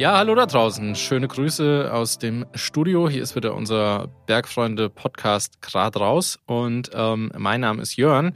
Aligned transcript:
Ja, 0.00 0.16
hallo 0.16 0.34
da 0.34 0.46
draußen. 0.46 0.94
Schöne 0.94 1.28
Grüße 1.28 1.90
aus 1.92 2.16
dem 2.16 2.46
Studio. 2.54 3.10
Hier 3.10 3.22
ist 3.22 3.36
wieder 3.36 3.54
unser 3.54 4.08
Bergfreunde-Podcast 4.24 5.60
Grad 5.60 6.00
raus. 6.00 6.38
Und 6.46 6.90
ähm, 6.94 7.30
mein 7.36 7.60
Name 7.60 7.82
ist 7.82 7.96
Jörn. 7.96 8.32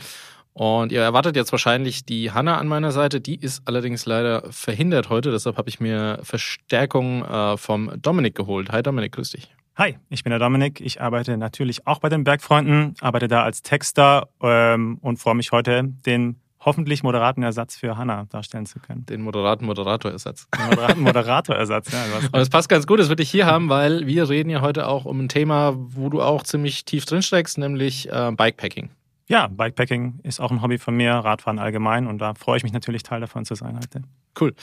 Und 0.53 0.93
ihr 0.93 1.01
erwartet 1.01 1.37
jetzt 1.37 1.53
wahrscheinlich 1.53 2.05
die 2.05 2.33
Hanna 2.33 2.59
an 2.59 2.69
meiner 2.69 2.93
Seite. 2.93 3.23
Die 3.23 3.37
ist 3.37 3.63
allerdings 3.65 4.05
leider 4.05 4.43
verhindert 4.53 5.09
heute. 5.09 5.31
Deshalb 5.31 5.57
habe 5.57 5.71
ich 5.71 5.81
mir 5.81 6.19
Verstärkung 6.23 7.25
äh, 7.25 7.57
vom 7.57 7.91
Dominik 7.97 8.35
geholt. 8.35 8.71
Hi 8.71 8.83
Dominik, 8.83 9.13
grüß 9.13 9.31
dich. 9.31 9.49
Hi, 9.77 9.97
ich 10.11 10.23
bin 10.23 10.33
der 10.33 10.41
Dominik. 10.41 10.83
Ich 10.83 11.01
arbeite 11.01 11.39
natürlich 11.39 11.87
auch 11.87 11.99
bei 11.99 12.11
den 12.11 12.25
Bergfreunden, 12.25 12.95
arbeite 13.01 13.27
da 13.27 13.43
als 13.43 13.63
Texter 13.63 14.29
ähm, 14.43 14.99
und 15.01 15.17
freue 15.17 15.35
mich 15.35 15.51
heute, 15.51 15.83
den 15.83 16.37
hoffentlich 16.65 17.03
moderaten 17.03 17.43
Ersatz 17.43 17.77
für 17.77 17.97
Hanna 17.97 18.27
darstellen 18.31 18.67
zu 18.67 18.81
können. 18.81 19.05
Den 19.07 19.23
moderaten 19.23 19.67
Moderatorersatz. 19.67 20.49
Den 20.57 20.67
moderaten 20.67 21.03
Moderatorersatz, 21.03 21.93
ja. 21.93 22.05
Und 22.33 22.41
es 22.41 22.49
passt 22.49 22.69
ganz 22.69 22.87
gut, 22.87 23.01
dass 23.01 23.09
wir 23.09 23.17
dich 23.17 23.31
hier 23.31 23.47
haben, 23.47 23.69
weil 23.69 24.07
wir 24.07 24.29
reden 24.29 24.51
ja 24.51 24.61
heute 24.61 24.87
auch 24.87 25.05
um 25.05 25.21
ein 25.21 25.29
Thema, 25.29 25.75
wo 25.77 26.09
du 26.09 26.23
auch 26.23 26.43
ziemlich 26.43 26.85
tief 26.85 27.05
drin 27.05 27.23
steckst, 27.23 27.59
nämlich 27.59 28.11
äh, 28.11 28.33
Bikepacking. 28.35 28.91
Ja, 29.27 29.49
Bikepacking 29.49 30.21
ist 30.23 30.41
auch 30.41 30.51
ein 30.51 30.61
Hobby 30.61 30.79
von 30.79 30.97
mir, 30.97 31.13
Radfahren 31.13 31.59
allgemein 31.59 32.07
und 32.07 32.19
da 32.19 32.35
freue 32.35 32.59
ich 32.59 32.63
mich 32.63 32.73
natürlich, 32.73 33.03
Teil 33.03 33.21
davon 33.21 33.45
zu 33.45 33.55
sein 33.55 33.77
heute. 33.77 34.03
Cool. 34.39 34.55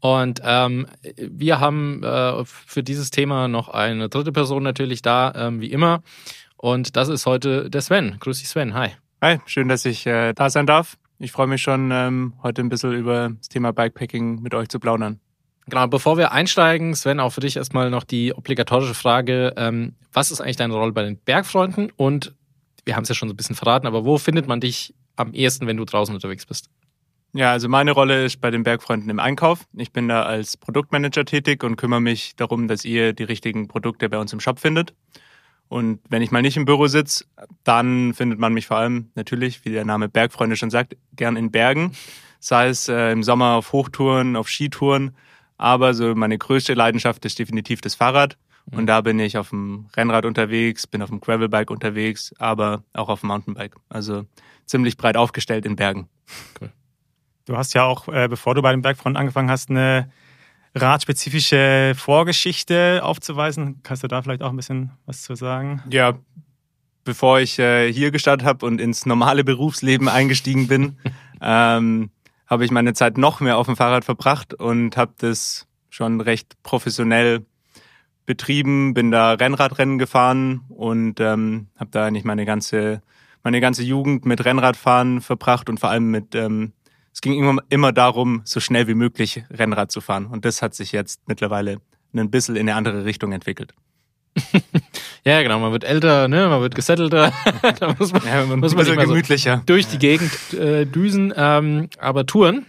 Und 0.00 0.40
ähm, 0.44 0.86
wir 1.16 1.60
haben 1.60 2.02
äh, 2.02 2.44
für 2.44 2.82
dieses 2.82 3.10
Thema 3.10 3.48
noch 3.48 3.68
eine 3.68 4.08
dritte 4.08 4.32
Person 4.32 4.62
natürlich 4.62 5.02
da, 5.02 5.32
ähm, 5.34 5.60
wie 5.60 5.70
immer. 5.70 6.02
Und 6.56 6.96
das 6.96 7.08
ist 7.08 7.26
heute 7.26 7.68
der 7.68 7.82
Sven. 7.82 8.16
Grüß 8.20 8.38
dich, 8.38 8.48
Sven. 8.48 8.74
Hi. 8.74 8.90
Hi, 9.22 9.40
schön, 9.46 9.68
dass 9.68 9.84
ich 9.84 10.06
äh, 10.06 10.32
da 10.32 10.48
sein 10.50 10.66
darf. 10.66 10.96
Ich 11.18 11.32
freue 11.32 11.46
mich 11.46 11.62
schon, 11.62 11.90
ähm, 11.92 12.34
heute 12.42 12.62
ein 12.62 12.68
bisschen 12.68 12.92
über 12.92 13.30
das 13.30 13.48
Thema 13.48 13.72
Bikepacking 13.72 14.42
mit 14.42 14.54
euch 14.54 14.68
zu 14.68 14.78
plaudern. 14.78 15.18
Genau, 15.66 15.86
bevor 15.88 16.16
wir 16.16 16.32
einsteigen, 16.32 16.94
Sven, 16.94 17.20
auch 17.20 17.30
für 17.30 17.40
dich 17.40 17.56
erstmal 17.56 17.90
noch 17.90 18.04
die 18.04 18.34
obligatorische 18.34 18.94
Frage, 18.94 19.54
ähm, 19.56 19.94
was 20.12 20.30
ist 20.30 20.40
eigentlich 20.40 20.56
deine 20.56 20.74
Rolle 20.74 20.92
bei 20.92 21.02
den 21.02 21.16
Bergfreunden 21.16 21.90
und 21.96 22.34
wir 22.84 22.94
haben 22.94 23.02
es 23.02 23.08
ja 23.08 23.14
schon 23.14 23.28
so 23.28 23.34
ein 23.34 23.36
bisschen 23.36 23.56
verraten, 23.56 23.86
aber 23.86 24.04
wo 24.04 24.18
findet 24.18 24.46
man 24.46 24.60
dich 24.60 24.94
am 25.16 25.32
ehesten, 25.32 25.66
wenn 25.66 25.76
du 25.76 25.84
draußen 25.84 26.14
unterwegs 26.14 26.46
bist? 26.46 26.68
Ja, 27.32 27.50
also 27.50 27.68
meine 27.68 27.92
Rolle 27.92 28.24
ist 28.24 28.40
bei 28.40 28.50
den 28.50 28.62
Bergfreunden 28.62 29.10
im 29.10 29.18
Einkauf. 29.18 29.66
Ich 29.74 29.92
bin 29.92 30.08
da 30.08 30.22
als 30.22 30.56
Produktmanager 30.56 31.24
tätig 31.24 31.64
und 31.64 31.76
kümmere 31.76 32.00
mich 32.00 32.36
darum, 32.36 32.68
dass 32.68 32.84
ihr 32.84 33.12
die 33.12 33.24
richtigen 33.24 33.68
Produkte 33.68 34.08
bei 34.08 34.18
uns 34.18 34.32
im 34.32 34.40
Shop 34.40 34.58
findet. 34.58 34.94
Und 35.68 36.00
wenn 36.08 36.22
ich 36.22 36.30
mal 36.30 36.42
nicht 36.42 36.56
im 36.56 36.64
Büro 36.64 36.86
sitze, 36.86 37.24
dann 37.64 38.14
findet 38.14 38.38
man 38.38 38.52
mich 38.52 38.66
vor 38.66 38.76
allem 38.76 39.10
natürlich, 39.14 39.64
wie 39.64 39.70
der 39.70 39.84
Name 39.84 40.08
Bergfreunde 40.08 40.56
schon 40.56 40.70
sagt, 40.70 40.96
gern 41.14 41.36
in 41.36 41.50
Bergen. 41.50 41.92
Sei 42.38 42.68
es 42.68 42.88
äh, 42.88 43.10
im 43.10 43.22
Sommer 43.22 43.54
auf 43.54 43.72
Hochtouren, 43.72 44.36
auf 44.36 44.48
Skitouren. 44.48 45.16
Aber 45.58 45.94
so 45.94 46.14
meine 46.14 46.38
größte 46.38 46.74
Leidenschaft 46.74 47.24
ist 47.24 47.38
definitiv 47.38 47.80
das 47.80 47.94
Fahrrad. 47.94 48.36
Und 48.70 48.82
mhm. 48.82 48.86
da 48.86 49.00
bin 49.00 49.18
ich 49.18 49.38
auf 49.38 49.50
dem 49.50 49.86
Rennrad 49.96 50.24
unterwegs, 50.24 50.86
bin 50.86 51.02
auf 51.02 51.08
dem 51.08 51.20
Gravelbike 51.20 51.70
unterwegs, 51.70 52.34
aber 52.38 52.82
auch 52.92 53.08
auf 53.08 53.20
dem 53.20 53.28
Mountainbike. 53.28 53.76
Also 53.88 54.26
ziemlich 54.66 54.96
breit 54.96 55.16
aufgestellt 55.16 55.66
in 55.66 55.76
Bergen. 55.76 56.08
Cool. 56.60 56.70
Du 57.46 57.56
hast 57.56 57.74
ja 57.74 57.84
auch, 57.84 58.08
äh, 58.08 58.26
bevor 58.28 58.54
du 58.54 58.62
bei 58.62 58.72
dem 58.72 58.82
Bergfront 58.82 59.16
angefangen 59.16 59.50
hast, 59.50 59.70
eine 59.70 60.10
radspezifische 60.76 61.94
Vorgeschichte 61.96 63.00
aufzuweisen. 63.02 63.80
Kannst 63.82 64.02
du 64.02 64.08
da 64.08 64.22
vielleicht 64.22 64.42
auch 64.42 64.50
ein 64.50 64.56
bisschen 64.56 64.90
was 65.06 65.22
zu 65.22 65.34
sagen? 65.34 65.82
Ja, 65.90 66.18
bevor 67.04 67.40
ich 67.40 67.58
äh, 67.58 67.90
hier 67.92 68.10
gestartet 68.10 68.46
habe 68.46 68.66
und 68.66 68.80
ins 68.80 69.06
normale 69.06 69.42
Berufsleben 69.42 70.08
eingestiegen 70.08 70.68
bin, 70.68 70.98
ähm, 71.40 72.10
habe 72.46 72.64
ich 72.64 72.70
meine 72.70 72.92
Zeit 72.92 73.16
noch 73.18 73.40
mehr 73.40 73.56
auf 73.56 73.66
dem 73.66 73.76
Fahrrad 73.76 74.04
verbracht 74.04 74.54
und 74.54 74.96
habe 74.96 75.14
das 75.18 75.66
schon 75.88 76.20
recht 76.20 76.62
professionell 76.62 77.46
betrieben, 78.26 78.92
bin 78.92 79.10
da 79.10 79.32
Rennradrennen 79.32 79.98
gefahren 79.98 80.62
und 80.68 81.20
ähm, 81.20 81.68
habe 81.78 81.90
da 81.90 82.04
eigentlich 82.04 82.24
meine 82.24 82.44
ganze 82.44 83.00
meine 83.42 83.60
ganze 83.60 83.84
Jugend 83.84 84.26
mit 84.26 84.44
Rennradfahren 84.44 85.20
verbracht 85.20 85.68
und 85.70 85.78
vor 85.78 85.88
allem 85.88 86.10
mit 86.10 86.34
ähm, 86.34 86.72
es 87.16 87.22
ging 87.22 87.32
immer, 87.32 87.62
immer 87.70 87.92
darum, 87.92 88.42
so 88.44 88.60
schnell 88.60 88.88
wie 88.88 88.94
möglich 88.94 89.42
Rennrad 89.48 89.90
zu 89.90 90.02
fahren. 90.02 90.26
Und 90.26 90.44
das 90.44 90.60
hat 90.60 90.74
sich 90.74 90.92
jetzt 90.92 91.26
mittlerweile 91.26 91.78
ein 92.14 92.30
bisschen 92.30 92.56
in 92.56 92.68
eine 92.68 92.74
andere 92.74 93.06
Richtung 93.06 93.32
entwickelt. 93.32 93.72
ja, 95.24 95.40
genau, 95.40 95.58
man 95.58 95.72
wird 95.72 95.84
älter, 95.84 96.28
ne? 96.28 96.46
man 96.46 96.60
wird 96.60 96.74
gesettelter. 96.74 97.32
da 97.80 97.94
muss 97.98 98.12
man, 98.12 98.22
ja, 98.26 98.44
man 98.44 98.60
muss 98.60 98.74
man 98.74 98.84
nicht 98.84 99.00
gemütlicher. 99.00 99.56
So 99.56 99.62
durch 99.64 99.86
die 99.86 99.96
Gegend 99.96 100.52
äh, 100.52 100.84
düsen. 100.84 101.32
Ähm, 101.34 101.88
aber 101.98 102.26
Touren, 102.26 102.66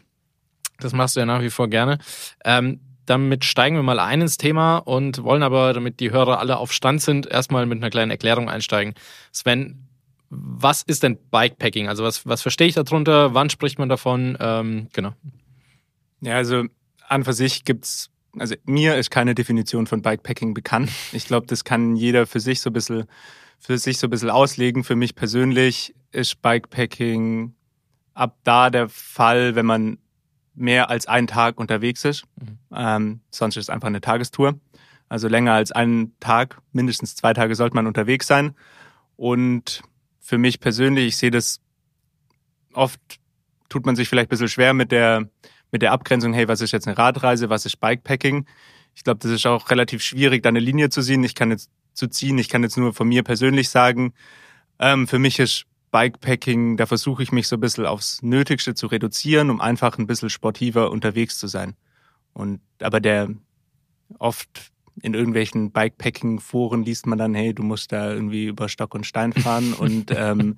das 0.79 0.94
machst 0.94 1.18
du 1.18 1.19
ja 1.19 1.25
nach 1.25 1.41
wie 1.41 1.50
vor 1.50 1.68
gerne. 1.68 1.97
Ähm, 2.46 2.79
damit 3.06 3.44
steigen 3.44 3.75
wir 3.75 3.84
mal 3.84 4.00
ein 4.00 4.22
ins 4.22 4.38
Thema 4.38 4.78
und 4.78 5.24
wollen 5.24 5.44
aber, 5.44 5.74
damit 5.74 6.00
die 6.00 6.12
Hörer 6.12 6.40
alle 6.40 6.56
auf 6.56 6.72
Stand 6.72 7.02
sind, 7.02 7.28
erstmal 7.28 7.66
mit 7.66 7.79
einer 7.79 7.90
kleinen 7.90 8.12
Erklärung 8.12 8.50
einsteigen. 8.50 8.94
Sven, 9.34 9.86
was 10.29 10.81
ist 10.83 11.03
denn 11.03 11.17
Bikepacking? 11.31 11.88
Also 11.88 12.03
was, 12.03 12.25
was 12.25 12.41
verstehe 12.41 12.67
ich 12.67 12.75
darunter? 12.75 13.33
Wann 13.33 13.49
spricht 13.49 13.79
man 13.79 13.89
davon? 13.89 14.38
Ähm, 14.39 14.88
genau. 14.93 15.13
Ja, 16.21 16.35
also 16.35 16.65
an 17.07 17.23
für 17.23 17.33
sich 17.33 17.63
gibt's, 17.63 18.09
also 18.37 18.55
mir 18.66 18.95
ist 18.95 19.09
keine 19.09 19.35
Definition 19.35 19.87
von 19.87 20.01
Bikepacking 20.01 20.53
bekannt. 20.53 20.89
Ich 21.11 21.25
glaube, 21.25 21.47
das 21.47 21.63
kann 21.63 21.95
jeder 21.95 22.27
für 22.27 22.39
sich 22.39 22.61
so 22.61 22.69
ein 22.69 22.73
bisschen, 22.73 23.05
für 23.59 23.77
sich 23.77 23.97
so 23.97 24.07
ein 24.07 24.09
bisschen 24.09 24.29
auslegen. 24.29 24.83
Für 24.83 24.95
mich 24.95 25.16
persönlich 25.16 25.95
ist 26.11 26.41
Bikepacking 26.41 27.53
ab 28.13 28.37
da 28.43 28.69
der 28.69 28.89
Fall, 28.89 29.55
wenn 29.55 29.66
man 29.66 29.97
mehr 30.55 30.89
als 30.89 31.05
einen 31.05 31.27
Tag 31.27 31.59
unterwegs 31.59 32.03
ist. 32.03 32.25
Mhm. 32.35 32.57
Ähm, 32.75 33.19
sonst 33.29 33.57
ist 33.57 33.66
es 33.66 33.69
einfach 33.69 33.87
eine 33.87 34.01
Tagestour. 34.01 34.59
Also 35.07 35.27
länger 35.27 35.53
als 35.53 35.71
einen 35.71 36.19
Tag, 36.19 36.59
mindestens 36.73 37.16
zwei 37.16 37.33
Tage 37.33 37.55
sollte 37.55 37.75
man 37.75 37.87
unterwegs 37.87 38.27
sein. 38.27 38.55
Und 39.16 39.83
für 40.27 40.38
mich 40.38 40.59
persönlich, 40.59 41.07
ich 41.07 41.17
sehe 41.17 41.31
das 41.31 41.61
oft, 42.73 42.99
tut 43.69 43.85
man 43.85 43.95
sich 43.95 44.09
vielleicht 44.09 44.27
ein 44.27 44.31
bisschen 44.31 44.49
schwer 44.49 44.73
mit 44.73 44.91
der, 44.91 45.29
mit 45.71 45.81
der 45.81 45.93
Abgrenzung, 45.93 46.33
hey, 46.33 46.49
was 46.49 46.59
ist 46.59 46.73
jetzt 46.73 46.85
eine 46.85 46.97
Radreise, 46.97 47.49
was 47.49 47.65
ist 47.65 47.77
Bikepacking? 47.77 48.45
Ich 48.93 49.05
glaube, 49.05 49.19
das 49.19 49.31
ist 49.31 49.45
auch 49.45 49.69
relativ 49.69 50.03
schwierig, 50.03 50.43
da 50.43 50.49
eine 50.49 50.59
Linie 50.59 50.89
zu 50.89 51.01
ziehen. 51.01 51.23
Ich 51.23 51.33
kann 51.33 51.49
jetzt 51.49 51.69
zu 51.93 52.09
ziehen, 52.09 52.37
ich 52.39 52.49
kann 52.49 52.61
jetzt 52.61 52.75
nur 52.75 52.93
von 52.93 53.07
mir 53.07 53.23
persönlich 53.23 53.69
sagen, 53.69 54.13
ähm, 54.79 55.07
für 55.07 55.17
mich 55.17 55.39
ist 55.39 55.63
Bikepacking, 55.91 56.75
da 56.75 56.87
versuche 56.87 57.23
ich 57.23 57.31
mich 57.31 57.47
so 57.47 57.55
ein 57.55 57.61
bisschen 57.61 57.85
aufs 57.85 58.21
Nötigste 58.21 58.75
zu 58.75 58.87
reduzieren, 58.87 59.49
um 59.49 59.61
einfach 59.61 59.97
ein 59.97 60.07
bisschen 60.07 60.29
sportiver 60.29 60.91
unterwegs 60.91 61.39
zu 61.39 61.47
sein. 61.47 61.77
Und 62.33 62.59
aber 62.81 62.99
der 62.99 63.29
oft 64.19 64.73
in 65.02 65.13
irgendwelchen 65.13 65.72
Bikepacking-Foren 65.72 66.84
liest 66.84 67.08
man 67.08 67.18
dann, 67.18 67.35
hey, 67.35 67.53
du 67.53 67.63
musst 67.63 67.91
da 67.91 68.12
irgendwie 68.12 68.46
über 68.46 68.69
Stock 68.69 68.96
und 68.96 69.06
Stein 69.06 69.34
fahren 69.34 69.74
und 69.78 70.12
ähm, 70.16 70.58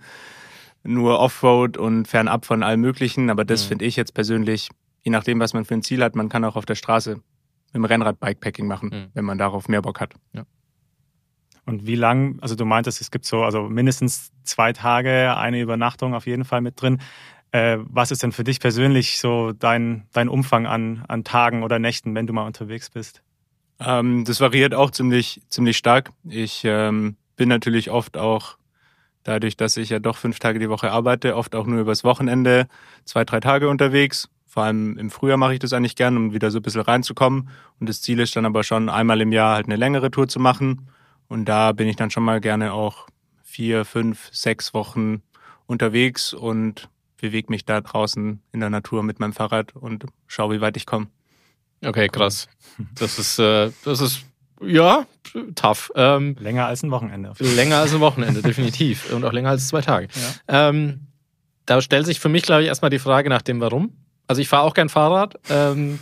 nur 0.84 1.20
Offroad 1.20 1.78
und 1.78 2.08
fernab 2.08 2.46
von 2.46 2.64
allem 2.64 2.82
Möglichen. 2.82 3.30
Aber 3.30 3.46
das 3.46 3.66
mhm. 3.66 3.70
finde 3.70 3.86
ich 3.86 3.96
jetzt 3.96 4.14
persönlich, 4.14 4.70
je 5.04 5.12
nachdem, 5.12 5.40
was 5.40 5.54
man 5.54 5.66
für 5.66 5.74
ein 5.74 5.84
Ziel 5.84 6.04
hat, 6.04 6.16
man 6.16 6.30
kann 6.30 6.44
auch 6.46 6.56
auf 6.56 6.66
der 6.66 6.76
Straße 6.76 7.16
mit 7.16 7.76
dem 7.76 7.86
Rennrad 7.86 8.20
Bikepacking 8.20 8.68
machen, 8.68 8.90
mhm. 8.90 9.08
wenn 9.14 9.26
man 9.26 9.38
darauf 9.38 9.68
mehr 9.68 9.82
Bock 9.82 10.00
hat. 10.00 10.14
Ja. 10.34 10.44
Und 11.66 11.86
wie 11.86 11.96
lang, 11.96 12.40
also 12.42 12.56
du 12.56 12.66
meintest, 12.66 13.00
es 13.00 13.12
gibt 13.12 13.26
so 13.26 13.44
also 13.44 13.64
mindestens 13.64 14.32
zwei 14.44 14.74
Tage, 14.74 15.38
eine 15.38 15.62
Übernachtung 15.62 16.16
auf 16.16 16.26
jeden 16.26 16.44
Fall 16.44 16.62
mit 16.62 16.82
drin. 16.82 17.00
Äh, 17.52 17.78
was 17.82 18.10
ist 18.10 18.24
denn 18.24 18.32
für 18.32 18.44
dich 18.44 18.60
persönlich 18.60 19.20
so 19.20 19.52
dein, 19.52 20.08
dein 20.12 20.30
Umfang 20.30 20.66
an, 20.66 21.04
an 21.08 21.24
Tagen 21.24 21.62
oder 21.62 21.78
Nächten, 21.78 22.16
wenn 22.16 22.26
du 22.26 22.34
mal 22.34 22.46
unterwegs 22.46 22.90
bist? 22.90 23.22
Ähm, 23.80 24.26
das 24.26 24.42
variiert 24.42 24.74
auch 24.74 24.92
ziemlich, 24.92 25.42
ziemlich 25.50 25.78
stark. 25.78 26.12
Ich 26.28 26.64
ähm, 26.66 27.16
bin 27.36 27.50
natürlich 27.50 27.90
oft 27.90 28.18
auch, 28.18 28.58
dadurch, 29.24 29.58
dass 29.58 29.78
ich 29.78 29.90
ja 29.90 30.00
doch 30.00 30.18
fünf 30.18 30.40
Tage 30.40 30.60
die 30.60 30.70
Woche 30.70 30.92
arbeite, 30.92 31.36
oft 31.36 31.56
auch 31.56 31.66
nur 31.66 31.82
übers 31.82 32.04
Wochenende 32.04 32.68
zwei, 33.06 33.26
drei 33.26 33.40
Tage 33.40 33.70
unterwegs. 33.70 34.30
Vor 34.46 34.64
allem 34.64 34.98
im 34.98 35.12
Frühjahr 35.12 35.38
mache 35.38 35.54
ich 35.54 35.60
das 35.60 35.74
eigentlich 35.74 35.96
gern, 35.96 36.18
um 36.18 36.34
wieder 36.34 36.50
so 36.50 36.60
ein 36.60 36.62
bisschen 36.64 36.82
reinzukommen. 36.82 37.50
Und 37.80 37.88
das 37.88 38.02
Ziel 38.02 38.20
ist 38.20 38.36
dann 38.36 38.46
aber 38.46 38.64
schon, 38.64 38.90
einmal 38.90 39.22
im 39.22 39.32
Jahr 39.32 39.56
halt 39.56 39.68
eine 39.68 39.76
längere 39.76 40.10
Tour 40.10 40.28
zu 40.28 40.40
machen. 40.40 40.90
Und 41.28 41.46
da 41.46 41.72
bin 41.72 41.88
ich 41.88 41.96
dann 41.96 42.10
schon 42.10 42.24
mal 42.24 42.42
gerne 42.42 42.74
auch 42.74 43.08
vier, 43.44 43.86
fünf, 43.86 44.30
sechs 44.32 44.74
Wochen 44.74 45.22
unterwegs 45.68 46.34
und 46.34 46.90
bewege 47.18 47.52
mich 47.52 47.66
da 47.66 47.82
draußen 47.82 48.42
in 48.52 48.60
der 48.60 48.72
Natur 48.72 49.04
mit 49.04 49.20
meinem 49.20 49.34
Fahrrad 49.34 49.76
und 49.76 50.06
schaue, 50.26 50.56
wie 50.56 50.62
weit 50.62 50.78
ich 50.78 50.88
komme. 50.88 51.08
Okay, 51.84 52.08
krass. 52.10 52.48
Das 52.96 53.20
ist, 53.20 53.40
äh, 53.40 53.72
das 53.86 54.02
ist 54.02 54.26
ja 54.62 55.06
tough. 55.56 55.92
Ähm, 55.96 56.36
länger 56.40 56.66
als 56.66 56.84
ein 56.84 56.92
Wochenende. 56.92 57.34
Länger 57.40 57.78
als 57.78 57.94
ein 57.94 58.00
Wochenende, 58.00 58.42
definitiv. 58.44 59.12
Und 59.12 59.24
auch 59.24 59.34
länger 59.34 59.50
als 59.50 59.68
zwei 59.68 59.82
Tage. 59.82 60.08
Ja. 60.48 60.70
Ähm, 60.70 61.08
da 61.66 61.82
stellt 61.82 62.06
sich 62.06 62.20
für 62.20 62.30
mich, 62.30 62.44
glaube 62.44 62.64
ich, 62.64 62.68
erstmal 62.68 62.90
die 62.90 63.00
Frage 63.00 63.30
nach 63.30 63.42
dem 63.42 63.62
Warum. 63.62 63.94
Also 64.28 64.42
ich 64.42 64.50
fahre 64.50 64.64
auch 64.64 64.74
gern 64.74 64.90
Fahrrad, 64.90 65.40
ähm, 65.50 66.00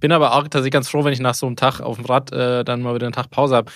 bin 0.00 0.10
aber 0.10 0.34
auch 0.34 0.42
tatsächlich 0.42 0.72
ganz 0.72 0.88
froh, 0.88 1.04
wenn 1.04 1.12
ich 1.12 1.20
nach 1.20 1.34
so 1.34 1.46
einem 1.46 1.56
Tag 1.56 1.80
auf 1.80 1.96
dem 1.96 2.06
Rad 2.06 2.32
äh, 2.32 2.64
dann 2.64 2.82
mal 2.82 2.94
wieder 2.94 3.06
einen 3.06 3.14
Tag 3.14 3.30
Pause 3.30 3.54
habe. 3.56 3.70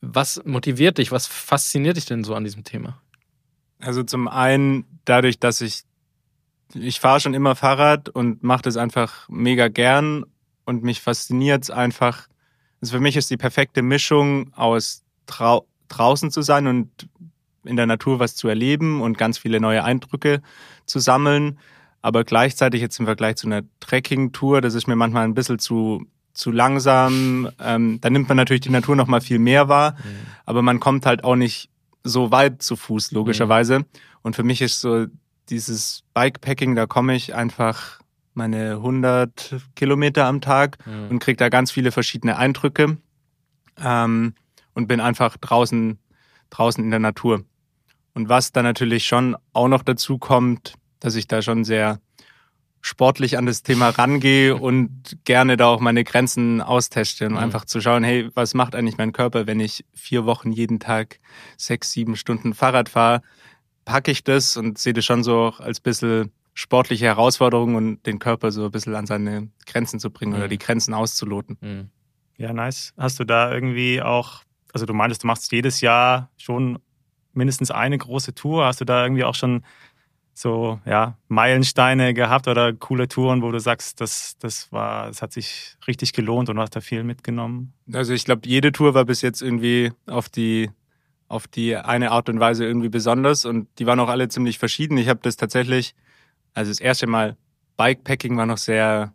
Was 0.00 0.42
motiviert 0.44 0.98
dich, 0.98 1.12
was 1.12 1.26
fasziniert 1.26 1.96
dich 1.96 2.06
denn 2.06 2.24
so 2.24 2.34
an 2.34 2.44
diesem 2.44 2.64
Thema? 2.64 3.00
Also 3.80 4.02
zum 4.02 4.28
einen 4.28 4.84
dadurch, 5.04 5.38
dass 5.38 5.60
ich 5.60 5.82
ich 6.74 7.00
fahre 7.00 7.20
schon 7.20 7.34
immer 7.34 7.54
Fahrrad 7.54 8.08
und 8.08 8.42
mache 8.42 8.62
das 8.62 8.78
einfach 8.78 9.28
mega 9.28 9.68
gern 9.68 10.24
und 10.64 10.82
mich 10.82 11.00
fasziniert 11.00 11.64
es 11.64 11.70
einfach. 11.70 12.28
Also 12.80 12.96
für 12.96 13.00
mich 13.00 13.16
ist 13.16 13.30
die 13.30 13.36
perfekte 13.36 13.82
Mischung 13.82 14.52
aus 14.54 15.02
drau 15.26 15.66
draußen 15.88 16.30
zu 16.30 16.42
sein 16.42 16.66
und 16.66 16.88
in 17.64 17.76
der 17.76 17.86
Natur 17.86 18.18
was 18.18 18.34
zu 18.34 18.48
erleben 18.48 19.00
und 19.00 19.18
ganz 19.18 19.38
viele 19.38 19.60
neue 19.60 19.84
Eindrücke 19.84 20.42
zu 20.86 20.98
sammeln. 20.98 21.58
Aber 22.00 22.24
gleichzeitig 22.24 22.80
jetzt 22.80 22.98
im 22.98 23.06
Vergleich 23.06 23.36
zu 23.36 23.46
einer 23.46 23.62
Trekking-Tour, 23.80 24.60
das 24.60 24.74
ist 24.74 24.88
mir 24.88 24.96
manchmal 24.96 25.24
ein 25.24 25.34
bisschen 25.34 25.58
zu, 25.58 26.04
zu 26.34 26.50
langsam. 26.50 27.48
Ähm, 27.60 28.00
da 28.00 28.10
nimmt 28.10 28.28
man 28.28 28.36
natürlich 28.36 28.62
die 28.62 28.70
Natur 28.70 28.96
noch 28.96 29.06
mal 29.06 29.20
viel 29.20 29.38
mehr 29.38 29.68
wahr, 29.68 29.92
mhm. 29.92 30.26
aber 30.44 30.62
man 30.62 30.80
kommt 30.80 31.06
halt 31.06 31.22
auch 31.22 31.36
nicht 31.36 31.70
so 32.02 32.32
weit 32.32 32.62
zu 32.62 32.74
Fuß, 32.74 33.12
logischerweise. 33.12 33.80
Mhm. 33.80 33.84
Und 34.22 34.36
für 34.36 34.42
mich 34.42 34.60
ist 34.60 34.80
so 34.80 35.06
dieses 35.48 36.02
Bikepacking, 36.14 36.74
da 36.74 36.86
komme 36.86 37.14
ich 37.14 37.34
einfach 37.34 38.01
meine 38.34 38.72
100 38.72 39.56
Kilometer 39.74 40.26
am 40.26 40.40
Tag 40.40 40.78
mhm. 40.86 41.10
und 41.10 41.18
kriege 41.18 41.36
da 41.36 41.48
ganz 41.48 41.70
viele 41.70 41.92
verschiedene 41.92 42.36
Eindrücke 42.36 42.96
ähm, 43.82 44.34
und 44.74 44.88
bin 44.88 45.00
einfach 45.00 45.36
draußen, 45.36 45.98
draußen 46.50 46.82
in 46.82 46.90
der 46.90 47.00
Natur. 47.00 47.44
Und 48.14 48.28
was 48.28 48.52
da 48.52 48.62
natürlich 48.62 49.06
schon 49.06 49.36
auch 49.52 49.68
noch 49.68 49.82
dazu 49.82 50.18
kommt, 50.18 50.74
dass 51.00 51.14
ich 51.14 51.26
da 51.26 51.42
schon 51.42 51.64
sehr 51.64 52.00
sportlich 52.80 53.38
an 53.38 53.46
das 53.46 53.62
Thema 53.62 53.90
rangehe 53.90 54.56
und 54.60 55.18
gerne 55.24 55.56
da 55.56 55.66
auch 55.66 55.80
meine 55.80 56.04
Grenzen 56.04 56.60
austeste 56.60 57.26
und 57.26 57.32
mhm. 57.32 57.38
einfach 57.38 57.64
zu 57.64 57.80
schauen, 57.80 58.04
hey, 58.04 58.28
was 58.34 58.54
macht 58.54 58.74
eigentlich 58.74 58.98
mein 58.98 59.12
Körper, 59.12 59.46
wenn 59.46 59.60
ich 59.60 59.84
vier 59.94 60.26
Wochen 60.26 60.52
jeden 60.52 60.80
Tag 60.80 61.20
sechs, 61.56 61.92
sieben 61.92 62.16
Stunden 62.16 62.54
Fahrrad 62.54 62.88
fahre? 62.88 63.22
Packe 63.84 64.10
ich 64.10 64.22
das 64.22 64.56
und 64.56 64.78
sehe 64.78 64.92
das 64.92 65.04
schon 65.04 65.24
so 65.24 65.54
als 65.58 65.80
bisschen 65.80 66.30
sportliche 66.54 67.06
Herausforderung 67.06 67.74
und 67.74 68.06
den 68.06 68.18
Körper 68.18 68.50
so 68.50 68.66
ein 68.66 68.70
bisschen 68.70 68.94
an 68.94 69.06
seine 69.06 69.48
Grenzen 69.66 70.00
zu 70.00 70.10
bringen 70.10 70.32
mhm. 70.32 70.38
oder 70.38 70.48
die 70.48 70.58
Grenzen 70.58 70.94
auszuloten. 70.94 71.56
Mhm. 71.60 71.90
Ja, 72.36 72.52
nice. 72.52 72.92
Hast 72.96 73.20
du 73.20 73.24
da 73.24 73.52
irgendwie 73.52 74.02
auch, 74.02 74.42
also 74.72 74.86
du 74.86 74.94
meintest, 74.94 75.22
du 75.22 75.26
machst 75.26 75.50
jedes 75.52 75.80
Jahr 75.80 76.30
schon 76.36 76.78
mindestens 77.32 77.70
eine 77.70 77.96
große 77.96 78.34
Tour. 78.34 78.66
Hast 78.66 78.80
du 78.80 78.84
da 78.84 79.02
irgendwie 79.04 79.24
auch 79.24 79.34
schon 79.34 79.64
so 80.34 80.80
ja, 80.86 81.18
Meilensteine 81.28 82.14
gehabt 82.14 82.48
oder 82.48 82.72
coole 82.72 83.06
Touren, 83.06 83.42
wo 83.42 83.50
du 83.50 83.60
sagst, 83.60 84.00
das, 84.00 84.36
das 84.38 84.72
war, 84.72 85.08
das 85.08 85.22
hat 85.22 85.32
sich 85.32 85.76
richtig 85.86 86.12
gelohnt 86.12 86.48
und 86.48 86.56
du 86.56 86.62
hast 86.62 86.74
da 86.74 86.80
viel 86.80 87.04
mitgenommen? 87.04 87.74
Also 87.92 88.14
ich 88.14 88.24
glaube, 88.24 88.42
jede 88.46 88.72
Tour 88.72 88.94
war 88.94 89.04
bis 89.04 89.20
jetzt 89.20 89.42
irgendwie 89.42 89.92
auf 90.06 90.28
die 90.28 90.70
auf 91.28 91.48
die 91.48 91.76
eine 91.76 92.10
Art 92.10 92.28
und 92.28 92.40
Weise 92.40 92.66
irgendwie 92.66 92.90
besonders 92.90 93.46
und 93.46 93.66
die 93.78 93.86
waren 93.86 93.98
auch 94.00 94.10
alle 94.10 94.28
ziemlich 94.28 94.58
verschieden. 94.58 94.98
Ich 94.98 95.08
habe 95.08 95.20
das 95.22 95.36
tatsächlich, 95.36 95.94
also 96.54 96.70
das 96.70 96.80
erste 96.80 97.06
Mal 97.06 97.36
Bikepacking 97.76 98.36
war 98.36 98.46
noch 98.46 98.58
sehr, 98.58 99.12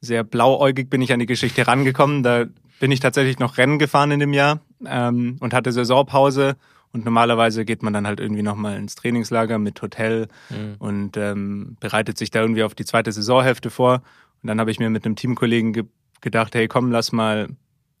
sehr 0.00 0.24
blauäugig 0.24 0.90
bin 0.90 1.02
ich 1.02 1.12
an 1.12 1.20
die 1.20 1.26
Geschichte 1.26 1.66
rangekommen. 1.66 2.22
Da 2.22 2.46
bin 2.80 2.92
ich 2.92 3.00
tatsächlich 3.00 3.38
noch 3.38 3.58
Rennen 3.58 3.78
gefahren 3.78 4.10
in 4.10 4.20
dem 4.20 4.32
Jahr 4.32 4.60
ähm, 4.84 5.36
und 5.40 5.54
hatte 5.54 5.72
Saisonpause 5.72 6.56
und 6.92 7.04
normalerweise 7.04 7.64
geht 7.64 7.82
man 7.82 7.92
dann 7.92 8.06
halt 8.06 8.20
irgendwie 8.20 8.42
nochmal 8.42 8.76
ins 8.76 8.94
Trainingslager 8.94 9.58
mit 9.58 9.80
Hotel 9.82 10.28
mhm. 10.48 10.76
und 10.78 11.16
ähm, 11.16 11.76
bereitet 11.80 12.18
sich 12.18 12.30
da 12.30 12.40
irgendwie 12.40 12.62
auf 12.62 12.74
die 12.74 12.84
zweite 12.84 13.12
Saisonhälfte 13.12 13.70
vor. 13.70 14.02
Und 14.42 14.46
dann 14.48 14.60
habe 14.60 14.70
ich 14.70 14.78
mir 14.78 14.90
mit 14.90 15.04
einem 15.04 15.16
Teamkollegen 15.16 15.72
ge 15.72 15.84
gedacht, 16.20 16.56
hey 16.56 16.66
komm, 16.66 16.90
lass 16.90 17.12
mal 17.12 17.48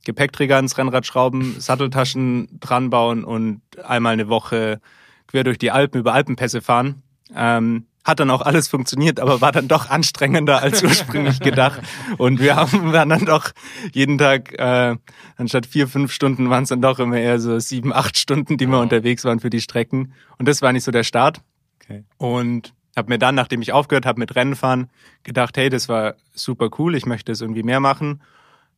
Gepäckträger 0.04 0.56
ans 0.56 0.76
Rennrad 0.76 1.06
schrauben, 1.06 1.60
Satteltaschen 1.60 2.58
dran 2.58 2.90
bauen 2.90 3.22
und 3.22 3.60
einmal 3.84 4.14
eine 4.14 4.28
Woche 4.28 4.80
quer 5.28 5.44
durch 5.44 5.58
die 5.58 5.70
Alpen 5.70 6.00
über 6.00 6.14
Alpenpässe 6.14 6.60
fahren. 6.60 7.02
Ähm, 7.32 7.86
hat 8.08 8.20
dann 8.20 8.30
auch 8.30 8.40
alles 8.40 8.68
funktioniert, 8.68 9.20
aber 9.20 9.42
war 9.42 9.52
dann 9.52 9.68
doch 9.68 9.90
anstrengender 9.90 10.62
als 10.62 10.82
ursprünglich 10.84 11.40
gedacht. 11.40 11.82
Und 12.16 12.40
wir 12.40 12.56
haben 12.56 12.92
waren 12.92 13.10
dann 13.10 13.26
doch 13.26 13.50
jeden 13.92 14.16
Tag, 14.16 14.58
äh, 14.58 14.96
anstatt 15.36 15.66
vier, 15.66 15.86
fünf 15.86 16.10
Stunden 16.10 16.48
waren 16.48 16.62
es 16.62 16.70
dann 16.70 16.80
doch 16.80 16.98
immer 16.98 17.18
eher 17.18 17.38
so 17.38 17.58
sieben, 17.58 17.92
acht 17.92 18.16
Stunden, 18.16 18.56
die 18.56 18.66
wir 18.66 18.80
unterwegs 18.80 19.24
waren 19.24 19.40
für 19.40 19.50
die 19.50 19.60
Strecken. 19.60 20.14
Und 20.38 20.48
das 20.48 20.62
war 20.62 20.72
nicht 20.72 20.84
so 20.84 20.90
der 20.90 21.04
Start. 21.04 21.42
Okay. 21.82 22.04
Und 22.16 22.72
habe 22.96 23.10
mir 23.10 23.18
dann, 23.18 23.34
nachdem 23.34 23.60
ich 23.60 23.72
aufgehört 23.72 24.06
habe 24.06 24.18
mit 24.18 24.34
Rennenfahren, 24.34 24.88
gedacht, 25.22 25.58
hey, 25.58 25.68
das 25.68 25.88
war 25.90 26.14
super 26.32 26.70
cool, 26.78 26.94
ich 26.94 27.04
möchte 27.04 27.30
es 27.30 27.42
irgendwie 27.42 27.62
mehr 27.62 27.80
machen. 27.80 28.22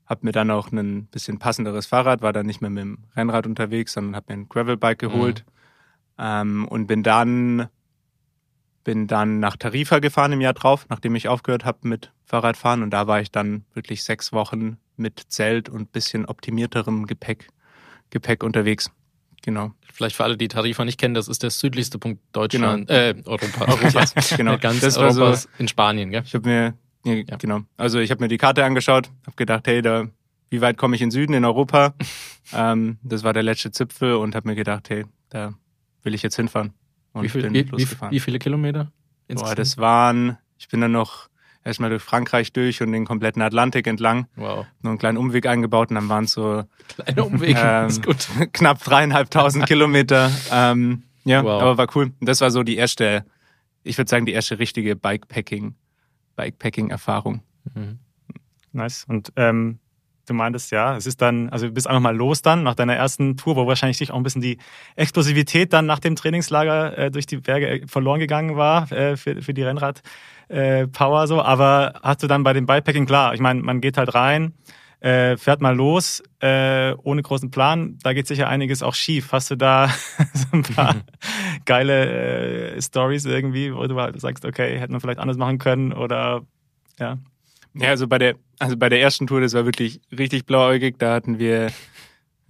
Hab 0.07 0.25
mir 0.25 0.33
dann 0.33 0.51
auch 0.51 0.73
ein 0.73 1.07
bisschen 1.07 1.39
passenderes 1.39 1.87
Fahrrad, 1.87 2.21
war 2.21 2.33
dann 2.33 2.47
nicht 2.47 2.61
mehr 2.61 2.71
mit 2.71 2.83
dem 2.83 2.99
Rennrad 3.15 3.47
unterwegs, 3.47 3.93
sondern 3.93 4.17
habe 4.17 4.27
mir 4.35 4.41
ein 4.41 4.49
Gravelbike 4.49 4.99
geholt 4.99 5.45
mhm. 6.19 6.25
ähm, 6.25 6.69
und 6.69 6.89
bin 6.89 7.05
dann 7.05 7.69
bin 8.85 9.07
dann 9.07 9.41
nach 9.41 9.57
Tarifa 9.57 9.99
gefahren 9.99 10.33
im 10.33 10.41
Jahr 10.41 10.55
drauf, 10.55 10.87
nachdem 10.89 11.15
ich 11.15 11.29
aufgehört 11.29 11.65
habe 11.65 11.87
mit 11.89 12.13
Fahrradfahren. 12.25 12.83
Und 12.83 12.91
da 12.91 13.07
war 13.07 13.21
ich 13.21 13.31
dann 13.31 13.65
wirklich 13.75 14.05
sechs 14.05 14.33
Wochen 14.33 14.79
mit 14.97 15.25
Zelt 15.29 15.69
und 15.69 15.93
bisschen 15.93 16.27
optimierterem 16.27 17.07
Gepäck, 17.07 17.49
Gepäck 18.11 18.43
unterwegs. 18.43 18.91
Genau. 19.43 19.73
Vielleicht 19.93 20.17
für 20.17 20.25
alle, 20.25 20.37
die 20.37 20.49
Tarifa 20.49 20.85
nicht 20.85 20.99
kennen, 20.99 21.15
das 21.15 21.29
ist 21.29 21.43
der 21.43 21.51
südlichste 21.51 21.99
Punkt 21.99 22.21
Deutschland, 22.33 22.89
genau. 22.89 23.01
äh, 23.01 23.15
Europa. 23.25 23.65
Europas. 23.69 24.15
genau. 24.37 24.59
Ganz 24.61 24.81
das 24.81 24.99
war 24.99 25.13
so, 25.13 25.49
in 25.59 25.69
Spanien, 25.69 26.11
gell? 26.11 26.23
Ich 26.25 26.35
habe 26.35 26.49
mir, 26.49 26.75
ja, 27.05 27.15
ja. 27.15 27.37
genau. 27.37 27.61
Also 27.77 27.99
ich 27.99 28.11
habe 28.11 28.23
mir 28.23 28.29
die 28.29 28.39
Karte 28.39 28.65
angeschaut, 28.65 29.11
habe 29.27 29.37
gedacht, 29.37 29.67
hey, 29.67 29.83
da, 29.83 30.07
wie 30.51 30.61
weit 30.61 30.77
komme 30.77 30.97
ich 30.97 31.03
in 31.03 31.11
Süden 31.11 31.33
in 31.33 31.45
Europa? 31.45 31.95
ähm, 32.53 32.99
das 33.03 33.25
war 33.25 33.33
der 33.33 33.43
letzte 33.43 33.71
Zipfel 33.71 34.15
und 34.15 34.35
habe 34.35 34.49
mir 34.49 34.55
gedacht, 34.55 34.91
hey, 34.91 35.05
da 35.31 35.55
will 36.03 36.15
ich 36.15 36.23
jetzt 36.23 36.37
hinfahren. 36.37 36.75
Und 37.13 37.25
wie, 37.25 37.29
viel, 37.29 37.53
wie, 37.53 37.71
wie, 37.73 37.87
wie, 38.11 38.21
viele 38.21 38.39
Kilometer? 38.39 38.93
Boah, 39.29 39.55
das 39.55 39.79
waren, 39.79 40.39
ich 40.59 40.69
bin 40.69 40.81
dann 40.81 40.93
noch 40.93 41.29
erstmal 41.65 41.91
durch 41.91 42.03
Frankreich 42.03 42.53
durch 42.53 42.83
und 42.83 42.93
den 42.93 43.05
kompletten 43.05 43.43
Atlantik 43.43 43.87
entlang. 43.87 44.27
Wow. 44.37 44.67
Nur 44.83 44.91
einen 44.91 44.99
kleinen 44.99 45.19
Umweg 45.19 45.47
eingebaut 45.47 45.91
und 45.91 45.97
dann 45.97 46.09
waren 46.09 46.25
es 46.25 46.33
so 46.33 46.65
Kleiner 46.89 47.27
Umweg, 47.27 47.57
ähm, 47.59 47.87
ist 47.89 48.05
gut. 48.05 48.29
knapp 48.53 48.83
dreieinhalbtausend 48.83 49.67
Kilometer. 49.67 50.31
Ähm, 50.51 51.05
ja, 51.25 51.45
wow. 51.45 51.61
aber 51.63 51.79
war 51.79 51.87
cool. 51.95 52.13
Und 52.19 52.29
das 52.29 52.41
war 52.41 52.51
so 52.51 52.63
die 52.63 52.77
erste, 52.77 53.25
ich 53.83 53.99
würde 53.99 54.09
sagen, 54.09 54.27
die 54.27 54.33
erste 54.33 54.59
richtige 54.59 54.97
Bikepacking, 54.97 55.75
Bikepacking-Erfahrung. 56.37 57.43
Mhm. 57.75 57.99
Nice. 58.73 59.05
Und 59.09 59.33
ähm, 59.37 59.79
du 60.31 60.35
meintest, 60.35 60.71
ja, 60.71 60.97
es 60.97 61.07
ist 61.07 61.21
dann, 61.21 61.49
also 61.51 61.67
du 61.67 61.73
bist 61.73 61.87
einfach 61.87 62.01
mal 62.01 62.17
los 62.17 62.41
dann 62.43 62.63
nach 62.63 62.75
deiner 62.75 62.95
ersten 62.95 63.37
Tour, 63.37 63.57
wo 63.57 63.67
wahrscheinlich 63.67 63.99
sich 63.99 64.11
auch 64.13 64.17
ein 64.17 64.23
bisschen 64.23 64.41
die 64.41 64.59
Explosivität 64.97 65.73
dann 65.73 65.87
nach 65.87 65.99
dem 65.99 66.17
Trainingslager 66.17 66.97
äh, 66.97 67.11
durch 67.11 67.27
die 67.27 67.39
Berge 67.39 67.69
äh, 67.69 67.87
verloren 67.87 68.21
gegangen 68.21 68.57
war 68.57 68.91
äh, 68.93 69.17
für, 69.17 69.43
für 69.43 69.53
die 69.53 69.63
Rennrad 69.63 70.03
äh, 70.49 70.87
Power 70.87 71.27
so. 71.27 71.43
Aber 71.43 71.95
hast 72.03 72.23
du 72.23 72.27
dann 72.27 72.43
bei 72.43 72.53
dem 72.53 72.67
Bikepacking, 72.67 73.07
klar, 73.07 73.35
ich 73.35 73.41
meine, 73.41 73.61
man 73.63 73.81
geht 73.81 73.99
halt 73.99 74.15
rein, 74.15 74.55
äh, 75.01 75.37
fährt 75.37 75.61
mal 75.61 75.75
los, 75.75 76.23
äh, 76.41 76.95
ohne 77.03 77.23
großen 77.23 77.51
Plan, 77.51 77.99
da 78.03 78.13
geht 78.13 78.27
sicher 78.27 78.49
einiges 78.49 78.83
auch 78.83 78.95
schief. 78.95 79.33
Hast 79.33 79.51
du 79.51 79.57
da 79.57 79.89
so 80.35 80.47
ein 80.53 80.63
paar 80.63 80.97
geile 81.65 82.75
äh, 82.75 82.83
Stories 82.83 83.25
irgendwie, 83.25 83.75
wo 83.75 83.87
du 83.87 84.01
halt 84.01 84.21
sagst, 84.21 84.45
okay, 84.45 84.79
hätte 84.79 84.93
man 84.93 85.01
vielleicht 85.01 85.21
anders 85.21 85.39
machen 85.39 85.59
können 85.59 85.93
oder 85.93 86.43
ja? 86.99 87.19
Ja, 87.75 87.91
also 87.91 88.09
bei 88.09 88.19
der, 88.19 88.35
also 88.59 88.77
bei 88.77 88.89
der 88.89 89.01
ersten 89.01 89.27
Tour, 89.27 89.41
das 89.41 89.55
war 89.55 89.65
wirklich 89.65 90.01
richtig 90.17 90.45
blauäugig. 90.47 90.97
Da 90.99 91.15
hatten 91.15 91.39
wir 91.39 91.71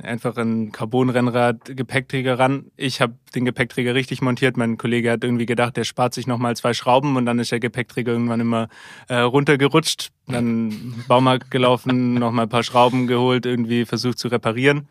einfach 0.03 0.37
ein 0.37 0.73
Carbon-Rennrad 0.73 1.77
Gepäckträger 1.77 2.39
ran. 2.39 2.71
Ich 2.77 3.01
habe 3.01 3.15
den 3.35 3.45
Gepäckträger 3.45 3.95
richtig 3.95 4.23
montiert. 4.23 4.57
Mein 4.57 4.79
Kollege 4.79 5.11
hat 5.11 5.25
irgendwie 5.25 5.47
gedacht, 5.47 5.77
der 5.77 5.85
spart 5.85 6.15
sich 6.15 6.27
nochmal 6.27 6.57
zwei 6.57 6.75
Schrauben 6.75 7.17
und 7.17 7.27
dann 7.27 7.39
ist 7.39 7.53
der 7.53 7.61
Gepäckträger 7.61 8.13
irgendwann 8.13 8.41
immer 8.41 8.69
äh, 9.09 9.17
runtergerutscht. 9.17 10.11
Dann 10.27 11.05
Baumarkt 11.09 11.51
gelaufen, 11.51 12.15
nochmal 12.15 12.47
ein 12.47 12.51
paar 12.51 12.63
Schrauben 12.63 13.07
geholt, 13.07 13.47
irgendwie 13.47 13.85
versucht 13.85 14.19
zu 14.19 14.29
reparieren. 14.29 14.89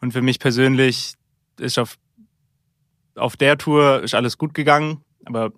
Und 0.00 0.12
für 0.12 0.22
mich 0.22 0.38
persönlich 0.38 1.14
ist 1.58 1.78
auf, 1.78 1.96
auf 3.14 3.36
der 3.36 3.58
Tour 3.58 4.02
ist 4.02 4.14
alles 4.14 4.38
gut 4.38 4.54
gegangen, 4.54 5.02
aber 5.26 5.52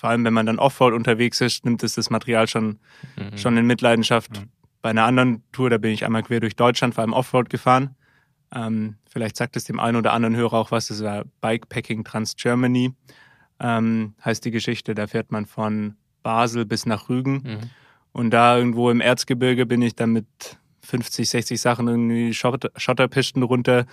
vor 0.00 0.08
allem 0.08 0.24
wenn 0.24 0.32
man 0.32 0.46
dann 0.46 0.58
Offroad 0.58 0.94
unterwegs 0.94 1.42
ist, 1.42 1.66
nimmt 1.66 1.82
es 1.82 1.94
das 1.94 2.08
Material 2.08 2.48
schon, 2.48 2.78
mhm. 3.16 3.36
schon 3.36 3.58
in 3.58 3.66
Mitleidenschaft. 3.66 4.40
Mhm. 4.40 4.48
Bei 4.80 4.88
einer 4.88 5.04
anderen 5.04 5.42
Tour, 5.52 5.68
da 5.68 5.76
bin 5.76 5.92
ich 5.92 6.06
einmal 6.06 6.22
quer 6.22 6.40
durch 6.40 6.56
Deutschland, 6.56 6.94
vor 6.94 7.02
allem 7.02 7.12
Offroad 7.12 7.50
gefahren. 7.50 7.96
Ähm, 8.50 8.96
vielleicht 9.10 9.36
sagt 9.36 9.56
es 9.56 9.64
dem 9.64 9.78
einen 9.78 9.98
oder 9.98 10.14
anderen 10.14 10.34
Hörer 10.34 10.54
auch 10.54 10.70
was, 10.70 10.86
das 10.86 11.02
war 11.04 11.26
Bikepacking 11.42 12.02
Trans 12.02 12.34
Germany, 12.34 12.94
ähm, 13.60 14.14
heißt 14.24 14.42
die 14.42 14.50
Geschichte. 14.50 14.94
Da 14.94 15.06
fährt 15.06 15.32
man 15.32 15.44
von 15.44 15.96
Basel 16.22 16.64
bis 16.64 16.86
nach 16.86 17.10
Rügen. 17.10 17.42
Mhm. 17.44 17.70
Und 18.12 18.30
da 18.30 18.56
irgendwo 18.56 18.90
im 18.90 19.02
Erzgebirge 19.02 19.66
bin 19.66 19.82
ich 19.82 19.96
dann 19.96 20.12
mit 20.12 20.26
50, 20.80 21.28
60 21.28 21.60
Sachen 21.60 21.88
irgendwie 21.88 22.32
Schotter, 22.32 22.70
Schotterpisten 22.74 23.42
runter 23.42 23.84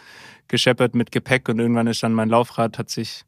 gescheppert 0.47 0.95
mit 0.95 1.11
Gepäck 1.11 1.49
und 1.49 1.59
irgendwann 1.59 1.87
ist 1.87 2.01
dann 2.01 2.13
mein 2.13 2.29
Laufrad, 2.29 2.79
hat 2.79 2.89
sich 2.89 3.25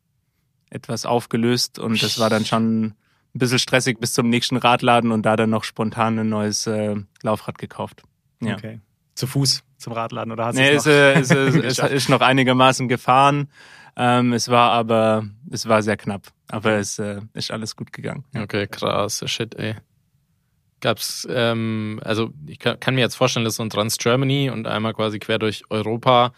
etwas 0.70 1.06
aufgelöst 1.06 1.80
und 1.80 2.02
das 2.02 2.20
war 2.20 2.30
dann 2.30 2.46
schon 2.46 2.86
ein 2.86 3.40
bisschen 3.40 3.60
stressig 3.60 4.00
bis 4.00 4.14
zum 4.14 4.30
nächsten 4.30 4.58
Radladen 4.58 5.12
und 5.12 5.26
da 5.26 5.36
dann 5.36 5.50
noch 5.50 5.64
spontan 5.64 6.18
ein 6.20 6.30
neues 6.30 6.68
äh, 6.68 6.96
Laufrad 7.22 7.58
gekauft. 7.58 8.04
Ja. 8.42 8.56
Okay. 8.56 8.80
Zu 9.16 9.28
Fuß 9.28 9.64
zum 9.78 9.94
Radladen 9.94 10.32
oder 10.32 10.46
hast 10.46 10.58
du 10.58 10.62
nee, 10.62 10.70
es, 10.70 10.86
noch 10.86 10.92
äh, 10.92 11.14
es, 11.14 11.32
es, 11.32 11.80
es 11.80 11.92
ist 11.92 12.10
noch 12.10 12.22
einigermaßen 12.22 12.88
gefahren. 12.88 13.50
Ähm, 13.96 14.34
es 14.34 14.48
war 14.50 14.72
aber, 14.72 15.26
es 15.52 15.68
war 15.68 15.82
sehr 15.82 15.98
knapp. 15.98 16.28
Aber 16.48 16.74
es 16.74 17.00
äh, 17.00 17.22
ist 17.34 17.52
alles 17.52 17.76
gut 17.76 17.94
gegangen. 17.94 18.24
Okay, 18.36 18.66
krass, 18.68 19.24
shit, 19.28 19.56
ey. 19.56 19.76
gab's, 20.80 21.28
ähm, 21.30 22.00
also 22.04 22.32
ich 22.48 22.60
kann, 22.60 22.80
kann, 22.80 22.96
mir 22.96 23.02
jetzt 23.02 23.16
vorstellen, 23.16 23.44
dass 23.44 23.58
so 23.58 23.64
ein 23.64 23.70
Trans-Germany 23.70 24.50
und 24.50 24.68
einmal 24.68 24.94
quasi 24.94 25.20
quer 25.20 25.38
durch 25.38 25.64
Europa 25.70 26.34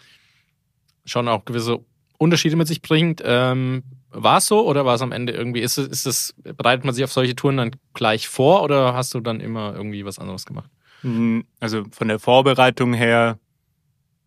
schon 1.04 1.28
auch 1.28 1.44
gewisse 1.44 1.78
Unterschiede 2.18 2.56
mit 2.56 2.68
sich 2.68 2.82
bringt. 2.82 3.22
Ähm, 3.24 3.84
war 4.12 4.38
es 4.38 4.46
so 4.46 4.66
oder 4.66 4.84
war 4.84 4.94
es 4.94 5.02
am 5.02 5.12
Ende 5.12 5.32
irgendwie, 5.32 5.60
ist 5.60 5.78
es, 5.78 5.88
ist 5.88 6.06
es, 6.06 6.34
bereitet 6.42 6.84
man 6.84 6.94
sich 6.94 7.04
auf 7.04 7.12
solche 7.12 7.34
Touren 7.34 7.56
dann 7.56 7.70
gleich 7.94 8.28
vor 8.28 8.62
oder 8.62 8.94
hast 8.94 9.14
du 9.14 9.20
dann 9.20 9.40
immer 9.40 9.74
irgendwie 9.74 10.04
was 10.04 10.18
anderes 10.18 10.46
gemacht? 10.46 10.70
Hm, 11.00 11.44
also 11.60 11.84
von 11.90 12.08
der 12.08 12.18
Vorbereitung 12.18 12.94
her, 12.94 13.38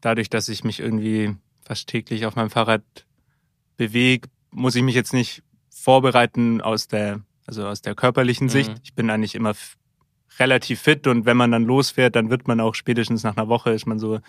dadurch, 0.01 0.29
dass 0.29 0.49
ich 0.49 0.63
mich 0.63 0.79
irgendwie 0.79 1.35
fast 1.63 1.87
täglich 1.87 2.25
auf 2.25 2.35
meinem 2.35 2.49
Fahrrad 2.49 2.83
bewege, 3.77 4.27
muss 4.51 4.75
ich 4.75 4.83
mich 4.83 4.95
jetzt 4.95 5.13
nicht 5.13 5.43
vorbereiten 5.69 6.61
aus 6.61 6.87
der, 6.87 7.21
also 7.45 7.67
aus 7.67 7.81
der 7.81 7.95
körperlichen 7.95 8.49
Sicht. 8.49 8.71
Mhm. 8.71 8.79
Ich 8.83 8.93
bin 8.93 9.09
eigentlich 9.09 9.35
immer 9.35 9.53
relativ 10.39 10.81
fit 10.81 11.07
und 11.07 11.25
wenn 11.25 11.37
man 11.37 11.51
dann 11.51 11.63
losfährt, 11.63 12.15
dann 12.15 12.29
wird 12.29 12.47
man 12.47 12.59
auch 12.59 12.75
spätestens 12.75 13.23
nach 13.23 13.37
einer 13.37 13.47
Woche 13.47 13.71
ist 13.71 13.85
man 13.85 13.99
so 13.99 14.19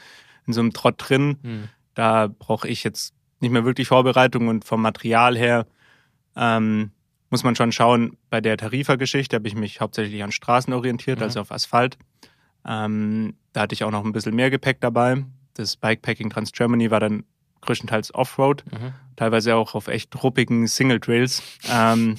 in 0.47 0.53
so 0.53 0.61
einem 0.61 0.73
Trott 0.73 0.97
drin. 0.99 1.39
Mhm. 1.43 1.69
Da 1.95 2.29
brauche 2.29 2.69
ich 2.69 2.85
jetzt 2.85 3.16
nicht 3.41 3.51
mehr 3.51 3.65
wirklich 3.65 3.89
Vorbereitung 3.89 4.49
und 4.49 4.65
vom 4.65 4.83
Material 4.83 5.37
her 5.37 5.67
ähm, 6.37 6.91
muss 7.31 7.45
man 7.45 7.57
schon 7.57 7.73
schauen, 7.73 8.17
bei 8.31 8.41
der 8.41 8.57
Tarifa-Geschichte 8.57 9.37
habe 9.37 9.49
ich 9.49 9.55
mich 9.55 9.81
hauptsächlich 9.81 10.23
an 10.23 10.33
Straßen 10.33 10.73
orientiert, 10.73 11.19
mhm. 11.19 11.25
also 11.25 11.41
auf 11.41 11.53
Asphalt. 11.53 11.99
Ähm, 12.65 13.35
da 13.53 13.63
hatte 13.63 13.75
ich 13.75 13.85
auch 13.85 13.91
noch 13.91 14.05
ein 14.05 14.13
bisschen 14.13 14.35
mehr 14.35 14.51
Gepäck 14.51 14.81
dabei. 14.81 15.25
Das 15.55 15.77
Bikepacking 15.77 16.31
Trans 16.31 16.53
Germany 16.53 16.91
war 16.91 17.01
dann 17.01 17.25
größtenteils 17.63 18.15
Offroad, 18.15 18.65
mhm. 18.71 18.93
teilweise 19.17 19.57
auch 19.57 19.75
auf 19.75 19.89
echt 19.89 20.23
ruppigen 20.23 20.67
Single 20.67 21.01
Trails. 21.01 21.43
Ähm, 21.71 22.17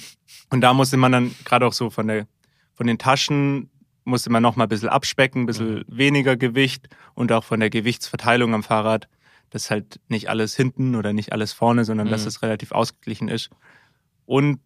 und 0.50 0.60
da 0.60 0.74
musste 0.74 0.96
man 0.96 1.12
dann 1.12 1.34
gerade 1.44 1.66
auch 1.66 1.72
so 1.72 1.90
von 1.90 2.08
der 2.08 2.26
von 2.74 2.86
den 2.86 2.98
Taschen 2.98 3.70
musste 4.04 4.30
man 4.30 4.42
noch 4.42 4.56
mal 4.56 4.64
ein 4.64 4.68
bisschen 4.68 4.88
abspecken, 4.88 5.42
ein 5.42 5.46
bisschen 5.46 5.74
mhm. 5.74 5.84
weniger 5.88 6.36
Gewicht 6.36 6.88
und 7.14 7.30
auch 7.32 7.44
von 7.44 7.60
der 7.60 7.70
Gewichtsverteilung 7.70 8.54
am 8.54 8.62
Fahrrad, 8.62 9.08
dass 9.50 9.70
halt 9.70 10.00
nicht 10.08 10.28
alles 10.28 10.54
hinten 10.56 10.94
oder 10.94 11.12
nicht 11.12 11.32
alles 11.32 11.52
vorne, 11.52 11.84
sondern 11.84 12.08
mhm. 12.08 12.10
dass 12.10 12.26
es 12.26 12.42
relativ 12.42 12.72
ausgeglichen 12.72 13.28
ist. 13.28 13.50
Und 14.26 14.60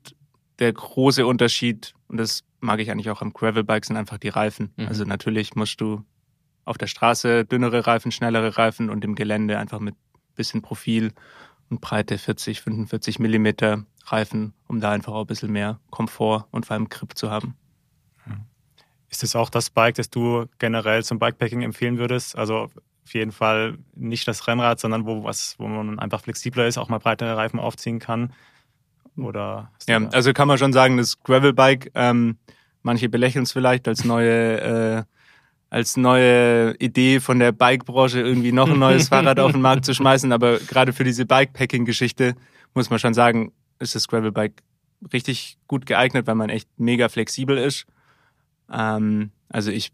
der 0.59 0.73
große 0.73 1.27
Unterschied, 1.27 1.95
und 2.09 2.19
das 2.19 2.45
mag 2.61 2.81
ich 2.81 2.91
eigentlich 2.91 3.11
auch 3.11 3.23
am 3.23 3.33
Gravelbike, 3.33 3.85
sind 3.85 3.97
einfach 3.97 4.19
die 4.19 4.29
Reifen. 4.29 4.73
Mhm. 4.77 4.89
Also 4.89 5.05
natürlich 5.05 5.55
musst 5.55 5.81
du 5.81 6.05
auf 6.65 6.79
der 6.79 6.87
Straße 6.87 7.45
dünnere 7.45 7.87
Reifen, 7.87 8.13
schnellere 8.13 8.57
Reifen 8.57 8.91
und 8.91 9.05
im 9.05 9.15
Gelände 9.15 9.59
einfach 9.59 9.81
mit 9.81 9.95
bisschen 10.35 10.63
Profil 10.63 11.13
und 11.69 11.81
Breite 11.81 12.17
40, 12.19 12.61
45 12.63 13.19
Millimeter 13.19 13.85
Reifen, 14.07 14.55
um 14.69 14.81
da 14.81 14.91
einfach 14.91 15.13
auch 15.13 15.23
ein 15.23 15.27
bisschen 15.27 15.53
mehr 15.53 15.81
Komfort 15.91 16.47
und 16.51 16.67
vor 16.67 16.75
allem 16.75 16.89
Grip 16.89 17.17
zu 17.17 17.31
haben. 17.31 17.57
Ist 19.13 19.23
das 19.23 19.37
auch 19.37 19.51
das 19.51 19.69
Bike, 19.69 19.97
das 19.97 20.09
du 20.09 20.47
generell 20.59 21.05
zum 21.05 21.19
Bikepacking 21.19 21.61
empfehlen 21.61 21.99
würdest? 21.99 22.35
Also 22.35 22.71
auf 23.05 23.15
jeden 23.15 23.33
Fall 23.33 23.79
nicht 23.95 24.27
das 24.29 24.47
Rennrad, 24.47 24.81
sondern 24.81 25.07
wo 25.07 25.25
was, 25.25 25.57
wo 25.59 25.67
man 25.67 25.99
einfach 25.99 26.21
flexibler 26.21 26.67
ist, 26.67 26.79
auch 26.79 26.89
mal 26.89 26.99
breitere 26.99 27.37
Reifen 27.37 27.59
aufziehen 27.59 27.99
kann. 27.99 28.33
Oder 29.17 29.71
ja, 29.89 29.99
also 30.13 30.33
kann 30.33 30.49
man 30.49 30.59
schon 30.59 30.73
sagen, 30.73 30.97
das 30.97 31.21
Gravelbike, 31.21 31.91
ähm, 31.95 32.39
manche 32.83 33.09
belächeln 33.09 33.43
es 33.43 33.53
vielleicht 33.53 33.87
als 33.89 34.05
neue 34.05 34.61
äh, 34.61 35.03
als 35.69 35.97
neue 35.97 36.75
Idee 36.81 37.19
von 37.19 37.39
der 37.39 37.51
Bike-Branche 37.51 38.21
irgendwie 38.21 38.53
noch 38.53 38.69
ein 38.69 38.79
neues 38.79 39.09
Fahrrad 39.11 39.41
auf 39.41 39.53
den 39.53 39.63
Markt 39.63 39.87
zu 39.87 39.95
schmeißen, 39.95 40.31
aber 40.31 40.59
gerade 40.59 40.93
für 40.93 41.03
diese 41.03 41.25
Bikepacking-Geschichte 41.25 42.35
muss 42.75 42.91
man 42.91 42.99
schon 42.99 43.15
sagen, 43.15 43.53
ist 43.79 43.95
das 43.95 44.07
Gravelbike 44.07 44.63
richtig 45.13 45.57
gut 45.69 45.87
geeignet, 45.87 46.27
weil 46.27 46.35
man 46.35 46.51
echt 46.51 46.69
mega 46.77 47.09
flexibel 47.09 47.57
ist. 47.57 47.87
Ähm, 48.71 49.31
also 49.49 49.71
ich 49.71 49.93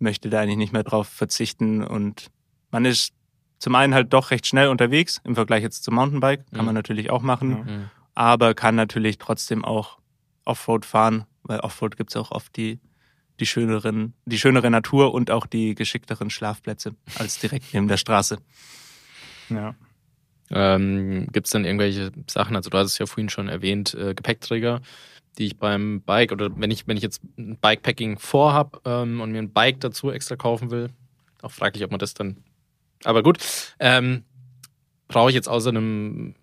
möchte 0.00 0.28
da 0.28 0.40
eigentlich 0.40 0.56
nicht 0.56 0.72
mehr 0.72 0.82
drauf 0.82 1.06
verzichten 1.06 1.84
und 1.84 2.32
man 2.72 2.84
ist 2.84 3.12
zum 3.58 3.76
einen 3.76 3.94
halt 3.94 4.12
doch 4.12 4.32
recht 4.32 4.46
schnell 4.46 4.68
unterwegs 4.68 5.20
im 5.22 5.36
Vergleich 5.36 5.62
jetzt 5.62 5.84
zum 5.84 5.94
Mountainbike, 5.94 6.50
kann 6.50 6.60
mhm. 6.60 6.66
man 6.66 6.74
natürlich 6.74 7.10
auch 7.10 7.22
machen, 7.22 7.48
mhm. 7.50 7.90
aber 8.14 8.54
kann 8.54 8.74
natürlich 8.74 9.18
trotzdem 9.18 9.64
auch 9.64 9.98
Offroad 10.44 10.84
fahren, 10.84 11.24
weil 11.44 11.60
Offroad 11.60 11.96
gibt's 11.96 12.16
auch 12.16 12.32
oft 12.32 12.56
die 12.56 12.80
die 13.40 13.46
schöneren, 13.46 14.14
die 14.24 14.38
schönere 14.38 14.70
Natur 14.70 15.12
und 15.12 15.30
auch 15.30 15.46
die 15.46 15.74
geschickteren 15.74 16.30
Schlafplätze 16.30 16.94
als 17.18 17.38
direkt 17.40 17.72
neben 17.74 17.88
der 17.88 17.96
Straße. 17.96 18.38
Ja. 19.48 19.74
Ähm, 20.50 21.26
Gibt 21.32 21.46
es 21.46 21.52
dann 21.52 21.64
irgendwelche 21.64 22.12
Sachen, 22.28 22.54
also 22.56 22.70
du 22.70 22.78
hast 22.78 22.92
es 22.92 22.98
ja 22.98 23.06
vorhin 23.06 23.30
schon 23.30 23.48
erwähnt, 23.48 23.94
äh, 23.94 24.14
Gepäckträger, 24.14 24.80
die 25.38 25.46
ich 25.46 25.58
beim 25.58 26.02
Bike 26.02 26.30
oder 26.30 26.50
wenn 26.56 26.70
ich, 26.70 26.86
wenn 26.86 26.96
ich 26.96 27.02
jetzt 27.02 27.22
ein 27.38 27.56
Bikepacking 27.56 28.18
vorhab 28.18 28.80
ähm, 28.84 29.20
und 29.20 29.32
mir 29.32 29.38
ein 29.38 29.52
Bike 29.52 29.80
dazu 29.80 30.10
extra 30.10 30.36
kaufen 30.36 30.70
will, 30.70 30.90
auch 31.40 31.50
fraglich, 31.50 31.84
ob 31.84 31.90
man 31.90 32.00
das 32.00 32.14
dann. 32.14 32.36
Aber 33.04 33.22
gut, 33.22 33.38
ähm, 33.78 34.24
brauche 35.08 35.30
ich 35.30 35.34
jetzt 35.34 35.48
außer 35.48 35.70
einem 35.70 36.34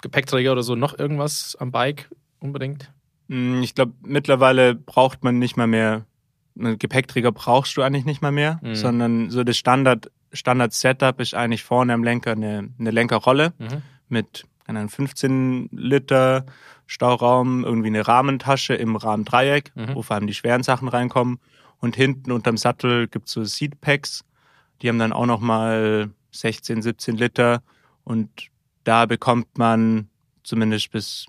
Gepäckträger 0.00 0.52
oder 0.52 0.62
so 0.62 0.74
noch 0.74 0.98
irgendwas 0.98 1.56
am 1.58 1.72
Bike 1.72 2.10
unbedingt? 2.40 2.90
Hm, 3.28 3.62
ich 3.62 3.74
glaube, 3.74 3.92
mittlerweile 4.02 4.74
braucht 4.74 5.24
man 5.24 5.38
nicht 5.38 5.56
mal 5.56 5.66
mehr, 5.66 6.04
einen 6.58 6.78
Gepäckträger 6.78 7.32
brauchst 7.32 7.76
du 7.76 7.82
eigentlich 7.82 8.04
nicht 8.04 8.20
mal 8.20 8.32
mehr, 8.32 8.60
mhm. 8.62 8.74
sondern 8.74 9.30
so 9.30 9.42
das 9.44 9.56
Standard, 9.56 10.10
Standard 10.32 10.72
Setup 10.72 11.18
ist 11.20 11.34
eigentlich 11.34 11.62
vorne 11.62 11.94
am 11.94 12.04
Lenker 12.04 12.32
eine, 12.32 12.68
eine 12.78 12.90
Lenkerrolle 12.90 13.54
mhm. 13.58 13.82
mit 14.08 14.44
einen 14.66 14.88
15 14.88 15.68
Liter 15.72 16.46
Stauraum, 16.86 17.64
irgendwie 17.64 17.88
eine 17.88 18.06
Rahmentasche 18.06 18.74
im 18.74 18.96
Rahmendreieck, 18.96 19.72
mhm. 19.74 19.94
wo 19.94 20.02
vor 20.02 20.16
allem 20.16 20.26
die 20.26 20.34
schweren 20.34 20.62
Sachen 20.62 20.88
reinkommen. 20.88 21.38
Und 21.78 21.96
hinten 21.96 22.30
unterm 22.30 22.56
Sattel 22.56 23.08
gibt's 23.08 23.32
so 23.32 23.44
Seatpacks, 23.44 24.24
die 24.82 24.88
haben 24.88 24.98
dann 24.98 25.12
auch 25.12 25.26
nochmal 25.26 26.10
16, 26.32 26.82
17 26.82 27.16
Liter. 27.16 27.62
Und 28.04 28.28
da 28.84 29.06
bekommt 29.06 29.58
man 29.58 30.08
zumindest 30.42 30.90
bis, 30.90 31.26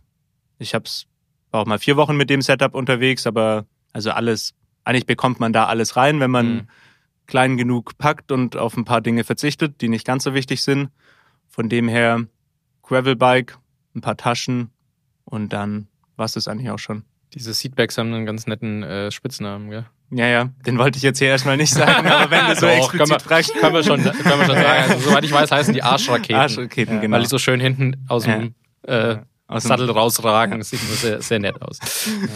ich 0.57 0.73
hab's, 0.73 1.05
war 1.51 1.61
auch 1.61 1.65
mal 1.65 1.79
vier 1.79 1.97
Wochen 1.97 2.17
mit 2.17 2.29
dem 2.29 2.41
Setup 2.41 2.73
unterwegs, 2.73 3.27
aber 3.27 3.65
also 3.91 4.11
alles, 4.11 4.53
eigentlich 4.83 5.05
bekommt 5.05 5.39
man 5.39 5.53
da 5.53 5.67
alles 5.67 5.95
rein, 5.95 6.19
wenn 6.19 6.31
man 6.31 6.53
mhm. 6.53 6.67
klein 7.27 7.57
genug 7.57 7.97
packt 7.97 8.31
und 8.31 8.57
auf 8.57 8.75
ein 8.75 8.85
paar 8.85 9.01
Dinge 9.01 9.23
verzichtet, 9.23 9.81
die 9.81 9.89
nicht 9.89 10.05
ganz 10.05 10.23
so 10.23 10.33
wichtig 10.33 10.63
sind. 10.63 10.89
Von 11.47 11.69
dem 11.69 11.87
her 11.87 12.25
Gravelbike, 12.81 13.59
ein 13.95 14.01
paar 14.01 14.17
Taschen 14.17 14.71
und 15.25 15.53
dann 15.53 15.87
war 16.15 16.25
es 16.25 16.33
das 16.33 16.47
eigentlich 16.47 16.71
auch 16.71 16.79
schon. 16.79 17.03
Diese 17.33 17.53
Seatbacks 17.53 17.97
haben 17.97 18.13
einen 18.13 18.25
ganz 18.25 18.47
netten 18.47 18.83
äh, 18.83 19.11
Spitznamen, 19.11 19.69
gell? 19.69 19.85
Ja, 20.15 20.27
ja, 20.27 20.49
den 20.65 20.77
wollte 20.77 20.97
ich 20.97 21.03
jetzt 21.03 21.19
hier 21.19 21.29
erstmal 21.29 21.57
nicht 21.57 21.73
sagen, 21.73 22.07
aber 22.07 22.29
wenn 22.29 22.47
du 22.47 22.55
so 22.55 22.61
Doch, 22.67 22.73
explizit 22.73 23.09
können 23.09 23.19
fragst. 23.19 23.53
Können 23.55 23.73
wir, 23.73 23.83
schon, 23.83 24.03
können 24.03 24.39
wir 24.39 24.45
schon 24.45 24.55
sagen. 24.55 24.91
Also, 24.91 24.99
soweit 25.09 25.23
ich 25.23 25.31
weiß, 25.31 25.51
heißen 25.51 25.73
die 25.73 25.81
Arschraketen. 25.81 26.35
Arschraketen, 26.35 26.95
ja, 26.95 27.01
genau. 27.01 27.15
Weil 27.15 27.23
die 27.23 27.29
so 27.29 27.39
schön 27.39 27.59
hinten 27.59 28.05
aus 28.07 28.23
dem, 28.23 28.53
äh, 28.83 29.17
aus 29.47 29.63
Sattel 29.63 29.89
rausragen. 29.89 30.59
Das 30.59 30.69
sieht 30.69 30.79
sehr, 30.79 31.21
sehr 31.21 31.39
nett 31.39 31.61
aus. 31.61 31.79
Ja. 32.05 32.27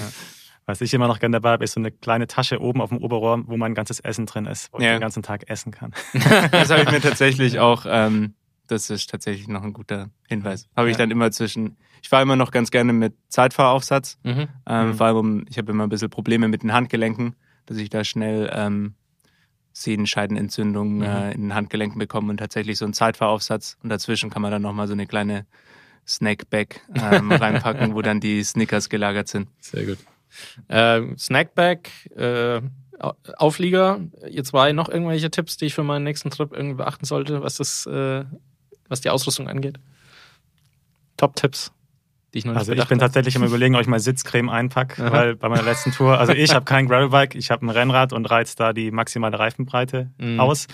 Was 0.66 0.82
ich 0.82 0.94
immer 0.94 1.08
noch 1.08 1.20
gerne 1.20 1.36
dabei 1.36 1.52
habe, 1.52 1.64
ist 1.64 1.74
so 1.74 1.80
eine 1.80 1.92
kleine 1.92 2.28
Tasche 2.28 2.60
oben 2.60 2.82
auf 2.82 2.90
dem 2.90 2.98
Oberrohr, 2.98 3.42
wo 3.46 3.56
mein 3.58 3.74
ganzes 3.74 4.00
Essen 4.00 4.26
drin 4.26 4.46
ist, 4.46 4.70
wo 4.74 4.80
ja. 4.80 4.88
ich 4.88 4.96
den 4.96 5.02
ganzen 5.02 5.24
Tag 5.24 5.50
essen 5.50 5.72
kann. 5.72 5.94
das 6.52 6.70
habe 6.70 6.82
ich 6.82 6.92
mir 6.92 7.00
tatsächlich 7.00 7.60
auch 7.60 7.86
ähm, 7.88 8.34
das 8.68 8.90
ist 8.90 9.10
tatsächlich 9.10 9.48
noch 9.48 9.64
ein 9.64 9.74
guter 9.74 10.10
Hinweis. 10.28 10.68
Habe 10.76 10.92
ich 10.92 10.98
dann 10.98 11.10
immer 11.12 11.32
zwischen, 11.32 11.78
ich 12.02 12.10
fahre 12.10 12.24
immer 12.24 12.36
noch 12.36 12.52
ganz 12.52 12.70
gerne 12.70 12.94
mit 12.94 13.16
Zeitfahraufsatz, 13.30 14.20
mhm. 14.24 14.48
Ähm, 14.68 14.88
mhm. 14.88 14.94
vor 14.94 15.08
allem, 15.08 15.46
ich 15.50 15.58
habe 15.58 15.72
immer 15.72 15.84
ein 15.86 15.90
bisschen 15.90 16.10
Probleme 16.10 16.48
mit 16.48 16.64
den 16.64 16.74
Handgelenken, 16.74 17.36
dass 17.68 17.78
ich 17.78 17.90
da 17.90 18.04
schnell 18.04 18.50
ähm, 18.54 18.96
Sehenscheidenentzündungen 19.74 20.98
mhm. 20.98 21.04
äh, 21.04 21.32
in 21.34 21.42
den 21.42 21.56
Handgelenken 21.56 22.00
bekomme 22.00 22.32
und 22.32 22.38
tatsächlich 22.38 22.78
so 22.80 22.86
einen 22.86 22.94
Zeitfahraufsatz 22.94 23.78
und 23.84 23.90
dazwischen 23.90 24.30
kann 24.30 24.42
man 24.42 24.52
dann 24.52 24.64
nochmal 24.64 24.88
so 24.88 24.94
eine 24.94 25.06
kleine 25.06 25.46
Snackbag 26.08 26.82
ähm, 26.96 27.32
reinpacken, 27.32 27.94
wo 27.94 28.02
dann 28.02 28.20
die 28.20 28.44
Snickers 28.44 28.90
gelagert 28.90 29.28
sind. 29.28 29.50
Sehr 29.62 29.86
gut. 29.86 30.00
Äh, 30.68 31.16
Snackbag, 31.18 31.90
äh, 32.16 32.62
Auflieger, 33.38 34.00
ihr 34.28 34.44
zwei 34.44 34.72
noch 34.72 34.90
irgendwelche 34.90 35.30
Tipps, 35.30 35.58
die 35.58 35.66
ich 35.66 35.76
für 35.76 35.84
meinen 35.84 36.04
nächsten 36.04 36.32
Trip 36.32 36.52
irgendwie 36.52 36.78
beachten 36.78 37.06
sollte, 37.06 37.44
was 37.44 37.58
das 37.58 37.86
äh, 37.86 38.26
was 38.90 39.02
die 39.02 39.10
Ausrüstung 39.10 39.48
angeht? 39.48 39.80
Top-Tipps, 41.18 41.72
die 42.34 42.40
ich 42.40 42.46
noch 42.46 42.54
nicht 42.54 42.60
Also 42.60 42.74
ich 42.74 42.86
bin 42.86 43.00
tatsächlich 43.00 43.36
am 43.36 43.44
überlegen, 43.44 43.76
ob 43.76 43.82
ich 43.82 43.88
mal 43.88 44.00
Sitzcreme 44.00 44.50
einpacke, 44.50 45.12
weil 45.12 45.36
bei 45.36 45.50
meiner 45.50 45.64
letzten 45.64 45.92
Tour, 45.92 46.20
also 46.20 46.34
ich 46.34 46.54
habe 46.54 46.66
kein 46.66 46.88
Gravelbike, 46.88 47.36
ich 47.36 47.52
habe 47.52 47.66
ein 47.66 47.70
Rennrad 47.70 48.14
und 48.14 48.30
reiz 48.30 48.56
da 48.56 48.74
die 48.74 48.92
maximale 48.92 49.38
Reifenbreite 49.40 50.12
mhm. 50.18 50.40
aus. 50.40 50.68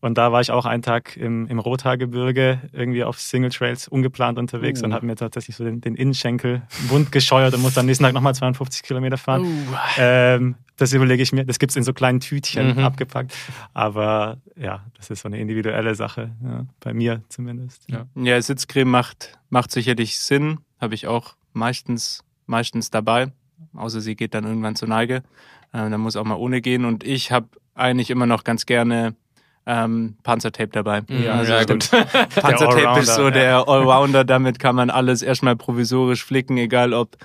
Und 0.00 0.18
da 0.18 0.30
war 0.30 0.40
ich 0.40 0.50
auch 0.50 0.66
einen 0.66 0.82
Tag 0.82 1.16
im, 1.16 1.46
im 1.46 1.58
Rothaargebirge 1.58 2.60
irgendwie 2.72 3.02
auf 3.02 3.18
Single 3.18 3.50
Trails 3.50 3.88
ungeplant 3.88 4.38
unterwegs 4.38 4.82
uh. 4.82 4.84
und 4.84 4.94
habe 4.94 5.06
mir 5.06 5.16
tatsächlich 5.16 5.56
so 5.56 5.64
den, 5.64 5.80
den 5.80 5.94
Innenschenkel 5.94 6.62
wund 6.88 7.12
gescheuert 7.12 7.54
und 7.54 7.62
muss 7.62 7.78
am 7.78 7.86
nächsten 7.86 8.04
Tag 8.04 8.12
nochmal 8.12 8.34
52 8.34 8.82
Kilometer 8.82 9.16
fahren. 9.16 9.44
Uh. 9.44 9.76
Ähm, 9.98 10.54
das 10.76 10.92
überlege 10.92 11.22
ich 11.22 11.32
mir. 11.32 11.44
Das 11.44 11.58
gibt 11.58 11.70
es 11.70 11.76
in 11.76 11.82
so 11.82 11.94
kleinen 11.94 12.20
Tütchen 12.20 12.76
mhm. 12.76 12.84
abgepackt. 12.84 13.34
Aber 13.72 14.36
ja, 14.54 14.84
das 14.96 15.08
ist 15.08 15.22
so 15.22 15.28
eine 15.28 15.40
individuelle 15.40 15.94
Sache, 15.94 16.30
ja, 16.44 16.66
bei 16.80 16.92
mir 16.92 17.22
zumindest. 17.30 17.84
Ja, 17.90 18.06
ja 18.14 18.40
Sitzcreme 18.40 18.90
macht, 18.90 19.38
macht 19.48 19.70
sicherlich 19.70 20.18
Sinn. 20.18 20.58
Habe 20.80 20.94
ich 20.94 21.06
auch 21.06 21.36
meistens, 21.52 22.24
meistens 22.46 22.90
dabei. 22.90 23.32
außer 23.74 24.00
sie 24.00 24.16
geht 24.16 24.34
dann 24.34 24.44
irgendwann 24.44 24.76
zur 24.76 24.88
Neige. 24.88 25.22
Äh, 25.72 25.90
dann 25.90 26.00
muss 26.00 26.16
auch 26.16 26.24
mal 26.24 26.36
ohne 26.36 26.60
gehen. 26.60 26.84
Und 26.84 27.04
ich 27.04 27.32
habe 27.32 27.48
eigentlich 27.74 28.10
immer 28.10 28.26
noch 28.26 28.44
ganz 28.44 28.66
gerne 28.66 29.14
ähm, 29.66 30.16
Panzertape 30.22 30.70
dabei. 30.70 31.02
Ja, 31.08 31.34
also 31.34 31.52
ja 31.52 31.64
gut. 31.64 31.90
Panzertape 32.34 33.00
ist 33.00 33.14
so 33.14 33.30
der 33.30 33.68
Allrounder, 33.68 34.24
damit 34.24 34.58
kann 34.58 34.76
man 34.76 34.90
alles 34.90 35.22
erstmal 35.22 35.56
provisorisch 35.56 36.24
flicken, 36.24 36.56
egal 36.56 36.94
ob 36.94 37.16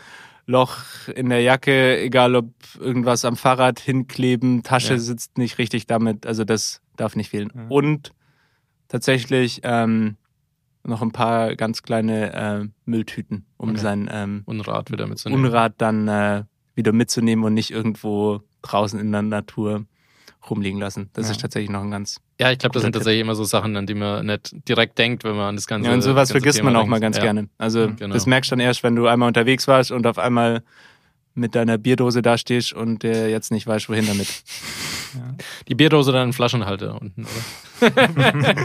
Loch 0.48 0.78
in 1.16 1.30
der 1.30 1.42
Jacke, 1.42 2.00
egal 2.02 2.36
ob 2.36 2.50
irgendwas 2.80 3.26
am 3.26 3.38
Fahrrad 3.38 3.80
hinkleben, 3.80 4.64
Tasche 4.64 4.94
ja. 4.94 5.00
sitzt 5.00 5.38
nicht 5.38 5.60
richtig 5.60 5.86
damit, 5.86 6.26
also 6.26 6.44
das 6.44 6.82
darf 6.98 7.16
nicht 7.16 7.30
fehlen. 7.30 7.52
Ja. 7.56 7.66
Und 7.70 8.12
tatsächlich 8.88 9.62
ähm, 9.64 10.18
noch 10.84 11.02
ein 11.02 11.12
paar 11.12 11.56
ganz 11.56 11.84
kleine 11.84 12.34
äh, 12.34 12.68
Mülltüten, 12.86 13.46
um 13.58 13.70
okay. 13.72 13.80
sein 13.80 14.10
ähm, 14.12 14.44
Unrat 14.46 14.92
wieder 14.92 15.08
mitzunehmen. 15.08 15.46
Unrat 15.46 15.74
dann 15.78 16.08
äh, 16.08 16.44
wieder 16.76 16.92
mitzunehmen 16.92 17.46
und 17.46 17.54
nicht 17.54 17.72
irgendwo 17.72 18.42
draußen 18.62 19.00
in 19.00 19.12
der 19.12 19.22
Natur 19.22 19.86
rumliegen 20.50 20.80
lassen. 20.80 21.10
Das 21.14 21.28
ja. 21.28 21.34
ist 21.34 21.42
tatsächlich 21.42 21.70
noch 21.70 21.82
ein 21.82 21.92
ganz. 21.92 22.20
Ja, 22.40 22.52
ich 22.52 22.58
glaube, 22.58 22.74
das 22.74 22.82
sind 22.82 22.94
tatsächlich 22.94 23.22
immer 23.22 23.36
so 23.36 23.44
Sachen, 23.44 23.76
an 23.78 23.86
die 23.86 23.94
man 23.94 24.26
nicht 24.26 24.68
direkt 24.68 24.98
denkt, 24.98 25.24
wenn 25.24 25.36
man 25.36 25.50
an 25.50 25.56
das 25.56 25.68
Ganze. 25.68 25.90
Ja, 25.90 25.94
und 25.94 26.02
sowas 26.02 26.32
vergisst 26.32 26.58
Thema 26.58 26.72
man 26.72 26.78
auch 26.78 26.82
denkt. 26.82 26.92
mal 26.92 27.00
ganz 27.00 27.18
ja. 27.18 27.24
gerne. 27.24 27.50
Also, 27.58 27.92
genau. 27.96 28.14
das 28.14 28.26
merkst 28.26 28.52
du 28.52 28.56
dann 28.56 28.62
erst, 28.62 28.82
wenn 28.84 28.96
du 28.96 29.08
einmal 29.08 29.28
unterwegs 29.28 29.68
warst 29.68 29.92
und 29.92 30.08
auf 30.08 30.18
einmal 30.18 30.64
mit 31.34 31.56
deiner 31.56 31.78
Bierdose 31.78 32.22
dastehst 32.22 32.74
und 32.74 33.04
der 33.04 33.30
jetzt 33.30 33.52
nicht 33.52 33.68
weißt, 33.68 33.90
wohin 33.90 34.08
damit. 34.08 34.28
Ja. 35.14 35.36
Die 35.68 35.76
Bierdose 35.76 36.14
dann 36.14 36.30
in 36.30 36.34
Flaschenhalter 36.34 36.98
unten, 37.02 37.26
oder? 37.26 37.92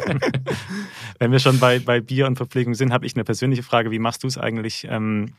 Wenn 1.19 1.33
wir 1.33 1.41
schon 1.41 1.59
bei, 1.59 1.81
bei 1.81 2.01
Bier 2.01 2.29
und 2.29 2.37
Verpflegung 2.37 2.77
sind, 2.77 2.93
habe 2.93 3.05
ich 3.05 3.17
eine 3.17 3.25
persönliche 3.25 3.65
Frage. 3.65 3.91
Wie 3.91 3.99
machst 3.99 4.23
du 4.23 4.29
es 4.29 4.39
eigentlich? 4.39 4.87
Ähm, 4.89 5.33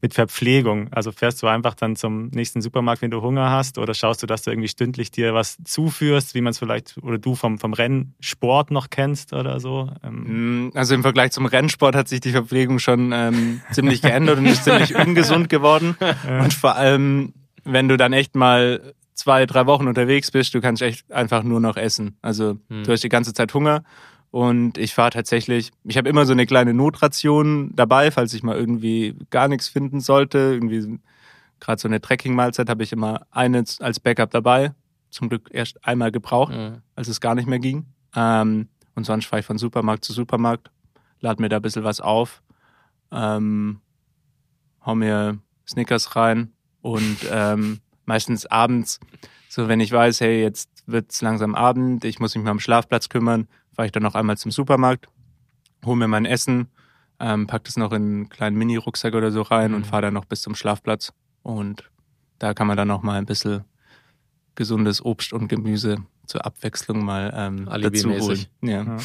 mit 0.00 0.14
Verpflegung? 0.14 0.88
Also 0.92 1.12
fährst 1.12 1.42
du 1.42 1.46
einfach 1.46 1.74
dann 1.74 1.96
zum 1.96 2.28
nächsten 2.28 2.60
Supermarkt, 2.60 3.02
wenn 3.02 3.10
du 3.10 3.22
Hunger 3.22 3.50
hast, 3.50 3.78
oder 3.78 3.94
schaust 3.94 4.22
du, 4.22 4.26
dass 4.26 4.42
du 4.42 4.50
irgendwie 4.50 4.68
stündlich 4.68 5.10
dir 5.10 5.34
was 5.34 5.58
zuführst, 5.64 6.34
wie 6.34 6.40
man 6.40 6.50
es 6.52 6.58
vielleicht 6.58 6.96
oder 7.02 7.18
du 7.18 7.34
vom, 7.34 7.58
vom 7.58 7.72
Rennsport 7.72 8.70
noch 8.70 8.90
kennst 8.90 9.32
oder 9.32 9.60
so? 9.60 9.90
Ähm 10.02 10.66
mm, 10.66 10.72
also 10.74 10.94
im 10.94 11.02
Vergleich 11.02 11.32
zum 11.32 11.46
Rennsport 11.46 11.94
hat 11.94 12.08
sich 12.08 12.20
die 12.20 12.30
Verpflegung 12.30 12.78
schon 12.78 13.12
ähm, 13.12 13.60
ziemlich 13.72 14.02
geändert 14.02 14.38
und 14.38 14.46
ist 14.46 14.64
ziemlich 14.64 14.94
ungesund 15.06 15.48
geworden. 15.48 15.96
Und 16.40 16.54
vor 16.54 16.76
allem, 16.76 17.34
wenn 17.64 17.88
du 17.88 17.96
dann 17.96 18.12
echt 18.12 18.34
mal 18.34 18.94
zwei, 19.14 19.46
drei 19.46 19.66
Wochen 19.66 19.88
unterwegs 19.88 20.30
bist, 20.30 20.54
du 20.54 20.60
kannst 20.60 20.80
echt 20.80 21.10
einfach 21.12 21.42
nur 21.42 21.60
noch 21.60 21.76
essen. 21.76 22.16
Also 22.22 22.58
hm. 22.68 22.84
du 22.84 22.92
hast 22.92 23.02
die 23.02 23.08
ganze 23.08 23.34
Zeit 23.34 23.52
Hunger 23.52 23.82
und 24.30 24.76
ich 24.76 24.94
fahre 24.94 25.10
tatsächlich, 25.10 25.70
ich 25.84 25.96
habe 25.96 26.08
immer 26.08 26.26
so 26.26 26.32
eine 26.32 26.46
kleine 26.46 26.74
Notration 26.74 27.74
dabei, 27.74 28.10
falls 28.10 28.34
ich 28.34 28.42
mal 28.42 28.56
irgendwie 28.56 29.16
gar 29.30 29.48
nichts 29.48 29.68
finden 29.68 30.00
sollte. 30.00 30.38
Irgendwie 30.38 31.00
gerade 31.60 31.80
so 31.80 31.88
eine 31.88 32.00
Trekking-Mahlzeit 32.00 32.68
habe 32.68 32.82
ich 32.82 32.92
immer 32.92 33.26
eine 33.30 33.64
als 33.80 34.00
Backup 34.00 34.30
dabei. 34.30 34.72
Zum 35.10 35.30
Glück 35.30 35.48
erst 35.50 35.82
einmal 35.84 36.12
gebraucht, 36.12 36.52
mhm. 36.52 36.82
als 36.94 37.08
es 37.08 37.20
gar 37.20 37.34
nicht 37.34 37.48
mehr 37.48 37.58
ging. 37.58 37.86
Ähm, 38.14 38.68
und 38.94 39.04
sonst 39.04 39.26
fahre 39.26 39.40
ich 39.40 39.46
von 39.46 39.56
Supermarkt 39.56 40.04
zu 40.04 40.12
Supermarkt, 40.12 40.70
lade 41.20 41.40
mir 41.40 41.48
da 41.48 41.56
ein 41.56 41.62
bisschen 41.62 41.84
was 41.84 42.00
auf, 42.00 42.42
ähm, 43.10 43.80
hau 44.84 44.94
mir 44.94 45.38
Snickers 45.66 46.16
rein 46.16 46.52
und 46.82 47.16
ähm, 47.30 47.80
meistens 48.04 48.44
abends, 48.44 49.00
so 49.48 49.68
wenn 49.68 49.80
ich 49.80 49.92
weiß, 49.92 50.20
hey, 50.20 50.42
jetzt 50.42 50.68
wird's 50.88 51.22
langsam 51.22 51.54
Abend, 51.54 52.04
ich 52.04 52.18
muss 52.18 52.34
mich 52.34 52.44
mal 52.44 52.50
am 52.50 52.60
Schlafplatz 52.60 53.08
kümmern, 53.08 53.46
fahre 53.72 53.86
ich 53.86 53.92
dann 53.92 54.02
noch 54.02 54.14
einmal 54.14 54.36
zum 54.36 54.50
Supermarkt, 54.50 55.08
hole 55.84 55.96
mir 55.96 56.08
mein 56.08 56.24
Essen, 56.24 56.68
ähm, 57.20 57.46
pack 57.46 57.64
das 57.64 57.76
noch 57.76 57.92
in 57.92 58.02
einen 58.02 58.28
kleinen 58.28 58.56
Mini-Rucksack 58.56 59.14
oder 59.14 59.30
so 59.30 59.42
rein 59.42 59.70
mhm. 59.70 59.76
und 59.78 59.86
fahre 59.86 60.02
dann 60.02 60.14
noch 60.14 60.24
bis 60.24 60.42
zum 60.42 60.54
Schlafplatz. 60.54 61.12
Und 61.42 61.90
da 62.38 62.54
kann 62.54 62.66
man 62.66 62.76
dann 62.76 62.88
noch 62.88 63.02
mal 63.02 63.18
ein 63.18 63.26
bisschen 63.26 63.64
gesundes 64.54 65.04
Obst 65.04 65.32
und 65.32 65.48
Gemüse 65.48 65.98
zur 66.26 66.44
Abwechslung 66.44 67.04
mal 67.04 67.32
ähm, 67.34 67.66
dazu 67.66 68.10
holen. 68.10 68.46
Ja. 68.60 68.84
ja. 68.84 68.96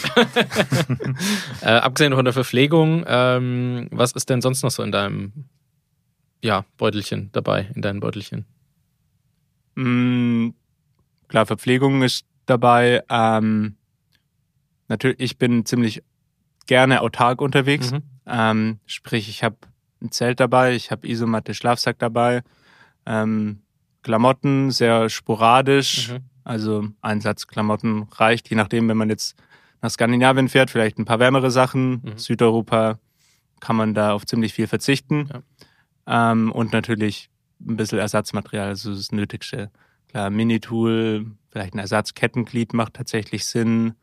äh, 1.61 1.79
abgesehen 1.79 2.13
von 2.13 2.25
der 2.25 2.33
Verpflegung, 2.33 3.03
ähm, 3.07 3.87
was 3.91 4.11
ist 4.11 4.29
denn 4.29 4.41
sonst 4.41 4.63
noch 4.63 4.71
so 4.71 4.83
in 4.83 4.91
deinem 4.91 5.31
ja, 6.41 6.65
Beutelchen 6.77 7.29
dabei, 7.31 7.69
in 7.75 7.81
deinen 7.81 7.99
Beutelchen? 8.01 8.45
Mm, 9.75 10.49
klar, 11.27 11.45
Verpflegung 11.45 12.01
ist 12.01 12.25
dabei. 12.45 13.03
Ähm, 13.09 13.75
natürlich, 14.87 15.19
ich 15.19 15.37
bin 15.37 15.65
ziemlich 15.65 16.03
gerne 16.65 17.01
autark 17.01 17.41
unterwegs. 17.41 17.91
Mhm. 17.91 18.03
Ähm, 18.25 18.79
sprich, 18.85 19.29
ich 19.29 19.43
habe 19.43 19.57
ein 20.01 20.11
Zelt 20.11 20.39
dabei, 20.39 20.75
ich 20.75 20.91
habe 20.91 21.07
Isomatte, 21.07 21.53
Schlafsack 21.53 21.99
dabei, 21.99 22.43
ähm, 23.05 23.61
Klamotten 24.01 24.71
sehr 24.71 25.09
sporadisch. 25.09 26.11
Mhm. 26.11 26.19
Also 26.43 26.87
ein 27.01 27.21
Satz 27.21 27.47
Klamotten 27.47 28.03
reicht, 28.11 28.49
je 28.49 28.57
nachdem, 28.57 28.89
wenn 28.89 28.97
man 28.97 29.09
jetzt 29.09 29.35
nach 29.81 29.89
Skandinavien 29.89 30.49
fährt, 30.49 30.69
vielleicht 30.69 30.97
ein 30.97 31.05
paar 31.05 31.19
wärmere 31.19 31.51
Sachen. 31.51 32.01
Mhm. 32.03 32.17
Südeuropa 32.17 32.99
kann 33.59 33.75
man 33.75 33.93
da 33.93 34.11
auf 34.11 34.25
ziemlich 34.25 34.53
viel 34.53 34.67
verzichten. 34.67 35.29
Ja. 36.07 36.31
Ähm, 36.31 36.51
und 36.51 36.73
natürlich 36.73 37.29
ein 37.65 37.77
bisschen 37.77 37.99
Ersatzmaterial, 37.99 38.67
also 38.67 38.93
das 38.93 39.11
Nötigste. 39.11 39.71
Klar, 40.13 40.29
Minitool, 40.29 41.25
vielleicht 41.49 41.73
ein 41.73 41.79
Ersatzkettenglied 41.79 42.73
macht 42.73 42.93
tatsächlich 42.93 43.47
Sinn 43.47 43.95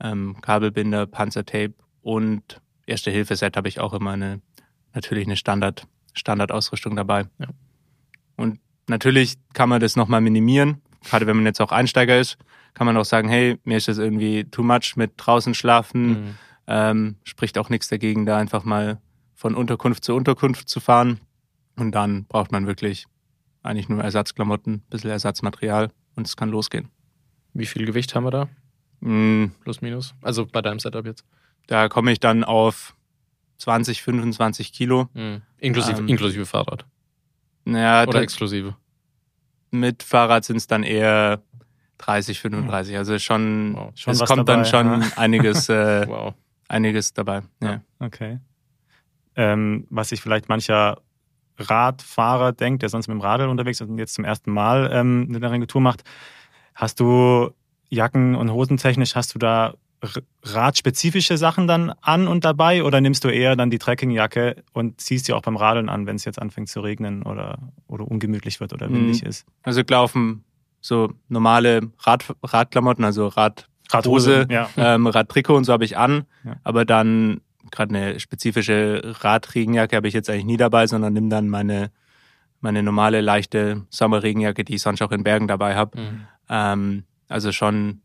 ähm, 0.00 0.34
Kabelbinder, 0.40 1.06
Panzertape 1.06 1.74
und 2.02 2.60
Erste-Hilfe-Set 2.86 3.56
habe 3.56 3.68
ich 3.68 3.78
auch 3.78 3.92
immer 3.92 4.10
eine, 4.10 4.40
natürlich 4.94 5.28
eine 5.28 5.36
Standard, 5.36 5.86
Standardausrüstung 6.12 6.96
dabei. 6.96 7.26
Ja. 7.38 7.46
Und 8.34 8.58
natürlich 8.88 9.36
kann 9.52 9.68
man 9.68 9.80
das 9.80 9.94
nochmal 9.94 10.20
minimieren. 10.20 10.82
Gerade 11.04 11.28
wenn 11.28 11.36
man 11.36 11.46
jetzt 11.46 11.60
auch 11.60 11.70
Einsteiger 11.70 12.18
ist, 12.18 12.36
kann 12.74 12.88
man 12.88 12.96
auch 12.96 13.04
sagen, 13.04 13.28
hey, 13.28 13.56
mir 13.62 13.76
ist 13.76 13.86
das 13.86 13.98
irgendwie 13.98 14.50
too 14.50 14.64
much 14.64 14.96
mit 14.96 15.12
draußen 15.18 15.54
schlafen. 15.54 16.08
Mhm. 16.08 16.34
Ähm, 16.66 17.16
spricht 17.22 17.58
auch 17.58 17.68
nichts 17.68 17.86
dagegen, 17.86 18.26
da 18.26 18.38
einfach 18.38 18.64
mal 18.64 19.00
von 19.36 19.54
Unterkunft 19.54 20.02
zu 20.02 20.16
Unterkunft 20.16 20.68
zu 20.68 20.80
fahren. 20.80 21.20
Und 21.76 21.92
dann 21.92 22.24
braucht 22.24 22.50
man 22.50 22.66
wirklich 22.66 23.06
eigentlich 23.64 23.88
nur 23.88 24.02
Ersatzklamotten, 24.02 24.82
bisschen 24.90 25.10
Ersatzmaterial 25.10 25.90
und 26.14 26.26
es 26.26 26.36
kann 26.36 26.50
losgehen. 26.50 26.88
Wie 27.54 27.66
viel 27.66 27.86
Gewicht 27.86 28.14
haben 28.14 28.24
wir 28.24 28.30
da? 28.30 28.48
Mm, 29.00 29.52
plus 29.62 29.80
minus. 29.80 30.14
Also 30.22 30.46
bei 30.46 30.62
deinem 30.62 30.78
Setup 30.78 31.04
jetzt. 31.06 31.24
Da 31.66 31.88
komme 31.88 32.12
ich 32.12 32.20
dann 32.20 32.44
auf 32.44 32.94
20, 33.58 34.02
25 34.02 34.72
Kilo. 34.72 35.08
Mhm. 35.14 35.42
Inklusive, 35.58 35.98
ähm, 35.98 36.08
inklusive 36.08 36.46
Fahrrad. 36.46 36.84
Naja, 37.64 38.06
Oder 38.06 38.20
exklusive. 38.20 38.76
Mit 39.70 40.02
Fahrrad 40.02 40.44
sind 40.44 40.56
es 40.56 40.66
dann 40.66 40.82
eher 40.82 41.42
30, 41.98 42.40
35. 42.40 42.96
Also 42.96 43.18
schon, 43.18 43.74
wow. 43.74 43.92
schon 43.94 44.12
es 44.12 44.20
kommt 44.20 44.48
dabei, 44.48 44.56
dann 44.56 44.64
schon 44.66 45.00
ja. 45.00 45.08
einiges, 45.16 45.68
äh, 45.68 46.06
wow. 46.06 46.34
einiges 46.68 47.14
dabei. 47.14 47.42
Ja. 47.62 47.80
Okay. 47.98 48.40
Ähm, 49.36 49.86
was 49.90 50.10
sich 50.10 50.20
vielleicht 50.20 50.48
mancher 50.48 51.00
Radfahrer 51.58 52.52
denkt, 52.52 52.82
der 52.82 52.88
sonst 52.88 53.08
mit 53.08 53.14
dem 53.14 53.20
Radl 53.20 53.48
unterwegs 53.48 53.80
ist 53.80 53.88
und 53.88 53.98
jetzt 53.98 54.14
zum 54.14 54.24
ersten 54.24 54.50
Mal 54.50 54.90
ähm, 54.92 55.32
eine 55.34 55.50
Rengatur 55.50 55.80
macht, 55.80 56.02
hast 56.74 57.00
du 57.00 57.50
Jacken- 57.90 58.34
und 58.34 58.50
Hosentechnisch 58.50 59.14
hast 59.14 59.34
du 59.34 59.38
da 59.38 59.74
radspezifische 60.42 61.38
Sachen 61.38 61.66
dann 61.66 61.92
an 62.00 62.28
und 62.28 62.44
dabei 62.44 62.84
oder 62.84 63.00
nimmst 63.00 63.24
du 63.24 63.28
eher 63.28 63.56
dann 63.56 63.70
die 63.70 63.78
Trekkingjacke 63.78 64.62
und 64.72 65.00
ziehst 65.00 65.26
sie 65.26 65.32
auch 65.32 65.42
beim 65.42 65.56
Radeln 65.56 65.88
an, 65.88 66.06
wenn 66.06 66.16
es 66.16 66.24
jetzt 66.24 66.40
anfängt 66.40 66.68
zu 66.68 66.80
regnen 66.80 67.22
oder, 67.22 67.58
oder 67.86 68.06
ungemütlich 68.06 68.60
wird 68.60 68.72
oder 68.72 68.90
windig 68.90 69.22
mhm. 69.22 69.28
ist? 69.28 69.46
Also 69.62 69.82
laufen 69.88 70.44
so 70.80 71.12
normale 71.28 71.80
Rad, 72.00 72.26
Radklamotten, 72.42 73.04
also 73.04 73.28
Rad, 73.28 73.68
Radhose, 73.90 74.46
ja. 74.50 74.68
ähm, 74.76 75.06
Radtrikot 75.06 75.56
und 75.56 75.64
so 75.64 75.72
habe 75.72 75.84
ich 75.84 75.96
an, 75.96 76.24
ja. 76.44 76.56
aber 76.62 76.84
dann 76.84 77.40
gerade 77.74 77.94
eine 77.94 78.20
spezifische 78.20 79.02
Radregenjacke 79.20 79.96
habe 79.96 80.08
ich 80.08 80.14
jetzt 80.14 80.30
eigentlich 80.30 80.44
nie 80.44 80.56
dabei, 80.56 80.86
sondern 80.86 81.12
nimm 81.12 81.28
dann 81.28 81.48
meine 81.48 81.90
meine 82.64 82.82
normale 82.82 83.20
leichte 83.20 83.86
Sommerregenjacke, 83.90 84.64
die 84.64 84.76
ich 84.76 84.82
sonst 84.82 85.02
auch 85.02 85.12
in 85.12 85.22
Bergen 85.22 85.46
dabei 85.46 85.76
habe. 85.76 86.00
Mhm. 86.00 86.26
Ähm, 86.48 87.04
also 87.28 87.52
schon 87.52 88.00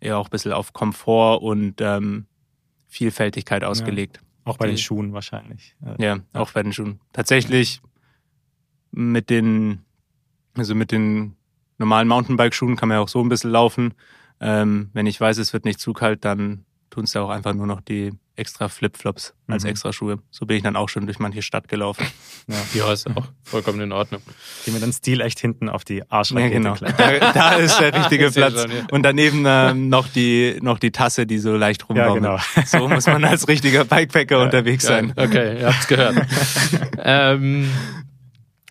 eher 0.00 0.16
auch 0.16 0.28
ein 0.28 0.30
bisschen 0.30 0.52
auf 0.52 0.72
Komfort 0.72 1.42
und 1.42 1.80
ähm, 1.80 2.26
Vielfältigkeit 2.88 3.64
ausgelegt. 3.64 4.16
Ja, 4.16 4.52
auch 4.52 4.56
bei 4.56 4.66
den 4.66 4.78
Schuhen 4.78 5.12
wahrscheinlich. 5.12 5.76
Ja, 5.84 5.96
ja, 5.98 6.18
auch 6.32 6.52
bei 6.52 6.62
den 6.62 6.72
Schuhen. 6.72 7.00
Tatsächlich 7.12 7.82
mit 8.92 9.28
den, 9.28 9.84
also 10.54 10.74
mit 10.74 10.90
den 10.90 11.36
normalen 11.76 12.08
Mountainbike-Schuhen 12.08 12.76
kann 12.76 12.88
man 12.88 12.96
ja 12.96 13.02
auch 13.02 13.08
so 13.08 13.20
ein 13.20 13.28
bisschen 13.28 13.50
laufen. 13.50 13.92
Ähm, 14.40 14.88
wenn 14.94 15.06
ich 15.06 15.20
weiß, 15.20 15.36
es 15.36 15.52
wird 15.52 15.66
nicht 15.66 15.80
zu 15.80 15.92
kalt, 15.92 16.24
dann 16.24 16.64
tun 16.92 17.04
es 17.04 17.14
ja 17.14 17.22
auch 17.22 17.30
einfach 17.30 17.54
nur 17.54 17.66
noch 17.66 17.80
die 17.80 18.12
extra 18.36 18.68
Flipflops 18.68 19.34
als 19.48 19.64
mhm. 19.64 19.70
extra 19.70 19.92
Schuhe. 19.92 20.18
So 20.30 20.46
bin 20.46 20.58
ich 20.58 20.62
dann 20.62 20.76
auch 20.76 20.88
schon 20.88 21.06
durch 21.06 21.18
manche 21.18 21.42
Stadt 21.42 21.68
gelaufen. 21.68 22.06
Ja, 22.48 22.56
ja 22.74 22.92
ist 22.92 23.06
auch 23.06 23.28
vollkommen 23.44 23.80
in 23.80 23.92
Ordnung. 23.92 24.20
Gehen 24.64 24.74
wir 24.74 24.80
dann 24.80 24.92
Stil 24.92 25.20
echt 25.20 25.38
hinten 25.38 25.68
auf 25.68 25.84
die 25.84 26.02
Arschrakete. 26.10 26.54
Ja, 26.54 26.58
genau. 26.58 26.74
Da, 26.74 27.32
da, 27.32 27.52
ist 27.52 27.78
der 27.78 27.94
richtige 27.94 28.30
Platz. 28.32 28.60
Schon, 28.60 28.70
ja. 28.72 28.86
Und 28.90 29.04
daneben 29.04 29.44
ähm, 29.46 29.88
noch 29.88 30.08
die 30.08 30.58
noch 30.60 30.80
die 30.80 30.90
Tasse, 30.90 31.24
die 31.24 31.38
so 31.38 31.56
leicht 31.56 31.88
rumbaumelt. 31.88 32.24
Ja, 32.24 32.38
genau. 32.56 32.66
So 32.66 32.88
muss 32.88 33.06
man 33.06 33.24
als 33.24 33.46
richtiger 33.46 33.84
Bikepacker 33.84 34.38
ja, 34.38 34.42
unterwegs 34.42 34.84
sein. 34.84 35.12
Okay, 35.14 35.60
ihr 35.60 35.68
habt's 35.68 35.86
gehört. 35.86 36.16
ähm, 36.98 37.70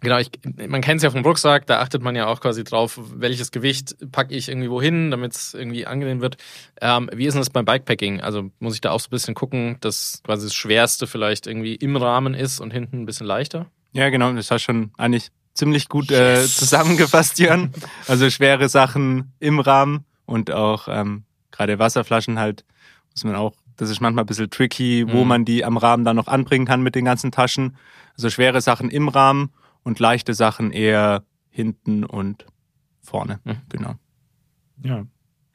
Genau, 0.01 0.17
ich, 0.17 0.31
man 0.67 0.81
kennt 0.81 0.97
es 0.97 1.03
ja 1.03 1.11
vom 1.11 1.23
Rucksack, 1.23 1.67
da 1.67 1.79
achtet 1.79 2.01
man 2.01 2.15
ja 2.15 2.25
auch 2.25 2.41
quasi 2.41 2.63
drauf, 2.63 2.99
welches 3.13 3.51
Gewicht 3.51 3.95
packe 4.11 4.33
ich 4.33 4.49
irgendwie 4.49 4.69
wohin, 4.69 5.11
damit 5.11 5.33
es 5.33 5.53
irgendwie 5.53 5.85
angenehm 5.85 6.21
wird. 6.21 6.37
Ähm, 6.81 7.07
wie 7.13 7.27
ist 7.27 7.35
denn 7.35 7.41
das 7.41 7.51
beim 7.51 7.65
Bikepacking? 7.65 8.19
Also 8.19 8.49
muss 8.59 8.73
ich 8.73 8.81
da 8.81 8.91
auch 8.91 8.99
so 8.99 9.07
ein 9.07 9.11
bisschen 9.11 9.35
gucken, 9.35 9.77
dass 9.79 10.21
quasi 10.23 10.47
das 10.47 10.55
Schwerste 10.55 11.05
vielleicht 11.05 11.45
irgendwie 11.45 11.75
im 11.75 11.95
Rahmen 11.95 12.33
ist 12.33 12.59
und 12.59 12.71
hinten 12.71 13.03
ein 13.03 13.05
bisschen 13.05 13.27
leichter? 13.27 13.67
Ja, 13.93 14.09
genau, 14.09 14.33
das 14.33 14.49
hast 14.49 14.63
schon 14.63 14.91
eigentlich 14.97 15.29
ziemlich 15.53 15.87
gut 15.87 16.09
äh, 16.09 16.43
zusammengefasst, 16.47 17.37
Jörn. 17.37 17.71
Also 18.07 18.27
schwere 18.31 18.69
Sachen 18.69 19.33
im 19.39 19.59
Rahmen 19.59 20.05
und 20.25 20.49
auch 20.49 20.87
ähm, 20.89 21.25
gerade 21.51 21.77
Wasserflaschen 21.77 22.39
halt, 22.39 22.65
muss 23.11 23.23
man 23.23 23.35
auch, 23.35 23.53
das 23.77 23.91
ist 23.91 24.01
manchmal 24.01 24.23
ein 24.23 24.27
bisschen 24.27 24.49
tricky, 24.49 25.05
wo 25.07 25.21
mhm. 25.21 25.27
man 25.27 25.45
die 25.45 25.63
am 25.63 25.77
Rahmen 25.77 26.05
dann 26.05 26.15
noch 26.15 26.27
anbringen 26.27 26.65
kann 26.65 26.81
mit 26.81 26.95
den 26.95 27.05
ganzen 27.05 27.31
Taschen. 27.31 27.77
Also 28.15 28.31
schwere 28.31 28.61
Sachen 28.61 28.89
im 28.89 29.07
Rahmen 29.07 29.51
und 29.83 29.99
leichte 29.99 30.33
Sachen 30.33 30.71
eher 30.71 31.23
hinten 31.49 32.03
und 32.03 32.45
vorne. 33.01 33.39
Mhm. 33.43 33.57
Genau. 33.69 33.95
Ja. 34.83 35.05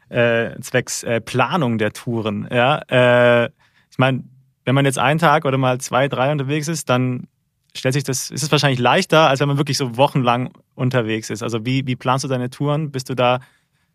Äh, 0.09 0.61
zwecks 0.61 1.03
äh, 1.03 1.21
Planung 1.21 1.79
der 1.79 1.93
Touren. 1.93 2.49
Ja, 2.51 2.81
äh, 2.89 3.51
ich 3.91 3.99
meine, 3.99 4.25
wenn 4.65 4.75
man 4.75 4.85
jetzt 4.85 4.99
einen 4.99 5.19
Tag 5.19 5.45
oder 5.45 5.59
mal 5.59 5.81
zwei, 5.81 6.09
drei 6.09 6.31
unterwegs 6.31 6.69
ist, 6.69 6.89
dann 6.89 7.29
stellt 7.75 7.95
sich 7.95 8.05
das, 8.05 8.31
ist 8.31 8.43
es 8.43 8.53
wahrscheinlich 8.53 8.79
leichter, 8.79 9.29
als 9.29 9.41
wenn 9.41 9.49
man 9.49 9.59
wirklich 9.59 9.79
so 9.79 9.97
wochenlang 9.97 10.51
unterwegs 10.75 11.31
ist. 11.31 11.43
Also 11.43 11.65
wie, 11.65 11.87
wie 11.87 11.97
planst 11.97 12.25
du 12.25 12.29
deine 12.29 12.51
Touren? 12.51 12.91
Bist 12.91 13.09
du 13.09 13.15
da 13.15 13.41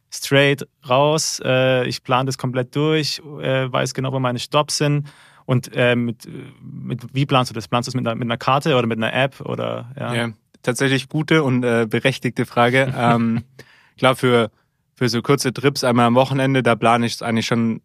straight 0.10 0.68
raus? 0.88 1.42
Äh, 1.44 1.88
ich 1.88 2.04
plane 2.04 2.26
das 2.26 2.38
komplett 2.38 2.76
durch, 2.76 3.22
äh, 3.42 3.72
weiß 3.72 3.94
genau, 3.94 4.12
wo 4.12 4.20
meine 4.20 4.40
Stops 4.40 4.78
sind. 4.78 5.08
Und 5.52 5.76
äh, 5.76 5.98
mit, 5.98 6.30
mit, 6.62 7.14
wie 7.14 7.26
planst 7.26 7.52
du 7.52 7.54
das? 7.54 7.68
Planst 7.68 7.88
du 7.88 7.92
das 7.92 7.96
mit 7.96 8.08
einer, 8.08 8.16
mit 8.16 8.26
einer 8.26 8.38
Karte 8.38 8.78
oder 8.78 8.88
mit 8.88 8.98
einer 8.98 9.12
App? 9.12 9.42
Oder, 9.42 9.92
ja? 10.00 10.14
ja 10.14 10.30
tatsächlich 10.64 11.10
gute 11.10 11.44
und 11.44 11.66
äh, 11.66 11.88
berechtigte 11.90 12.46
Frage. 12.46 12.94
ähm, 12.98 13.44
klar, 13.98 14.16
für, 14.16 14.50
für 14.96 15.10
so 15.10 15.22
kurze 15.22 15.52
Trips 15.52 15.84
einmal 15.84 16.06
am 16.06 16.16
Wochenende, 16.16 16.64
da 16.64 16.76
plane 16.76 17.06
ich 17.06 17.16
es 17.16 17.22
eigentlich 17.22 17.48
schon 17.48 17.82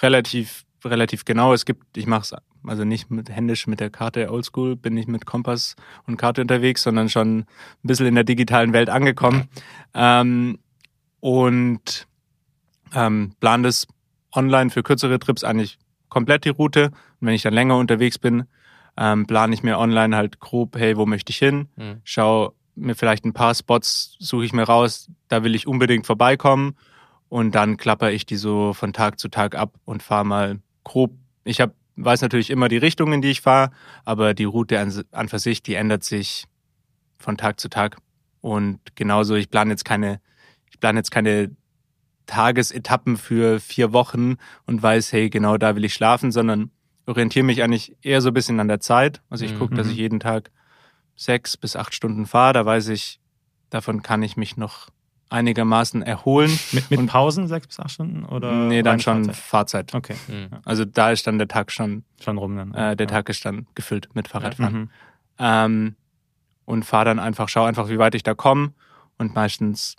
relativ, 0.00 0.62
relativ 0.84 1.24
genau. 1.24 1.52
Es 1.52 1.64
gibt, 1.64 1.96
ich 1.96 2.06
mache 2.06 2.20
es 2.20 2.34
also 2.64 2.84
nicht 2.84 3.10
mit 3.10 3.28
händisch 3.30 3.66
mit 3.66 3.80
der 3.80 3.90
Karte 3.90 4.30
Oldschool, 4.30 4.76
bin 4.76 4.96
ich 4.96 5.08
mit 5.08 5.26
Kompass 5.26 5.74
und 6.06 6.18
Karte 6.18 6.40
unterwegs, 6.40 6.84
sondern 6.84 7.08
schon 7.08 7.38
ein 7.40 7.46
bisschen 7.82 8.06
in 8.06 8.14
der 8.14 8.22
digitalen 8.22 8.72
Welt 8.72 8.90
angekommen. 8.90 9.48
Ähm, 9.92 10.60
und 11.18 12.06
ähm, 12.94 13.32
plan 13.40 13.64
das 13.64 13.88
online 14.32 14.70
für 14.70 14.84
kürzere 14.84 15.18
Trips 15.18 15.42
eigentlich 15.42 15.78
komplett 16.08 16.44
die 16.44 16.50
Route. 16.50 16.86
Und 17.20 17.26
wenn 17.26 17.34
ich 17.34 17.42
dann 17.42 17.54
länger 17.54 17.76
unterwegs 17.76 18.18
bin, 18.18 18.44
ähm, 18.96 19.26
plane 19.26 19.54
ich 19.54 19.62
mir 19.62 19.78
online 19.78 20.16
halt 20.16 20.40
grob, 20.40 20.76
hey, 20.76 20.96
wo 20.96 21.06
möchte 21.06 21.30
ich 21.30 21.38
hin? 21.38 21.68
Mhm. 21.76 22.00
Schau 22.04 22.54
mir 22.74 22.94
vielleicht 22.94 23.24
ein 23.24 23.32
paar 23.32 23.54
Spots, 23.54 24.16
suche 24.18 24.44
ich 24.44 24.52
mir 24.52 24.64
raus, 24.64 25.10
da 25.28 25.44
will 25.44 25.54
ich 25.54 25.66
unbedingt 25.66 26.06
vorbeikommen. 26.06 26.76
Und 27.28 27.54
dann 27.54 27.76
klapper 27.76 28.10
ich 28.10 28.24
die 28.24 28.36
so 28.36 28.72
von 28.72 28.92
Tag 28.92 29.18
zu 29.18 29.28
Tag 29.28 29.54
ab 29.54 29.74
und 29.84 30.02
fahre 30.02 30.24
mal 30.24 30.60
grob. 30.84 31.12
Ich 31.44 31.60
hab, 31.60 31.74
weiß 31.96 32.22
natürlich 32.22 32.50
immer 32.50 32.68
die 32.68 32.78
Richtung, 32.78 33.12
in 33.12 33.20
die 33.20 33.30
ich 33.30 33.42
fahre, 33.42 33.70
aber 34.04 34.32
die 34.32 34.44
Route 34.44 34.80
an, 34.80 35.04
an 35.12 35.28
für 35.28 35.38
sich, 35.38 35.62
die 35.62 35.74
ändert 35.74 36.04
sich 36.04 36.46
von 37.18 37.36
Tag 37.36 37.60
zu 37.60 37.68
Tag. 37.68 37.98
Und 38.40 38.80
genauso, 38.94 39.34
ich 39.34 39.50
plane 39.50 39.70
jetzt 39.70 39.84
keine, 39.84 40.20
ich 40.70 40.80
plane 40.80 41.00
jetzt 41.00 41.10
keine 41.10 41.50
Tagesetappen 42.28 43.16
für 43.16 43.58
vier 43.58 43.92
Wochen 43.92 44.36
und 44.66 44.80
weiß, 44.80 45.12
hey, 45.12 45.30
genau 45.30 45.56
da 45.56 45.74
will 45.74 45.84
ich 45.84 45.94
schlafen, 45.94 46.30
sondern 46.30 46.70
orientiere 47.06 47.44
mich 47.44 47.62
eigentlich 47.62 47.96
eher 48.02 48.20
so 48.20 48.28
ein 48.28 48.34
bisschen 48.34 48.60
an 48.60 48.68
der 48.68 48.80
Zeit. 48.80 49.22
Also 49.30 49.44
ich 49.44 49.58
gucke, 49.58 49.74
dass 49.74 49.86
mhm. 49.86 49.92
ich 49.92 49.98
jeden 49.98 50.20
Tag 50.20 50.50
sechs 51.16 51.56
bis 51.56 51.74
acht 51.74 51.94
Stunden 51.94 52.26
fahre. 52.26 52.52
Da 52.52 52.66
weiß 52.66 52.88
ich, 52.88 53.18
davon 53.70 54.02
kann 54.02 54.22
ich 54.22 54.36
mich 54.36 54.56
noch 54.56 54.90
einigermaßen 55.30 56.02
erholen. 56.02 56.56
Mit, 56.72 56.90
mit 56.90 57.06
Pausen 57.06 57.48
sechs 57.48 57.66
bis 57.66 57.80
acht 57.80 57.90
Stunden? 57.90 58.24
Oder 58.24 58.52
nee, 58.52 58.82
dann 58.82 59.00
schon 59.00 59.24
Fahrzeit. 59.24 59.90
Fahrzeit. 59.90 59.94
Okay. 59.94 60.16
Mhm. 60.28 60.58
Also 60.64 60.84
da 60.84 61.10
ist 61.10 61.26
dann 61.26 61.38
der 61.38 61.48
Tag 61.48 61.72
schon, 61.72 62.04
schon 62.22 62.38
rum 62.38 62.56
dann. 62.56 62.74
Äh, 62.74 62.94
der 62.94 63.06
ja. 63.06 63.12
Tag 63.12 63.28
ist 63.30 63.44
dann 63.44 63.66
gefüllt 63.74 64.08
mit 64.14 64.28
Fahrradfahren. 64.28 64.78
Mhm. 64.78 64.90
Ähm, 65.38 65.96
und 66.66 66.84
fahre 66.84 67.06
dann 67.06 67.18
einfach, 67.18 67.48
schau 67.48 67.64
einfach, 67.64 67.88
wie 67.88 67.98
weit 67.98 68.14
ich 68.14 68.22
da 68.22 68.34
komme. 68.34 68.74
Und 69.16 69.34
meistens 69.34 69.96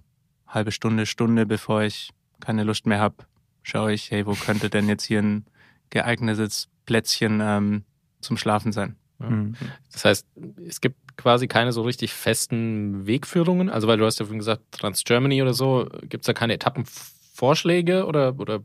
halbe 0.48 0.72
Stunde, 0.72 1.08
Stunde, 1.08 1.48
bevor 1.48 1.82
ich 1.82 2.12
keine 2.40 2.64
Lust 2.64 2.86
mehr 2.86 3.00
habe, 3.00 3.16
schaue 3.64 3.94
ich, 3.94 4.12
hey, 4.12 4.26
wo 4.26 4.34
könnte 4.34 4.70
denn 4.70 4.88
jetzt 4.88 5.04
hier 5.04 5.22
ein 5.22 5.46
geeignetes 5.90 6.70
Plätzchen 6.86 7.40
ähm, 7.42 7.84
zum 8.22 8.38
Schlafen 8.38 8.72
sein? 8.72 8.96
Mhm. 9.20 9.56
Das 9.92 10.06
heißt, 10.06 10.28
es 10.68 10.82
gibt 10.82 11.18
quasi 11.18 11.48
keine 11.48 11.72
so 11.72 11.82
richtig 11.82 12.14
festen 12.14 13.06
Wegführungen. 13.06 13.70
Also, 13.70 13.88
weil 13.88 13.98
du 13.98 14.06
hast 14.06 14.20
ja 14.20 14.26
vorhin 14.26 14.40
gesagt, 14.40 14.64
Trans-Germany 14.72 15.42
oder 15.42 15.54
so, 15.54 15.90
gibt 16.04 16.24
es 16.24 16.28
da 16.28 16.34
keine 16.34 16.54
Etappenvorschläge 16.54 18.06
oder, 18.06 18.40
oder 18.40 18.64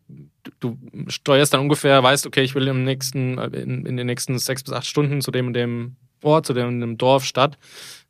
du 0.60 0.78
steuerst 1.08 1.52
dann 1.52 1.60
ungefähr, 1.60 2.02
weißt, 2.02 2.26
okay, 2.26 2.42
ich 2.42 2.54
will 2.54 2.68
im 2.68 2.84
nächsten, 2.84 3.38
in, 3.38 3.84
in 3.84 3.96
den 3.96 4.06
nächsten 4.06 4.38
sechs 4.38 4.62
bis 4.62 4.72
acht 4.72 4.86
Stunden 4.86 5.20
zu 5.20 5.30
dem 5.30 5.48
und 5.48 5.54
dem 5.54 5.96
Ort, 6.22 6.46
zu 6.46 6.54
dem, 6.54 6.68
und 6.68 6.80
dem 6.80 6.96
Dorf, 6.96 7.24
Stadt. 7.24 7.58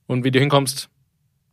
Und 0.07 0.25
wie 0.25 0.31
du 0.31 0.39
hinkommst, 0.39 0.91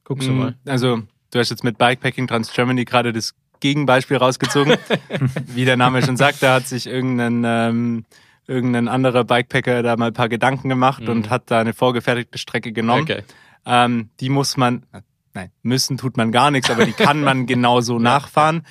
guckst 0.04 0.28
du 0.28 0.34
mhm. 0.34 0.38
mal. 0.38 0.56
Also, 0.66 1.02
du 1.32 1.40
hast 1.40 1.50
jetzt 1.50 1.64
mit 1.64 1.78
Bikepacking 1.78 2.28
Trans 2.28 2.52
Germany 2.52 2.84
gerade 2.84 3.14
das 3.14 3.34
Gegenbeispiel 3.62 4.18
rausgezogen. 4.18 4.76
Wie 5.48 5.64
der 5.64 5.78
Name 5.78 6.04
schon 6.04 6.18
sagt, 6.18 6.44
da 6.44 6.56
hat 6.56 6.68
sich 6.68 6.88
irgendein, 6.88 7.44
ähm, 7.46 8.06
irgendein 8.48 8.90
anderer 8.90 9.24
Bikepacker 9.24 9.82
da 9.82 9.96
mal 9.96 10.08
ein 10.08 10.14
paar 10.14 10.30
Gedanken 10.30 10.68
gemacht 10.68 11.04
mhm. 11.04 11.10
und 11.10 11.30
hat 11.30 11.50
da 11.50 11.62
eine 11.62 11.74
vorgefertigte 11.74 12.38
Strecke 12.38 12.74
genommen. 12.74 13.04
Okay. 13.04 13.24
Ähm, 13.66 14.10
die 14.20 14.30
muss 14.30 14.58
man, 14.58 14.86
nein, 15.34 15.52
müssen 15.62 15.98
tut 15.98 16.18
man 16.18 16.32
gar 16.32 16.52
nichts, 16.52 16.70
aber 16.70 16.86
die 16.86 16.94
kann 16.94 17.22
man 17.22 17.46
genauso 17.48 18.00
nachfahren. 18.00 18.66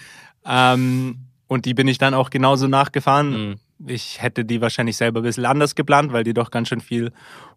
Ähm, 0.44 1.26
und 1.46 1.64
die 1.64 1.74
bin 1.74 1.88
ich 1.88 1.98
dann 1.98 2.14
auch 2.14 2.30
genauso 2.30 2.66
nachgefahren. 2.66 3.48
Mhm. 3.48 3.56
Ich 3.86 4.20
hätte 4.20 4.44
die 4.44 4.60
wahrscheinlich 4.60 4.96
selber 4.96 5.20
ein 5.20 5.22
bisschen 5.22 5.46
anders 5.46 5.74
geplant, 5.74 6.12
weil 6.12 6.24
die 6.24 6.34
doch 6.34 6.50
ganz 6.50 6.68
schön 6.68 6.80
viel 6.80 7.12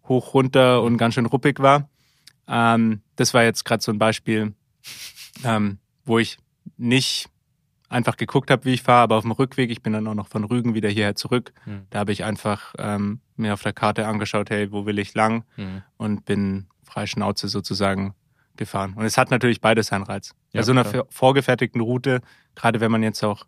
hoch 0.08 0.34
runter 0.34 0.82
und 0.82 0.96
ganz 0.96 1.14
schön 1.14 1.26
ruppig 1.26 1.60
war. 1.60 1.88
Ähm, 2.48 3.02
das 3.16 3.34
war 3.34 3.44
jetzt 3.44 3.64
gerade 3.64 3.82
so 3.82 3.92
ein 3.92 3.98
Beispiel, 3.98 4.54
ähm, 5.44 5.78
wo 6.04 6.18
ich 6.18 6.38
nicht 6.84 7.28
einfach 7.88 8.16
geguckt 8.16 8.50
habe, 8.50 8.64
wie 8.64 8.74
ich 8.74 8.82
fahre, 8.82 9.02
aber 9.02 9.16
auf 9.16 9.22
dem 9.22 9.32
Rückweg, 9.32 9.70
ich 9.70 9.82
bin 9.82 9.92
dann 9.92 10.06
auch 10.06 10.14
noch 10.14 10.28
von 10.28 10.44
Rügen 10.44 10.74
wieder 10.74 10.88
hierher 10.88 11.14
zurück, 11.14 11.52
mhm. 11.64 11.86
da 11.90 12.00
habe 12.00 12.12
ich 12.12 12.24
einfach 12.24 12.74
ähm, 12.78 13.20
mir 13.36 13.54
auf 13.54 13.62
der 13.62 13.72
Karte 13.72 14.06
angeschaut, 14.06 14.50
hey, 14.50 14.72
wo 14.72 14.86
will 14.86 14.98
ich 14.98 15.14
lang 15.14 15.44
mhm. 15.56 15.82
und 15.96 16.24
bin 16.24 16.66
frei 16.82 17.06
Schnauze 17.06 17.48
sozusagen 17.48 18.14
gefahren. 18.56 18.94
Und 18.94 19.04
es 19.04 19.18
hat 19.18 19.30
natürlich 19.30 19.60
beides 19.60 19.88
seinen 19.88 20.04
Reiz. 20.04 20.34
Ja, 20.52 20.60
Bei 20.60 20.64
so 20.64 20.72
einer 20.72 20.84
klar. 20.84 21.06
vorgefertigten 21.10 21.80
Route, 21.80 22.20
gerade 22.54 22.80
wenn 22.80 22.90
man 22.90 23.02
jetzt 23.02 23.22
auch 23.22 23.46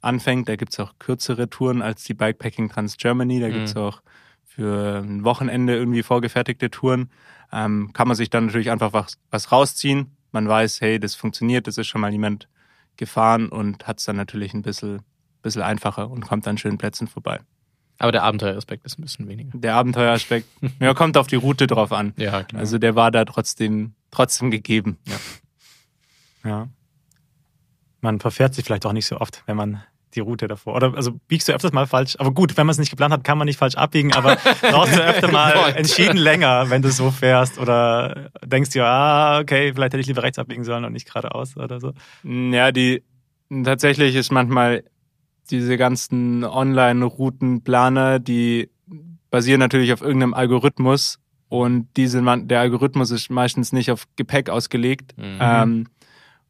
anfängt, 0.00 0.48
da 0.48 0.56
gibt's 0.56 0.80
auch 0.80 0.94
kürzere 0.98 1.48
Touren 1.50 1.82
als 1.82 2.04
die 2.04 2.14
Bikepacking 2.14 2.70
Trans 2.70 2.96
Germany, 2.96 3.40
da 3.40 3.48
mhm. 3.48 3.52
gibt's 3.52 3.76
auch 3.76 4.02
für 4.44 4.98
ein 4.98 5.24
Wochenende 5.24 5.76
irgendwie 5.76 6.02
vorgefertigte 6.02 6.70
Touren, 6.70 7.10
ähm, 7.52 7.92
kann 7.92 8.08
man 8.08 8.16
sich 8.16 8.30
dann 8.30 8.46
natürlich 8.46 8.70
einfach 8.70 8.92
was, 8.92 9.18
was 9.30 9.52
rausziehen, 9.52 10.16
man 10.32 10.48
weiß, 10.48 10.80
hey, 10.80 10.98
das 10.98 11.14
funktioniert, 11.14 11.66
das 11.66 11.78
ist 11.78 11.86
schon 11.86 12.00
mal 12.00 12.12
jemand 12.12 12.48
gefahren 13.00 13.48
und 13.48 13.88
hat 13.88 13.98
es 13.98 14.04
dann 14.04 14.14
natürlich 14.14 14.54
ein 14.54 14.62
bisschen, 14.62 15.02
bisschen 15.42 15.62
einfacher 15.62 16.08
und 16.08 16.20
kommt 16.20 16.46
an 16.46 16.56
schönen 16.56 16.78
Plätzen 16.78 17.08
vorbei. 17.08 17.40
Aber 17.98 18.12
der 18.12 18.22
Abenteueraspekt 18.22 18.86
ist 18.86 18.98
ein 18.98 19.02
bisschen 19.02 19.26
weniger. 19.26 19.58
Der 19.58 19.74
Abenteueraspekt, 19.74 20.46
ja, 20.80 20.94
kommt 20.94 21.16
auf 21.16 21.26
die 21.26 21.36
Route 21.36 21.66
drauf 21.66 21.92
an. 21.92 22.14
Ja, 22.16 22.44
klar. 22.44 22.60
Also 22.60 22.78
der 22.78 22.94
war 22.94 23.10
da 23.10 23.24
trotzdem, 23.24 23.94
trotzdem 24.10 24.50
gegeben. 24.50 24.98
Ja. 25.06 26.50
ja. 26.50 26.68
Man 28.00 28.20
verfährt 28.20 28.54
sich 28.54 28.64
vielleicht 28.64 28.86
auch 28.86 28.92
nicht 28.92 29.06
so 29.06 29.20
oft, 29.20 29.42
wenn 29.46 29.56
man 29.56 29.82
die 30.14 30.20
Route 30.20 30.48
davor. 30.48 30.74
Oder 30.74 30.94
also 30.94 31.12
biegst 31.28 31.48
du 31.48 31.52
öfters 31.52 31.72
mal 31.72 31.86
falsch. 31.86 32.16
Aber 32.18 32.32
gut, 32.32 32.56
wenn 32.56 32.66
man 32.66 32.72
es 32.72 32.78
nicht 32.78 32.90
geplant 32.90 33.12
hat, 33.12 33.24
kann 33.24 33.38
man 33.38 33.46
nicht 33.46 33.58
falsch 33.58 33.76
abbiegen, 33.76 34.12
aber 34.12 34.36
brauchst 34.60 34.96
du 34.96 35.02
öfter 35.02 35.30
mal 35.30 35.74
entschieden 35.76 36.16
länger, 36.16 36.68
wenn 36.68 36.82
du 36.82 36.90
so 36.90 37.10
fährst. 37.10 37.58
Oder 37.58 38.30
denkst 38.44 38.70
du, 38.70 38.84
ah, 38.84 39.38
okay, 39.40 39.72
vielleicht 39.72 39.92
hätte 39.92 40.00
ich 40.00 40.06
lieber 40.06 40.22
rechts 40.22 40.38
abbiegen 40.38 40.64
sollen 40.64 40.84
und 40.84 40.92
nicht 40.92 41.06
geradeaus 41.06 41.56
oder 41.56 41.80
so. 41.80 41.92
Ja, 42.24 42.72
die 42.72 43.02
tatsächlich 43.64 44.14
ist 44.16 44.32
manchmal 44.32 44.84
diese 45.50 45.76
ganzen 45.76 46.44
Online-Routenplaner, 46.44 48.18
die 48.18 48.70
basieren 49.30 49.60
natürlich 49.60 49.92
auf 49.92 50.00
irgendeinem 50.00 50.34
Algorithmus 50.34 51.18
und 51.48 51.88
diese, 51.96 52.22
der 52.46 52.60
Algorithmus 52.60 53.10
ist 53.10 53.30
meistens 53.30 53.72
nicht 53.72 53.90
auf 53.90 54.04
Gepäck 54.16 54.50
ausgelegt. 54.50 55.16
Mhm. 55.16 55.38
Ähm, 55.40 55.86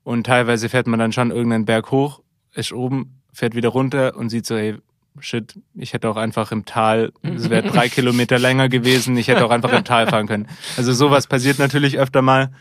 und 0.03 0.27
teilweise 0.27 0.69
fährt 0.69 0.87
man 0.87 0.99
dann 0.99 1.13
schon 1.13 1.31
irgendeinen 1.31 1.65
Berg 1.65 1.91
hoch, 1.91 2.23
ist 2.55 2.73
oben 2.73 3.20
fährt 3.33 3.55
wieder 3.55 3.71
runter 3.71 4.17
und 4.17 4.31
sieht 4.31 4.47
so, 4.47 4.57
ey, 4.57 4.77
shit, 5.19 5.59
ich 5.75 5.93
hätte 5.93 6.09
auch 6.09 6.17
einfach 6.17 6.53
im 6.53 6.65
Tal, 6.65 7.13
es 7.23 7.51
wäre 7.51 7.69
drei 7.69 7.89
Kilometer 7.91 8.39
länger 8.39 8.69
gewesen, 8.69 9.17
ich 9.17 9.29
hätte 9.29 9.45
auch 9.45 9.51
einfach 9.51 9.73
im 9.73 9.85
Tal 9.85 10.07
fahren 10.07 10.27
können. 10.27 10.47
Also 10.77 10.93
sowas 10.93 11.27
passiert 11.27 11.59
natürlich 11.59 11.99
öfter 11.99 12.23
mal. 12.23 12.53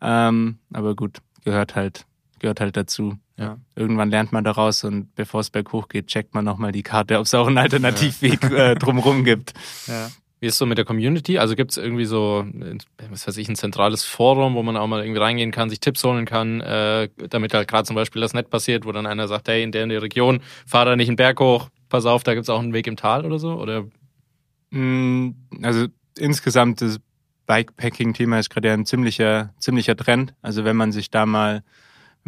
Ähm, 0.00 0.58
aber 0.72 0.94
gut, 0.94 1.18
gehört 1.44 1.74
halt, 1.74 2.06
gehört 2.38 2.60
halt 2.60 2.76
dazu. 2.76 3.18
Ja. 3.36 3.56
Irgendwann 3.74 4.10
lernt 4.10 4.32
man 4.32 4.44
daraus 4.44 4.84
und 4.84 5.14
bevor 5.14 5.40
es 5.40 5.50
berghoch 5.50 5.88
geht, 5.88 6.08
checkt 6.08 6.34
man 6.34 6.44
nochmal 6.44 6.72
die 6.72 6.82
Karte, 6.82 7.18
ob 7.18 7.24
es 7.24 7.34
auch 7.34 7.46
einen 7.46 7.58
Alternativweg 7.58 8.42
ja. 8.42 8.70
äh, 8.70 8.74
drumherum 8.74 9.24
gibt. 9.24 9.54
Ja. 9.86 10.10
Wie 10.40 10.46
ist 10.46 10.54
es 10.54 10.58
so 10.58 10.66
mit 10.66 10.78
der 10.78 10.86
Community? 10.86 11.38
Also 11.38 11.54
gibt 11.54 11.70
es 11.72 11.76
irgendwie 11.76 12.06
so, 12.06 12.46
was 13.10 13.28
weiß 13.28 13.36
ich, 13.36 13.48
ein 13.48 13.56
zentrales 13.56 14.04
Forum, 14.04 14.54
wo 14.54 14.62
man 14.62 14.76
auch 14.76 14.86
mal 14.86 15.02
irgendwie 15.02 15.20
reingehen 15.20 15.50
kann, 15.50 15.68
sich 15.68 15.80
Tipps 15.80 16.02
holen 16.02 16.24
kann, 16.24 16.62
äh, 16.62 17.10
damit 17.28 17.52
halt 17.52 17.68
gerade 17.68 17.84
zum 17.84 17.94
Beispiel 17.94 18.22
das 18.22 18.32
nicht 18.32 18.48
passiert, 18.48 18.86
wo 18.86 18.92
dann 18.92 19.06
einer 19.06 19.28
sagt, 19.28 19.48
hey, 19.48 19.62
in 19.62 19.70
der 19.70 19.84
in 19.84 19.90
der 19.90 20.00
Region, 20.00 20.40
fahr 20.66 20.86
da 20.86 20.96
nicht 20.96 21.08
einen 21.08 21.16
Berg 21.16 21.38
hoch, 21.40 21.68
pass 21.90 22.06
auf, 22.06 22.22
da 22.22 22.32
gibt 22.32 22.44
es 22.44 22.50
auch 22.50 22.60
einen 22.60 22.72
Weg 22.72 22.86
im 22.86 22.96
Tal 22.96 23.26
oder 23.26 23.38
so? 23.38 23.52
Oder? 23.52 23.86
Mm, 24.70 25.32
also 25.62 25.86
insgesamt 26.16 26.80
das 26.80 27.00
Bikepacking-Thema 27.46 28.38
ist 28.38 28.48
gerade 28.48 28.68
ja 28.68 28.74
ein 28.74 28.86
ziemlicher, 28.86 29.52
ziemlicher 29.58 29.96
Trend. 29.96 30.34
Also 30.40 30.64
wenn 30.64 30.76
man 30.76 30.92
sich 30.92 31.10
da 31.10 31.26
mal, 31.26 31.62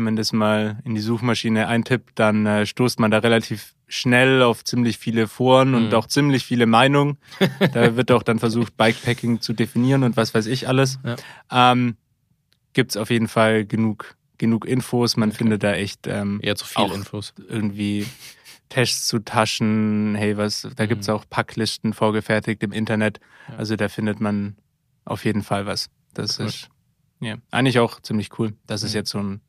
wenn 0.03 0.15
man 0.15 0.17
das 0.17 0.33
mal 0.33 0.81
in 0.85 0.97
die 0.97 1.01
Suchmaschine 1.01 1.69
eintippt, 1.69 2.19
dann 2.19 2.45
äh, 2.45 2.67
stoßt 2.67 2.99
man 2.99 3.12
da 3.12 3.19
relativ 3.19 3.75
schnell 3.87 4.43
auf 4.43 4.65
ziemlich 4.65 4.99
viele 4.99 5.29
Foren 5.29 5.71
mhm. 5.71 5.75
und 5.77 5.95
auch 5.95 6.07
ziemlich 6.07 6.45
viele 6.45 6.67
Meinungen. 6.67 7.19
da 7.73 7.95
wird 7.95 8.11
auch 8.11 8.25
dann 8.25 8.41
versucht, 8.41 8.77
Bikepacking 8.77 9.41
zu 9.41 9.53
definieren 9.53 10.03
und 10.03 10.17
was 10.17 10.35
weiß 10.35 10.47
ich 10.47 10.67
alles. 10.67 10.99
Ja. 11.05 11.73
Ähm, 11.73 11.97
Gibt 12.73 12.91
es 12.91 12.97
auf 12.97 13.11
jeden 13.11 13.29
Fall 13.29 13.65
genug, 13.65 14.17
genug 14.38 14.67
Infos. 14.67 15.17
Man 15.17 15.29
okay. 15.29 15.38
findet 15.38 15.62
da 15.62 15.75
echt 15.75 16.09
ähm, 16.09 16.41
eher 16.43 16.57
zu 16.57 16.65
viel 16.65 16.91
Infos. 16.93 17.35
Irgendwie 17.49 18.07
Tests 18.71 19.07
zu 19.07 19.19
Taschen, 19.19 20.15
hey, 20.17 20.37
was, 20.37 20.67
da 20.75 20.87
mhm. 20.87 20.99
es 20.99 21.09
auch 21.09 21.25
Packlisten 21.29 21.93
vorgefertigt 21.93 22.62
im 22.62 22.73
Internet. 22.73 23.21
Ja. 23.49 23.57
Also 23.57 23.77
da 23.77 23.88
findet 23.88 24.21
man 24.21 24.57
auf 25.05 25.25
jeden 25.25 25.43
Fall 25.43 25.67
was. 25.67 25.91
Das 26.15 26.41
cool. 26.41 26.47
ist 26.47 26.71
ja 27.21 27.37
eigentlich 27.51 27.79
auch 27.79 28.01
ziemlich 28.01 28.38
cool, 28.38 28.55
dass 28.67 28.83
mhm. 28.83 28.87
es 28.87 28.95
jetzt 28.95 29.11
so 29.11 29.19
ein, 29.19 29.43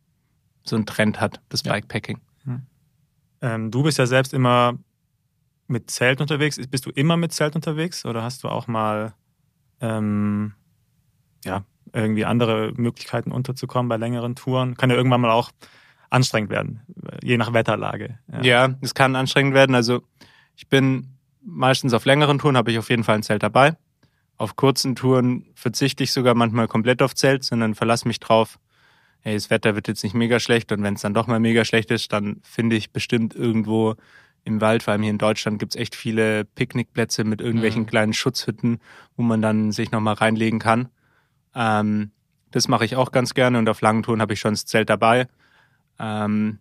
so 0.63 0.75
ein 0.75 0.85
Trend 0.85 1.19
hat, 1.19 1.41
das 1.49 1.63
ja. 1.63 1.73
Bikepacking. 1.73 2.19
Mhm. 2.45 2.61
Ähm, 3.41 3.71
du 3.71 3.83
bist 3.83 3.97
ja 3.97 4.05
selbst 4.05 4.33
immer 4.33 4.77
mit 5.67 5.91
Zelt 5.91 6.21
unterwegs. 6.21 6.59
Bist 6.69 6.85
du 6.85 6.89
immer 6.91 7.17
mit 7.17 7.33
Zelt 7.33 7.55
unterwegs 7.55 8.05
oder 8.05 8.23
hast 8.23 8.43
du 8.43 8.49
auch 8.49 8.67
mal 8.67 9.13
ähm, 9.81 10.53
ja, 11.43 11.63
irgendwie 11.91 12.25
andere 12.25 12.73
Möglichkeiten 12.75 13.31
unterzukommen 13.31 13.89
bei 13.89 13.97
längeren 13.97 14.35
Touren? 14.35 14.75
Kann 14.75 14.89
ja 14.89 14.95
irgendwann 14.95 15.21
mal 15.21 15.31
auch 15.31 15.51
anstrengend 16.09 16.51
werden, 16.51 16.81
je 17.23 17.37
nach 17.37 17.53
Wetterlage. 17.53 18.19
Ja, 18.31 18.41
ja 18.41 18.75
es 18.81 18.93
kann 18.93 19.15
anstrengend 19.15 19.55
werden. 19.55 19.75
Also 19.75 20.03
ich 20.55 20.69
bin 20.69 21.17
meistens 21.41 21.93
auf 21.93 22.05
längeren 22.05 22.39
Touren, 22.39 22.55
habe 22.55 22.71
ich 22.71 22.77
auf 22.77 22.89
jeden 22.89 23.03
Fall 23.03 23.15
ein 23.15 23.23
Zelt 23.23 23.43
dabei. 23.43 23.75
Auf 24.37 24.55
kurzen 24.55 24.95
Touren 24.95 25.45
verzichte 25.55 26.03
ich 26.03 26.11
sogar 26.11 26.35
manchmal 26.35 26.67
komplett 26.67 27.01
auf 27.01 27.15
Zelt, 27.15 27.43
sondern 27.43 27.75
verlasse 27.75 28.07
mich 28.07 28.19
drauf, 28.19 28.59
hey, 29.23 29.33
das 29.33 29.49
Wetter 29.49 29.75
wird 29.75 29.87
jetzt 29.87 30.03
nicht 30.03 30.13
mega 30.13 30.39
schlecht 30.39 30.71
und 30.71 30.83
wenn 30.83 30.95
es 30.95 31.01
dann 31.01 31.13
doch 31.13 31.27
mal 31.27 31.39
mega 31.39 31.65
schlecht 31.65 31.91
ist, 31.91 32.11
dann 32.11 32.41
finde 32.43 32.75
ich 32.75 32.91
bestimmt 32.91 33.35
irgendwo 33.35 33.95
im 34.43 34.59
Wald, 34.59 34.83
vor 34.83 34.91
allem 34.91 35.01
hier 35.01 35.11
in 35.11 35.17
Deutschland, 35.17 35.59
gibt's 35.59 35.77
echt 35.77 35.95
viele 35.95 36.43
Picknickplätze 36.43 37.23
mit 37.23 37.39
irgendwelchen 37.39 37.83
mhm. 37.83 37.87
kleinen 37.87 38.13
Schutzhütten, 38.13 38.79
wo 39.15 39.23
man 39.23 39.41
dann 39.41 39.71
sich 39.71 39.91
nochmal 39.91 40.15
reinlegen 40.15 40.59
kann. 40.59 40.89
Ähm, 41.55 42.11
das 42.51 42.67
mache 42.67 42.85
ich 42.85 42.95
auch 42.95 43.11
ganz 43.11 43.33
gerne 43.33 43.57
und 43.57 43.69
auf 43.69 43.81
langen 43.81 44.03
Touren 44.03 44.21
habe 44.21 44.33
ich 44.33 44.39
schon 44.39 44.53
das 44.53 44.65
Zelt 44.65 44.89
dabei 44.89 45.27
ähm, 45.99 46.59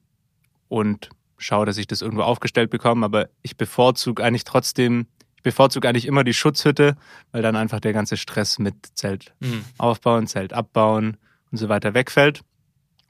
und 0.69 1.11
schaue, 1.39 1.67
dass 1.67 1.77
ich 1.77 1.87
das 1.87 2.03
irgendwo 2.03 2.23
aufgestellt 2.23 2.71
bekomme. 2.71 3.05
Aber 3.05 3.29
ich 3.43 3.57
bevorzuge 3.57 4.23
eigentlich 4.25 4.45
trotzdem, 4.45 5.07
ich 5.37 5.43
bevorzuge 5.43 5.89
eigentlich 5.89 6.07
immer 6.07 6.25
die 6.25 6.35
Schutzhütte, 6.35 6.97
weil 7.33 7.43
dann 7.43 7.57
einfach 7.57 7.81
der 7.81 7.93
ganze 7.93 8.17
Stress 8.17 8.59
mit 8.59 8.75
Zelt 8.95 9.35
mhm. 9.41 9.65
aufbauen, 9.77 10.29
Zelt 10.29 10.53
abbauen 10.53 11.17
und 11.51 11.59
so 11.59 11.69
weiter 11.69 11.95
wegfällt. 11.95 12.43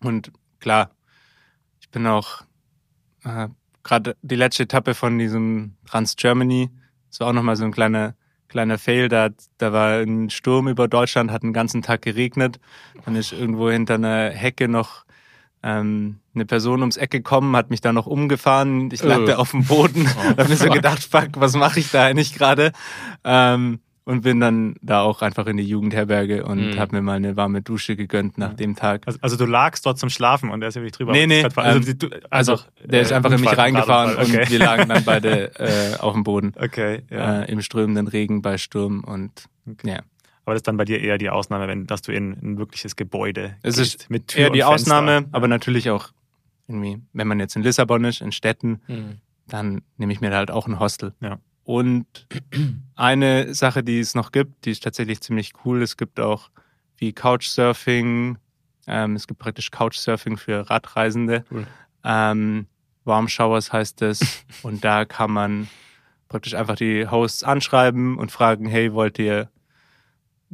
Und 0.02 0.32
klar, 0.60 0.90
ich 1.80 1.88
bin 1.90 2.06
auch 2.06 2.42
äh, 3.24 3.48
gerade 3.82 4.16
die 4.22 4.36
letzte 4.36 4.64
Etappe 4.64 4.94
von 4.94 5.18
diesem 5.18 5.76
Trans 5.86 6.16
Germany, 6.16 6.70
das 7.12 7.20
war 7.20 7.28
auch 7.28 7.32
nochmal 7.32 7.56
so 7.56 7.64
ein 7.64 7.72
kleiner, 7.72 8.14
kleiner 8.48 8.78
Fail. 8.78 9.08
Da, 9.08 9.28
da 9.58 9.72
war 9.72 10.00
ein 10.00 10.30
Sturm 10.30 10.66
über 10.66 10.88
Deutschland, 10.88 11.30
hat 11.30 11.42
den 11.42 11.52
ganzen 11.52 11.82
Tag 11.82 12.00
geregnet. 12.00 12.58
Dann 13.04 13.16
ist 13.16 13.32
irgendwo 13.32 13.70
hinter 13.70 13.94
einer 13.94 14.30
Hecke 14.30 14.66
noch 14.66 15.04
ähm, 15.62 16.20
eine 16.34 16.46
Person 16.46 16.80
ums 16.80 16.96
Eck 16.96 17.10
gekommen, 17.10 17.54
hat 17.54 17.68
mich 17.68 17.82
da 17.82 17.92
noch 17.92 18.06
umgefahren. 18.06 18.90
Ich 18.90 19.02
lag 19.02 19.20
oh. 19.20 19.26
da 19.26 19.36
auf 19.36 19.50
dem 19.50 19.64
Boden. 19.64 20.08
Oh, 20.18 20.36
hab 20.38 20.48
mir 20.48 20.56
so 20.56 20.70
gedacht, 20.70 21.04
fuck, 21.04 21.28
was 21.34 21.54
mache 21.54 21.80
ich 21.80 21.90
da 21.90 22.04
eigentlich 22.04 22.34
gerade? 22.34 22.72
Ähm, 23.24 23.80
und 24.04 24.22
bin 24.22 24.40
dann 24.40 24.74
da 24.82 25.02
auch 25.02 25.22
einfach 25.22 25.46
in 25.46 25.56
die 25.56 25.64
Jugendherberge 25.64 26.44
und 26.44 26.72
mhm. 26.72 26.78
habe 26.78 26.96
mir 26.96 27.02
mal 27.02 27.16
eine 27.16 27.36
warme 27.36 27.62
Dusche 27.62 27.94
gegönnt 27.94 28.36
nach 28.36 28.50
ja. 28.50 28.54
dem 28.54 28.74
Tag. 28.74 29.02
Also, 29.06 29.18
also, 29.22 29.36
du 29.36 29.46
lagst 29.46 29.86
dort 29.86 29.98
zum 29.98 30.10
Schlafen 30.10 30.50
und 30.50 30.62
er 30.62 30.68
ist 30.68 30.74
ja 30.74 30.82
wirklich 30.82 30.96
drüber. 30.96 31.12
Nee, 31.12 31.26
nee. 31.26 31.44
Also, 31.44 31.90
ähm, 31.90 31.98
du, 31.98 32.08
also, 32.30 32.52
also 32.52 32.64
der 32.84 33.00
äh, 33.00 33.02
ist 33.02 33.12
einfach 33.12 33.30
in 33.30 33.40
mich 33.40 33.56
reingefahren 33.56 34.16
okay. 34.16 34.40
und 34.40 34.50
wir 34.50 34.58
lagen 34.58 34.88
dann 34.88 35.04
beide 35.04 35.54
äh, 35.58 35.98
auf 35.98 36.14
dem 36.14 36.24
Boden. 36.24 36.52
Okay. 36.56 37.02
Ja. 37.10 37.42
Äh, 37.42 37.52
Im 37.52 37.62
strömenden 37.62 38.08
Regen 38.08 38.42
bei 38.42 38.58
Sturm 38.58 39.04
und 39.04 39.44
okay. 39.70 39.90
ja. 39.90 40.00
Aber 40.44 40.54
das 40.54 40.60
ist 40.60 40.68
dann 40.68 40.76
bei 40.76 40.84
dir 40.84 41.00
eher 41.00 41.18
die 41.18 41.30
Ausnahme, 41.30 41.68
wenn 41.68 41.86
dass 41.86 42.02
du 42.02 42.10
in 42.10 42.32
ein 42.32 42.58
wirkliches 42.58 42.96
Gebäude 42.96 43.54
Es 43.62 43.78
ist 43.78 44.10
mit 44.10 44.28
Tür 44.28 44.40
eher 44.46 44.50
die 44.50 44.64
Ausnahme, 44.64 45.26
aber 45.30 45.46
natürlich 45.46 45.88
auch 45.90 46.08
irgendwie, 46.66 46.98
wenn 47.12 47.28
man 47.28 47.38
jetzt 47.38 47.54
in 47.54 47.62
Lissabon 47.62 48.04
ist, 48.04 48.20
in 48.20 48.32
Städten, 48.32 48.80
mhm. 48.88 49.18
dann 49.46 49.82
nehme 49.98 50.12
ich 50.12 50.20
mir 50.20 50.30
da 50.30 50.38
halt 50.38 50.50
auch 50.50 50.66
ein 50.66 50.80
Hostel. 50.80 51.14
Ja. 51.20 51.38
Und 51.64 52.06
eine 52.96 53.54
Sache, 53.54 53.84
die 53.84 54.00
es 54.00 54.14
noch 54.14 54.32
gibt, 54.32 54.64
die 54.64 54.70
ist 54.70 54.82
tatsächlich 54.82 55.20
ziemlich 55.20 55.52
cool. 55.64 55.82
Es 55.82 55.96
gibt 55.96 56.18
auch 56.18 56.50
wie 56.96 57.12
Couchsurfing. 57.12 58.38
Ähm, 58.86 59.16
es 59.16 59.26
gibt 59.26 59.40
praktisch 59.40 59.70
Couchsurfing 59.70 60.36
für 60.36 60.68
Radreisende. 60.68 61.44
Cool. 61.50 61.66
Ähm, 62.04 62.66
Warm 63.04 63.28
Showers 63.28 63.72
heißt 63.72 64.02
es. 64.02 64.44
und 64.62 64.84
da 64.84 65.04
kann 65.04 65.30
man 65.30 65.68
praktisch 66.28 66.54
einfach 66.54 66.76
die 66.76 67.06
Hosts 67.08 67.44
anschreiben 67.44 68.16
und 68.18 68.32
fragen, 68.32 68.66
hey, 68.66 68.92
wollt 68.92 69.18
ihr, 69.18 69.50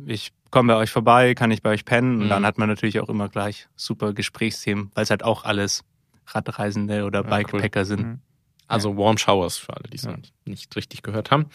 ich 0.07 0.33
komme 0.51 0.75
bei 0.75 0.79
euch 0.79 0.91
vorbei, 0.91 1.35
kann 1.35 1.51
ich 1.51 1.63
bei 1.63 1.71
euch 1.71 1.85
pennen? 1.85 2.19
Und 2.19 2.25
mhm. 2.27 2.31
dann 2.31 2.47
hat 2.47 2.59
man 2.59 2.69
natürlich 2.69 3.01
auch 3.01 3.09
immer 3.09 3.29
gleich 3.29 3.69
super 3.77 4.13
Gesprächsthemen, 4.13 4.91
weil 4.95 5.05
es 5.05 5.11
halt 5.11 5.23
auch 5.23 5.45
alles 5.45 5.85
Radreisende 6.27 7.05
oder 7.05 7.23
ja, 7.23 7.29
Bikepacker 7.29 7.81
cool. 7.81 7.87
sind. 7.87 8.07
Mhm. 8.07 8.21
Also 8.69 8.97
Warm 8.97 9.19
Showers 9.19 9.57
für 9.57 9.75
alle, 9.75 9.89
die 9.91 9.97
es 9.97 10.05
ja. 10.05 10.17
nicht 10.45 10.77
richtig 10.77 11.03
gehört 11.03 11.31
haben. 11.31 11.47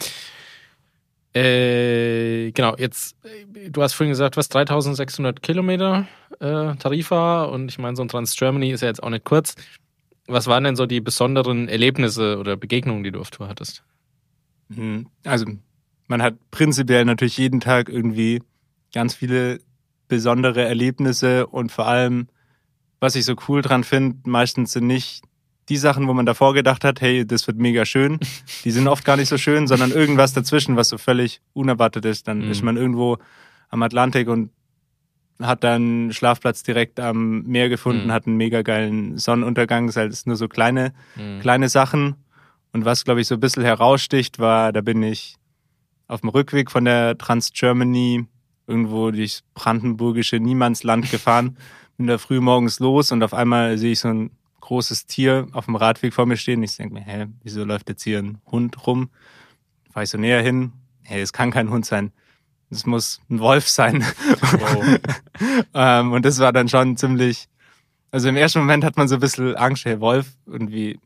Äh, 1.34 2.52
genau, 2.52 2.76
jetzt, 2.78 3.16
du 3.70 3.82
hast 3.82 3.94
vorhin 3.94 4.12
gesagt, 4.12 4.38
was 4.38 4.50
3600 4.50 5.42
Kilometer 5.42 6.08
äh, 6.40 6.76
Tarifa 6.76 7.46
und 7.46 7.70
ich 7.70 7.80
meine, 7.80 7.96
so 7.96 8.04
ein 8.04 8.08
Trans 8.08 8.36
Germany 8.36 8.72
ist 8.72 8.82
ja 8.82 8.88
jetzt 8.88 9.02
auch 9.02 9.10
nicht 9.10 9.26
kurz. 9.26 9.56
Was 10.28 10.48
waren 10.48 10.64
denn 10.64 10.76
so 10.76 10.86
die 10.86 11.02
besonderen 11.02 11.68
Erlebnisse 11.68 12.38
oder 12.38 12.56
Begegnungen, 12.56 13.04
die 13.04 13.12
du 13.12 13.20
auf 13.20 13.32
Tour 13.32 13.48
hattest? 13.48 13.84
Hm, 14.74 15.08
also, 15.24 15.46
man 16.08 16.22
hat 16.22 16.36
prinzipiell 16.52 17.04
natürlich 17.06 17.38
jeden 17.38 17.60
Tag 17.60 17.90
irgendwie 17.90 18.42
ganz 18.94 19.16
viele 19.16 19.60
besondere 20.08 20.64
Erlebnisse 20.64 21.48
und 21.48 21.72
vor 21.72 21.88
allem, 21.88 22.28
was 23.00 23.16
ich 23.16 23.26
so 23.26 23.36
cool 23.48 23.62
dran 23.62 23.84
finde, 23.84 24.18
meistens 24.30 24.74
sind 24.74 24.86
nicht 24.86 25.24
die 25.70 25.78
Sachen, 25.78 26.08
wo 26.08 26.14
man 26.14 26.26
davor 26.26 26.54
gedacht 26.54 26.84
hat, 26.84 27.02
hey, 27.02 27.26
das 27.26 27.48
wird 27.48 27.58
mega 27.58 27.86
schön, 27.86 28.20
die 28.64 28.72
sind 28.72 28.88
oft 28.88 29.06
gar 29.06 29.18
nicht 29.18 29.30
so 29.30 29.38
schön, 29.38 29.68
sondern 29.68 29.92
irgendwas 29.92 30.34
dazwischen, 30.34 30.76
was 30.76 30.90
so 30.90 30.98
völlig 30.98 31.42
unerwartet 31.54 32.06
ist. 32.06 32.28
Dann 32.28 32.40
mhm. 32.40 32.52
ist 32.52 32.64
man 32.64 32.78
irgendwo 32.78 33.18
am 33.70 33.82
Atlantik 33.82 34.28
und 34.28 34.52
hat 35.42 35.64
dann 35.64 36.12
Schlafplatz 36.12 36.64
direkt 36.64 37.00
am 37.00 37.44
Meer 37.44 37.70
gefunden, 37.70 38.08
mhm. 38.08 38.12
hat 38.12 38.28
einen 38.28 38.38
mega 38.38 38.62
geilen 38.62 39.18
Sonnenuntergang. 39.18 39.88
Das 39.88 39.98
ist 39.98 40.28
nur 40.28 40.36
so 40.36 40.48
kleine, 40.48 40.94
mhm. 41.16 41.40
kleine 41.40 41.70
Sachen. 41.70 42.16
Und 42.72 42.86
was, 42.86 43.06
glaube 43.06 43.22
ich, 43.22 43.28
so 43.28 43.36
ein 43.36 43.40
bisschen 43.40 43.64
heraussticht, 43.64 44.40
war, 44.40 44.72
da 44.72 44.82
bin 44.82 45.02
ich 45.04 45.36
auf 46.08 46.22
dem 46.22 46.30
Rückweg 46.30 46.72
von 46.72 46.86
der 46.86 47.18
Trans 47.18 47.52
Germany 47.54 48.26
irgendwo 48.68 49.12
durchs 49.12 49.44
brandenburgische 49.54 50.38
Niemandsland 50.38 51.10
gefahren, 51.10 51.58
bin 51.98 52.08
da 52.08 52.18
früh 52.18 52.40
morgens 52.40 52.80
los 52.80 53.12
und 53.12 53.24
auf 53.24 53.34
einmal 53.34 53.78
sehe 53.78 53.92
ich 53.92 54.00
so 54.00 54.10
ein 54.10 54.32
großes 54.64 55.08
Tier 55.08 55.48
auf 55.52 55.66
dem 55.66 55.76
Radweg 55.76 56.14
vor 56.14 56.26
mir 56.26 56.38
stehen. 56.38 56.64
Ich 56.64 56.78
denke 56.78 56.94
mir, 56.94 57.02
hä, 57.02 57.28
wieso 57.44 57.66
läuft 57.66 57.90
jetzt 57.90 58.04
hier 58.04 58.20
ein 58.20 58.40
Hund 58.50 58.88
rum? 58.88 59.10
Fahre 59.92 60.06
ich 60.06 60.10
so 60.10 60.18
näher 60.18 60.42
hin. 60.42 60.72
Hey, 61.04 61.22
es 61.22 61.34
kann 61.34 61.52
kein 61.52 61.70
Hund 61.70 61.86
sein. 61.86 62.14
Es 62.72 62.86
muss 62.86 63.22
ein 63.30 63.40
Wolf 63.40 63.68
sein. 63.68 64.06
Wow. 64.42 65.00
ähm, 65.74 66.14
und 66.14 66.24
das 66.24 66.40
war 66.40 66.54
dann 66.54 66.70
schon 66.70 66.96
ziemlich, 66.96 67.50
also 68.10 68.30
im 68.30 68.38
ersten 68.38 68.60
Moment 68.60 68.86
hat 68.86 68.96
man 68.96 69.10
so 69.10 69.16
ein 69.16 69.20
bisschen 69.20 69.54
Angst, 69.56 69.84
hey, 69.84 70.00
Wolf, 70.00 70.32
irgendwie, 70.46 70.98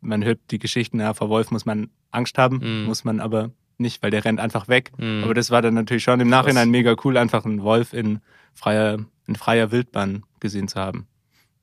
man 0.00 0.24
hört 0.24 0.40
die 0.50 0.58
Geschichten, 0.58 1.00
ja, 1.00 1.12
vor 1.12 1.28
Wolf 1.28 1.50
muss 1.50 1.66
man 1.66 1.90
Angst 2.10 2.38
haben, 2.38 2.60
mm. 2.62 2.86
muss 2.86 3.04
man 3.04 3.20
aber 3.20 3.50
nicht, 3.76 4.02
weil 4.02 4.10
der 4.10 4.24
rennt 4.24 4.40
einfach 4.40 4.68
weg. 4.68 4.90
Mm. 4.96 5.24
Aber 5.24 5.34
das 5.34 5.50
war 5.50 5.60
dann 5.60 5.74
natürlich 5.74 6.02
schon 6.02 6.18
im 6.18 6.28
Nachhinein 6.28 6.70
mega 6.70 6.96
cool, 7.04 7.18
einfach 7.18 7.44
einen 7.44 7.62
Wolf 7.62 7.92
in 7.92 8.20
freier, 8.54 9.04
in 9.26 9.36
freier 9.36 9.70
Wildbahn 9.70 10.24
gesehen 10.40 10.66
zu 10.66 10.80
haben. 10.80 11.06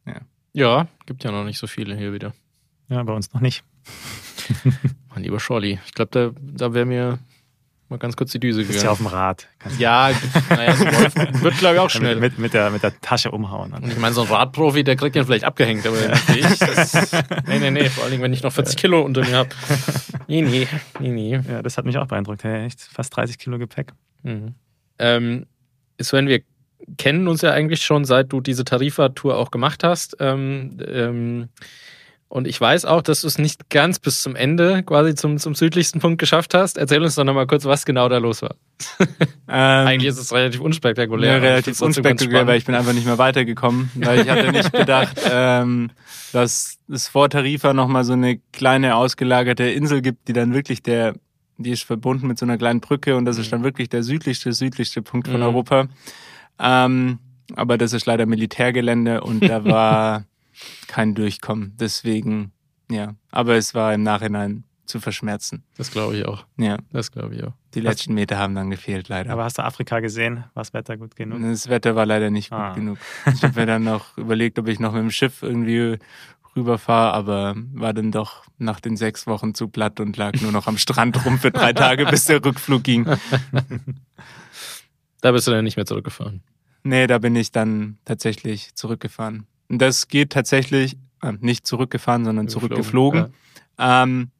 Ja. 0.06 0.21
Ja, 0.54 0.88
gibt 1.06 1.24
ja 1.24 1.32
noch 1.32 1.44
nicht 1.44 1.60
so 1.60 1.68
viele 1.68 1.96
hier 1.96 2.14
wieder. 2.14 2.34
Ja, 2.90 3.04
bei 3.04 3.14
uns 3.14 3.34
noch 3.34 3.42
nicht. 3.42 3.64
mein 5.10 5.24
lieber 5.24 5.40
Scholli, 5.40 5.80
ich 5.86 5.94
glaube, 5.94 6.12
da, 6.12 6.32
da 6.40 6.74
wäre 6.74 6.86
mir 6.86 7.20
mal 7.90 7.98
ganz 7.98 8.16
kurz 8.16 8.32
die 8.32 8.40
Düse 8.40 8.62
gegangen. 8.62 8.78
Ist 8.78 8.84
ja 8.84 8.92
auf 8.92 8.98
dem 8.98 9.08
Rad. 9.08 9.48
Ja, 9.78 10.12
naja, 10.50 10.76
so 10.76 10.86
wird 10.86 11.58
glaube 11.58 11.76
ich 11.76 11.82
auch 11.82 11.90
schnell. 11.90 12.18
Mit, 12.18 12.38
mit, 12.38 12.54
der, 12.54 12.70
mit 12.70 12.84
der 12.84 13.00
Tasche 13.02 13.32
umhauen. 13.32 13.74
Und 13.74 13.88
ich 13.88 13.98
meine, 13.98 14.14
so 14.14 14.24
ein 14.24 14.28
Radprofi, 14.28 14.84
der 14.84 14.96
kriegt 14.96 15.16
ja 15.16 15.24
vielleicht 15.24 15.44
abgehängt, 15.44 15.86
aber 15.86 15.98
ich. 16.36 16.60
Das, 16.60 16.94
nee, 17.48 17.60
nee, 17.60 17.72
nee, 17.72 17.90
vor 17.90 18.06
allem, 18.06 18.22
wenn 18.22 18.34
ich 18.34 18.44
noch 18.44 18.52
40 18.52 18.78
Kilo 18.78 19.02
unter 19.02 19.22
mir 19.22 19.38
habe. 19.38 19.50
Nee, 20.28 20.42
nee, 20.42 20.68
nee, 21.00 21.10
nee. 21.10 21.40
Ja, 21.48 21.62
das 21.62 21.78
hat 21.78 21.86
mich 21.86 21.98
auch 21.98 22.08
beeindruckt. 22.08 22.44
Hey, 22.44 22.66
echt 22.66 22.82
fast 22.82 23.16
30 23.16 23.38
Kilo 23.38 23.58
Gepäck. 23.58 23.94
Mhm. 24.24 24.56
Ähm, 25.00 25.46
Sven, 26.00 26.28
wir 26.28 26.42
kennen 26.97 27.28
uns 27.28 27.41
ja 27.41 27.52
eigentlich 27.52 27.84
schon, 27.84 28.06
seit 28.06 28.32
du 28.32 28.41
diese 28.41 28.63
Tarifa-Tour 28.63 29.38
auch 29.38 29.52
gemacht 29.52 29.84
hast. 29.84 30.17
Ähm, 30.19 30.78
ähm, 30.88 31.50
und 32.30 32.45
ich 32.45 32.60
weiß 32.60 32.84
auch, 32.86 33.02
dass 33.02 33.21
du 33.21 33.28
es 33.28 33.38
nicht 33.38 33.69
ganz 33.69 34.00
bis 34.00 34.21
zum 34.21 34.36
Ende, 34.36 34.84
quasi 34.84 35.15
zum, 35.15 35.38
zum 35.38 35.56
südlichsten 35.56 36.00
Punkt 36.00 36.19
geschafft 36.19 36.54
hast. 36.54 36.78
Erzähl 36.78 37.02
uns 37.02 37.15
doch 37.15 37.23
nochmal 37.23 37.47
kurz, 37.47 37.63
was 37.63 37.86
genau 37.86 38.10
da 38.10 38.17
los 38.17 38.41
war. 38.41 38.56
Ähm, 39.50 39.88
Eigentlich 39.88 40.10
ist 40.10 40.17
es 40.17 40.34
relativ 40.34 40.60
unspektakulär. 40.60 41.36
Ja, 41.36 41.38
relativ 41.38 41.82
unspektakulär, 41.82 42.45
weil 42.47 42.58
ich 42.58 42.65
bin 42.65 42.76
einfach 42.76 42.91
nicht 42.91 43.06
mehr 43.06 43.17
weitergekommen. 43.17 43.89
Weil 43.95 44.19
ich 44.19 44.30
hatte 44.30 44.52
nicht 44.52 44.73
gedacht, 44.73 45.17
ähm, 45.32 45.89
dass 46.34 46.80
es 46.89 47.08
vor 47.08 47.30
Tarifa 47.30 47.71
nochmal 47.71 48.04
so 48.04 48.12
eine 48.12 48.39
kleine 48.52 48.97
ausgelagerte 48.97 49.63
Insel 49.63 50.02
gibt, 50.02 50.28
die 50.28 50.34
dann 50.34 50.54
wirklich 50.54 50.84
der, 50.84 51.15
die 51.58 51.71
ist 51.71 51.84
verbunden 51.84 52.28
mit 52.28 52.38
so 52.38 52.45
einer 52.45 52.58
kleinen 52.58 52.82
Brücke 52.82 53.15
und 53.15 53.23
das 53.23 53.38
ist 53.38 53.54
dann 53.54 53.63
wirklich 53.63 53.88
der 53.88 54.04
südlichste, 54.04 54.52
südlichste 54.52 55.02
Punkt 55.02 55.30
von 55.30 55.38
mhm. 55.38 55.43
Europa. 55.43 55.88
Ähm, 56.60 57.20
aber 57.56 57.78
das 57.78 57.93
ist 57.93 58.06
leider 58.06 58.26
Militärgelände 58.26 59.22
und 59.22 59.48
da 59.48 59.63
war 59.65 60.26
kein 60.88 61.15
Durchkommen. 61.15 61.74
Deswegen, 61.80 62.52
ja. 62.89 63.15
Aber 63.32 63.56
es 63.56 63.74
war 63.74 63.93
im 63.93 64.04
Nachhinein 64.04 64.63
zu 64.86 65.00
verschmerzen. 65.00 65.63
Das 65.78 65.91
glaube 65.91 66.17
ich 66.17 66.26
auch. 66.26 66.46
Ja. 66.58 66.78
Das 66.91 67.12
glaube 67.12 67.36
ich 67.36 67.43
auch. 67.43 67.54
Die 67.74 67.82
letzten 67.82 68.13
Meter 68.13 68.38
haben 68.38 68.56
dann 68.56 68.70
gefehlt, 68.70 69.10
leider. 69.10 69.32
Aber 69.32 69.43
hast 69.43 69.58
du 69.58 69.63
Afrika 69.63 70.00
gesehen? 70.00 70.46
War 70.54 70.63
das 70.63 70.74
Wetter 70.74 70.98
gut 70.98 71.15
genug? 71.15 71.41
Das 71.41 71.70
Wetter 71.70 71.96
war 71.96 72.06
leider 72.06 72.30
nicht 72.30 72.52
ah. 72.52 72.70
gut 72.70 72.78
genug. 72.78 72.98
Ich 73.34 73.43
habe 73.43 73.60
mir 73.60 73.65
dann 73.65 73.84
noch 73.84 74.17
überlegt, 74.17 74.58
ob 74.58 74.67
ich 74.67 74.80
noch 74.80 74.93
mit 74.93 75.02
dem 75.02 75.12
Schiff 75.12 75.43
irgendwie 75.43 76.00
rüberfahre, 76.56 77.13
aber 77.13 77.56
war 77.74 77.93
dann 77.93 78.12
doch 78.12 78.46
nach 78.58 78.80
den 78.80 78.98
sechs 78.98 79.28
Wochen 79.28 79.54
zu 79.54 79.67
platt 79.67 80.00
und 80.00 80.17
lag 80.17 80.41
nur 80.41 80.52
noch 80.52 80.67
am 80.67 80.78
Strand 80.78 81.24
rum 81.26 81.38
für 81.38 81.52
drei 81.52 81.74
Tage, 81.74 82.06
bis 82.06 82.26
der 82.26 82.43
Rückflug 82.43 82.84
ging. 82.84 83.06
Da 85.28 85.34
bist 85.34 85.46
du 85.46 85.52
dann 85.52 85.66
nicht 85.66 85.76
mehr 85.76 85.86
zurückgefahren? 85.86 86.42
Nee, 86.84 87.06
da 87.06 87.18
bin 87.18 87.36
ich 87.36 87.52
dann 87.52 87.98
tatsächlich 88.06 88.74
zurückgefahren. 88.76 89.46
Das 89.68 90.08
geht 90.08 90.30
tatsächlich, 90.30 90.96
äh, 91.22 91.34
nicht 91.42 91.68
zurückgefahren, 91.68 92.24
sondern 92.24 92.48
zurückgeflogen. 92.48 93.34
Ja. 93.78 94.04
Ähm, 94.04 94.32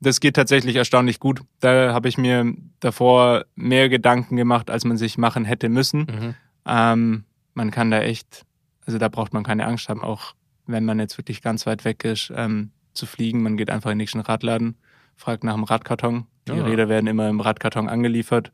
das 0.00 0.20
geht 0.20 0.36
tatsächlich 0.36 0.76
erstaunlich 0.76 1.20
gut. 1.20 1.42
Da 1.58 1.92
habe 1.92 2.08
ich 2.08 2.16
mir 2.16 2.54
davor 2.80 3.44
mehr 3.54 3.90
Gedanken 3.90 4.36
gemacht, 4.36 4.70
als 4.70 4.86
man 4.86 4.96
sich 4.96 5.18
machen 5.18 5.44
hätte 5.44 5.68
müssen. 5.68 6.06
Mhm. 6.06 6.34
Ähm, 6.64 7.24
man 7.52 7.70
kann 7.70 7.90
da 7.90 8.00
echt, 8.00 8.46
also 8.86 8.96
da 8.96 9.10
braucht 9.10 9.34
man 9.34 9.44
keine 9.44 9.66
Angst 9.66 9.90
haben, 9.90 10.02
auch 10.02 10.32
wenn 10.66 10.86
man 10.86 11.00
jetzt 11.00 11.18
wirklich 11.18 11.42
ganz 11.42 11.66
weit 11.66 11.84
weg 11.84 12.02
ist, 12.06 12.32
ähm, 12.34 12.70
zu 12.94 13.04
fliegen. 13.04 13.42
Man 13.42 13.58
geht 13.58 13.68
einfach 13.68 13.90
in 13.90 13.98
den 13.98 14.04
nächsten 14.04 14.20
Radladen, 14.20 14.76
fragt 15.16 15.44
nach 15.44 15.52
dem 15.52 15.64
Radkarton. 15.64 16.26
Die 16.48 16.52
ja. 16.52 16.64
Räder 16.64 16.88
werden 16.88 17.08
immer 17.08 17.28
im 17.28 17.40
Radkarton 17.40 17.90
angeliefert 17.90 18.52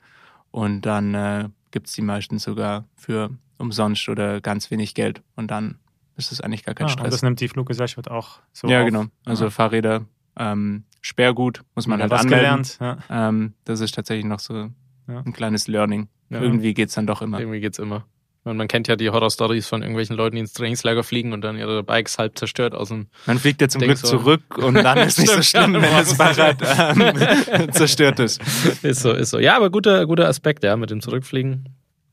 und 0.50 0.80
dann 0.80 1.14
äh, 1.14 1.48
gibt 1.70 1.88
es 1.88 1.92
die 1.94 2.02
meisten 2.02 2.38
sogar 2.38 2.84
für 2.94 3.30
umsonst 3.58 4.08
oder 4.08 4.40
ganz 4.40 4.70
wenig 4.70 4.94
Geld. 4.94 5.22
Und 5.34 5.50
dann 5.50 5.78
ist 6.16 6.32
es 6.32 6.40
eigentlich 6.40 6.64
gar 6.64 6.74
kein 6.74 6.86
ah, 6.86 6.90
Stress. 6.90 7.04
Und 7.04 7.12
das 7.12 7.22
nimmt 7.22 7.40
die 7.40 7.48
Fluggesellschaft 7.48 8.10
auch 8.10 8.40
so 8.52 8.68
Ja, 8.68 8.80
auf. 8.80 8.86
genau. 8.86 9.04
Also 9.24 9.44
ja. 9.44 9.50
Fahrräder, 9.50 10.06
ähm, 10.36 10.84
Sperrgut 11.00 11.62
muss 11.74 11.86
man 11.86 11.98
ja, 11.98 12.04
halt 12.04 12.12
was 12.12 12.22
anmelden. 12.22 12.44
Gelernt. 12.44 12.78
Ja. 12.80 13.28
Ähm, 13.28 13.54
das 13.64 13.80
ist 13.80 13.94
tatsächlich 13.94 14.26
noch 14.26 14.40
so 14.40 14.70
ein 15.06 15.32
kleines 15.32 15.68
Learning. 15.68 16.08
Irgendwie 16.30 16.74
geht's 16.74 16.94
dann 16.94 17.06
doch 17.06 17.22
immer. 17.22 17.38
Irgendwie 17.38 17.60
geht's 17.60 17.78
immer. 17.78 18.04
Und 18.46 18.56
man 18.58 18.68
kennt 18.68 18.86
ja 18.86 18.94
die 18.94 19.10
Horror-Stories 19.10 19.66
von 19.66 19.82
irgendwelchen 19.82 20.14
Leuten, 20.14 20.36
die 20.36 20.40
ins 20.40 20.52
Trainingslager 20.52 21.02
fliegen 21.02 21.32
und 21.32 21.40
dann 21.40 21.58
ihre 21.58 21.82
Bikes 21.82 22.16
halb 22.16 22.38
zerstört 22.38 22.76
aus 22.76 22.90
dem. 22.90 23.08
Man 23.26 23.40
fliegt 23.40 23.60
ja 23.60 23.68
zum 23.68 23.80
Glück 23.80 23.98
so. 23.98 24.06
zurück 24.06 24.56
und 24.56 24.74
dann 24.74 24.98
ist 25.08 25.18
nicht 25.18 25.32
so 25.32 25.42
schlimm, 25.42 25.74
wenn 25.74 25.82
das 25.82 26.12
Fahrrad 26.12 26.62
ähm, 26.62 27.72
zerstört 27.72 28.20
ist. 28.20 28.40
Ist 28.84 29.00
so, 29.00 29.10
ist 29.10 29.30
so. 29.30 29.40
Ja, 29.40 29.56
aber 29.56 29.68
guter, 29.70 30.06
guter 30.06 30.28
Aspekt, 30.28 30.62
ja, 30.62 30.76
mit 30.76 30.90
dem 30.90 31.00
Zurückfliegen. 31.00 31.70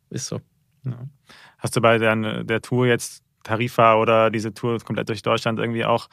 Ist 0.09 0.25
so. 0.25 0.41
Ja. 0.83 0.97
Hast 1.59 1.75
du 1.75 1.81
bei 1.81 1.99
der, 1.99 2.43
der 2.43 2.61
Tour 2.61 2.87
jetzt 2.87 3.21
Tarifa 3.43 3.97
oder 3.97 4.31
diese 4.31 4.55
Tour 4.55 4.79
komplett 4.79 5.09
durch 5.09 5.21
Deutschland 5.21 5.59
irgendwie 5.59 5.85
auch 5.85 6.09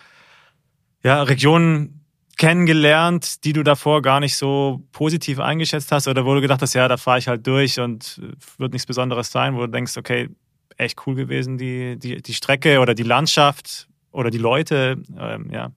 ja, 1.03 1.23
Regionen 1.23 2.00
kennengelernt, 2.41 3.45
die 3.45 3.53
du 3.53 3.63
davor 3.63 4.01
gar 4.01 4.19
nicht 4.19 4.35
so 4.35 4.83
positiv 4.93 5.41
eingeschätzt 5.41 5.93
hast 5.93 6.09
oder 6.09 6.25
wo 6.25 6.35
du 6.35 6.41
gedacht 6.41 6.63
hast, 6.63 6.73
ja, 6.73 6.89
da 6.89 6.97
fahre 6.97 7.19
ich 7.19 7.29
halt 7.29 7.47
durch 7.47 7.79
und 7.79 8.19
wird 8.57 8.73
nichts 8.73 8.87
Besonderes 8.87 9.31
sein, 9.31 9.55
wo 9.55 9.61
du 9.61 9.67
denkst, 9.67 9.99
okay, 9.99 10.31
echt 10.79 11.07
cool 11.07 11.17
gewesen, 11.17 11.59
die, 11.59 11.99
die, 11.99 12.23
die 12.23 12.33
Strecke 12.33 12.81
oder 12.81 12.95
die 12.95 13.03
Landschaft 13.03 13.89
oder 14.11 14.31
die 14.31 14.39
Leute, 14.39 15.03
ähm, 15.19 15.51
ja. 15.53 15.73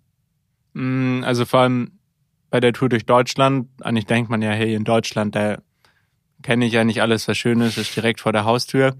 Mm, 0.71 1.26
also 1.26 1.43
vor 1.43 1.60
allem 1.60 1.99
bei 2.49 2.62
der 2.62 2.71
Tour 2.71 2.88
durch 2.88 3.06
Deutschland, 3.06 3.67
eigentlich 3.82 4.06
denkt 4.06 4.30
man 4.30 4.41
ja, 4.41 4.52
hey, 4.52 4.73
in 4.73 4.86
Deutschland, 4.86 5.36
da 5.36 5.58
kenne 6.43 6.65
ich 6.65 6.71
ja 6.71 6.86
nicht 6.86 7.02
alles, 7.02 7.28
was 7.28 7.38
schön 7.38 7.60
ist, 7.60 7.78
ist 7.78 7.93
direkt 7.93 8.21
vor 8.21 8.32
der 8.32 8.45
Haustür. 8.45 8.95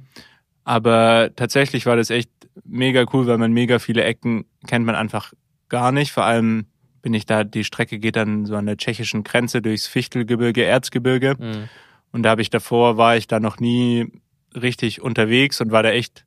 Aber 0.65 1.30
tatsächlich 1.38 1.86
war 1.86 1.95
das 1.95 2.10
echt 2.10 2.30
mega 2.65 3.06
cool, 3.13 3.26
weil 3.26 3.38
man 3.38 3.54
mega 3.54 3.80
viele 3.80 4.04
Ecken 4.04 4.43
kennt 4.67 4.86
man 4.86 4.95
einfach 4.95 5.32
gar 5.69 5.93
nicht. 5.93 6.12
Vor 6.12 6.26
allem 6.26 6.65
bin 7.04 7.13
ich 7.13 7.28
da, 7.28 7.44
die 7.44 7.63
Strecke 7.63 8.00
geht 8.00 8.16
dann 8.16 8.48
so 8.48 8.56
an 8.56 8.66
der 8.66 8.78
tschechischen 8.78 9.24
Grenze 9.24 9.62
durchs 9.62 9.86
Fichtelgebirge, 9.86 10.63
Erzgebirge. 10.63 11.36
Mhm. 11.38 11.70
Und 12.12 12.24
da 12.24 12.32
habe 12.32 12.42
ich 12.42 12.50
davor, 12.50 12.98
war 12.98 13.18
ich 13.18 13.28
da 13.28 13.39
noch 13.39 13.60
nie 13.60 14.12
richtig 14.56 15.02
unterwegs 15.02 15.62
und 15.62 15.72
war 15.72 15.84
da 15.84 15.92
echt 15.92 16.26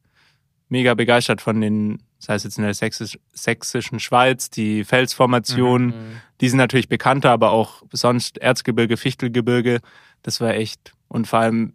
mega 0.68 0.94
begeistert 0.94 1.40
von 1.40 1.60
den, 1.60 2.02
sei 2.18 2.34
es 2.34 2.44
jetzt 2.44 2.58
in 2.58 2.64
der 2.64 2.74
Sächsisch, 2.74 3.18
sächsischen 3.32 4.00
Schweiz, 4.00 4.50
die 4.50 4.84
Felsformationen, 4.84 5.88
mhm, 5.88 5.94
mhm. 5.94 6.20
die 6.40 6.48
sind 6.48 6.58
natürlich 6.58 6.88
bekannter, 6.88 7.30
aber 7.30 7.52
auch 7.52 7.82
sonst 7.92 8.38
Erzgebirge, 8.38 8.96
Fichtelgebirge, 8.96 9.80
das 10.22 10.40
war 10.40 10.54
echt, 10.54 10.92
und 11.08 11.26
vor 11.26 11.38
allem 11.38 11.72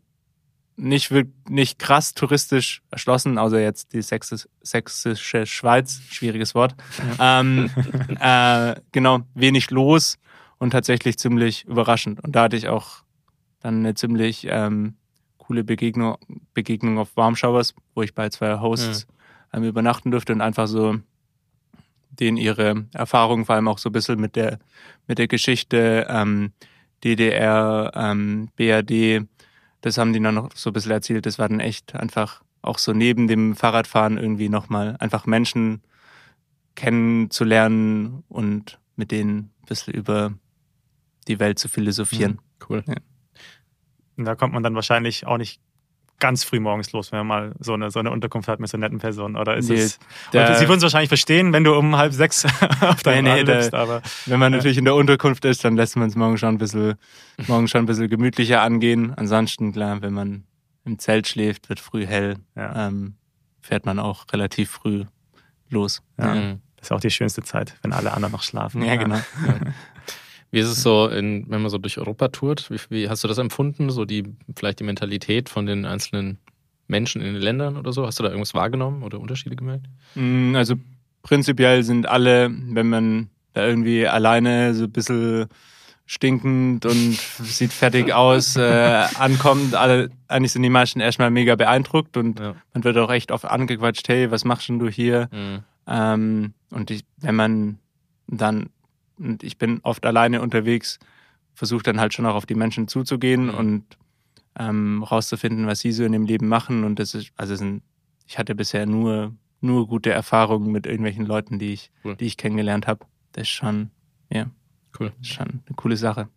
nicht, 0.82 1.14
nicht 1.48 1.78
krass 1.78 2.14
touristisch 2.16 2.82
erschlossen, 2.90 3.38
außer 3.38 3.62
jetzt 3.62 3.94
die 3.94 4.02
sächsische 4.02 5.46
Schweiz, 5.46 6.02
schwieriges 6.10 6.56
Wort. 6.56 6.76
Ja. 7.18 7.40
Ähm, 7.40 7.70
äh, 8.20 8.82
genau, 8.92 9.20
wenig 9.36 9.70
los 9.70 10.18
und 10.58 10.72
tatsächlich 10.72 11.20
ziemlich 11.20 11.66
überraschend. 11.66 12.24
Und 12.24 12.36
da 12.36 12.44
hatte 12.44 12.58
ich 12.58 12.68
auch 12.68 13.04
dann 13.60 13.80
eine 13.80 13.94
ziemlich 13.94 14.48
ähm, 14.50 14.96
coole 15.38 15.64
Begegnung, 15.64 16.18
Begegnung 16.54 16.98
auf 16.98 17.16
Warmschauers, 17.16 17.76
wo 17.94 18.02
ich 18.02 18.16
bei 18.16 18.30
zwei 18.30 18.60
Hosts 18.60 19.08
ja. 19.54 19.60
ähm, 19.60 19.66
übernachten 19.66 20.10
durfte 20.10 20.34
und 20.34 20.42
einfach 20.42 20.68
so 20.68 20.98
denen 22.10 22.38
ihre 22.38 22.86
Erfahrungen, 22.94 23.46
vor 23.46 23.56
allem 23.56 23.68
auch 23.68 23.78
so 23.78 23.90
ein 23.90 23.94
bisschen 23.94 24.20
mit 24.20 24.36
der, 24.36 24.60
mit 25.08 25.20
der 25.20 25.28
Geschichte 25.28 26.08
ähm, 26.10 26.54
DDR, 27.04 27.92
ähm, 27.96 28.50
BRD, 28.56 29.28
das 29.82 29.98
haben 29.98 30.14
die 30.14 30.22
dann 30.22 30.36
noch 30.36 30.50
so 30.56 30.70
ein 30.70 30.74
bisschen 30.74 30.92
erzählt. 30.92 31.26
Das 31.26 31.40
war 31.40 31.50
dann 31.50 31.60
echt 31.60 31.96
einfach 31.96 32.44
auch 32.62 32.78
so 32.78 32.94
neben 32.94 33.28
dem 33.28 33.56
Fahrradfahren 33.56 34.18
irgendwie 34.18 34.50
nochmal 34.50 34.96
einfach 35.00 35.26
Menschen 35.26 35.82
kennenzulernen 36.76 38.24
und 38.30 38.80
mit 38.96 39.12
denen 39.12 39.38
ein 39.38 39.66
bisschen 39.68 39.94
über 39.94 40.34
die 41.28 41.40
Welt 41.40 41.60
zu 41.60 41.68
philosophieren. 41.68 42.34
Mhm, 42.34 42.66
cool. 42.70 42.84
Ja. 42.88 42.96
Und 44.18 44.26
da 44.26 44.36
kommt 44.36 44.54
man 44.54 44.64
dann 44.64 44.76
wahrscheinlich 44.76 45.26
auch 45.26 45.38
nicht 45.38 45.60
ganz 46.22 46.46
früh 46.46 46.62
morgens 46.62 46.94
los, 46.94 47.12
wenn 47.12 47.20
man 47.20 47.28
mal 47.28 47.52
so 47.60 47.74
eine, 47.74 47.92
so 47.92 48.00
eine 48.00 48.12
Unterkunft 48.12 48.48
hat 48.48 48.62
mit 48.62 48.70
so 48.70 48.78
netten 48.78 49.00
Personen? 49.00 49.36
Oder 49.36 49.58
ist 49.58 49.70
nee, 49.70 49.76
es. 49.76 50.00
Der, 50.32 50.56
sie 50.56 50.68
würden 50.68 50.78
es 50.78 50.84
wahrscheinlich 50.84 51.10
verstehen, 51.10 51.52
wenn 51.52 51.66
du 51.66 51.76
um 51.76 51.98
halb 51.98 52.14
sechs 52.14 52.46
auf 52.82 53.04
deinem 53.04 53.26
nee, 53.26 53.44
nee, 53.44 53.56
bist, 53.56 53.74
aber. 53.74 54.02
Wenn 54.28 54.40
man 54.40 54.54
ja. 54.54 54.58
natürlich 54.58 54.78
in 54.78 54.86
der 54.86 54.96
Unterkunft 54.96 55.44
ist, 55.44 55.66
dann 55.66 55.76
lässt 55.76 55.98
man 55.98 56.08
es 56.08 56.16
morgen 56.16 56.38
schon 56.38 56.56
ein 56.56 56.58
bisschen, 56.58 56.96
morgen 57.48 57.68
schon 57.68 57.84
ein 57.84 57.86
bisschen 57.88 58.10
gemütlicher 58.10 58.62
angehen. 58.62 59.14
Ansonsten, 59.14 59.74
klar, 59.74 60.02
wenn 60.02 60.14
man 60.14 60.46
im 60.86 61.00
Zelt 61.00 61.28
schläft, 61.28 61.68
wird 61.68 61.82
früh 61.82 62.06
hell, 62.06 62.38
ja. 62.56 62.88
ähm, 62.88 63.16
fährt 63.62 63.86
man 63.86 64.00
auch 64.00 64.26
relativ 64.32 64.70
früh 64.70 65.04
los. 65.70 66.02
Ja. 66.18 66.36
Mhm. 66.36 66.62
Das 66.78 66.88
ist 66.88 66.92
auch 66.94 67.00
die 67.00 67.12
schönste 67.12 67.44
Zeit, 67.44 67.76
wenn 67.84 67.94
alle 67.94 68.12
anderen 68.12 68.32
noch 68.32 68.42
schlafen. 68.42 68.84
Ja, 68.84 68.96
genau. 68.96 69.20
Wie 70.52 70.60
ist 70.60 70.68
es 70.68 70.84
so, 70.84 71.08
in, 71.08 71.46
wenn 71.50 71.62
man 71.62 71.72
so 71.72 71.78
durch 71.78 71.98
Europa 71.98 72.28
tourt? 72.28 72.70
Wie, 72.70 72.78
wie, 72.90 73.10
hast 73.10 73.24
du 73.24 73.28
das 73.28 73.38
empfunden? 73.38 73.90
So 73.90 74.06
die, 74.06 74.24
vielleicht 74.56 74.80
die 74.82 74.84
Mentalität 74.84 75.48
von 75.48 75.66
den 75.66 75.86
einzelnen 75.86 76.40
Menschen 76.88 77.22
in 77.22 77.34
den 77.34 77.42
Ländern 77.42 77.78
oder 77.78 77.94
so? 77.94 78.06
Hast 78.06 78.20
du 78.20 78.24
da 78.24 78.30
irgendwas 78.30 78.54
wahrgenommen 78.54 79.02
oder 79.04 79.20
Unterschiede 79.20 79.56
gemerkt? 79.56 79.86
Mm, 80.16 80.56
also 80.56 80.76
prinzipiell 81.24 81.84
sind 81.84 82.08
alle, 82.08 82.52
wenn 82.52 82.90
man 82.90 83.30
da 83.54 83.66
irgendwie 83.66 84.08
alleine 84.08 84.74
so 84.74 84.84
ein 84.84 84.92
bisschen 84.92 85.48
stinkend 86.06 86.86
und 86.86 87.14
sieht 87.40 87.72
fertig 87.72 88.14
aus, 88.14 88.58
äh, 88.58 89.06
ankommt, 89.16 89.76
alle, 89.76 90.10
eigentlich 90.28 90.52
sind 90.52 90.64
die 90.64 90.70
meisten 90.70 91.00
erstmal 91.00 91.32
mega 91.32 91.56
beeindruckt 91.56 92.18
und 92.18 92.40
ja. 92.40 92.56
man 92.74 92.84
wird 92.84 92.98
auch 92.98 93.10
echt 93.10 93.32
oft 93.32 93.46
angequatscht, 93.46 94.10
hey, 94.10 94.30
was 94.30 94.44
machst 94.44 94.68
denn 94.68 94.80
du 94.80 94.90
hier? 94.90 95.30
Mhm. 95.32 95.60
Ähm, 95.88 96.54
und 96.72 96.92
ich, 96.92 97.04
wenn 97.18 97.36
man 97.36 97.80
dann 98.28 98.70
und 99.22 99.44
ich 99.44 99.58
bin 99.58 99.80
oft 99.84 100.06
alleine 100.06 100.42
unterwegs, 100.42 101.00
versuche 101.54 101.84
dann 101.84 102.00
halt 102.00 102.14
schon 102.14 102.26
auch 102.26 102.36
auf 102.36 102.46
die 102.46 102.56
Menschen 102.56 102.88
zuzugehen 102.88 103.46
mhm. 103.48 103.54
und 103.54 103.86
ähm, 104.58 105.04
rauszufinden, 105.04 105.68
was 105.68 105.80
sie 105.80 105.92
so 105.92 106.04
in 106.04 106.12
dem 106.12 106.26
Leben 106.26 106.48
machen. 106.48 106.84
Und 106.84 107.00
das 107.00 107.14
ist, 107.14 107.32
also 107.38 107.56
sind, 107.56 107.84
ich 108.28 108.38
hatte 108.38 108.56
bisher 108.56 108.86
nur, 108.86 109.34
nur 109.62 109.88
gute 109.88 110.12
Erfahrungen 110.12 110.72
mit 110.72 110.86
irgendwelchen 110.86 111.26
Leuten, 111.26 111.60
die 111.60 111.74
ich, 111.74 111.92
cool. 112.04 112.16
die 112.16 112.26
ich 112.26 112.38
kennengelernt 112.38 112.88
habe. 112.88 113.06
Das 113.34 113.44
ist 113.44 113.50
schon, 113.50 113.92
ja, 114.30 114.50
cool. 115.00 115.12
schon 115.22 115.62
eine 115.66 115.76
coole 115.76 115.98
Sache. 115.98 116.28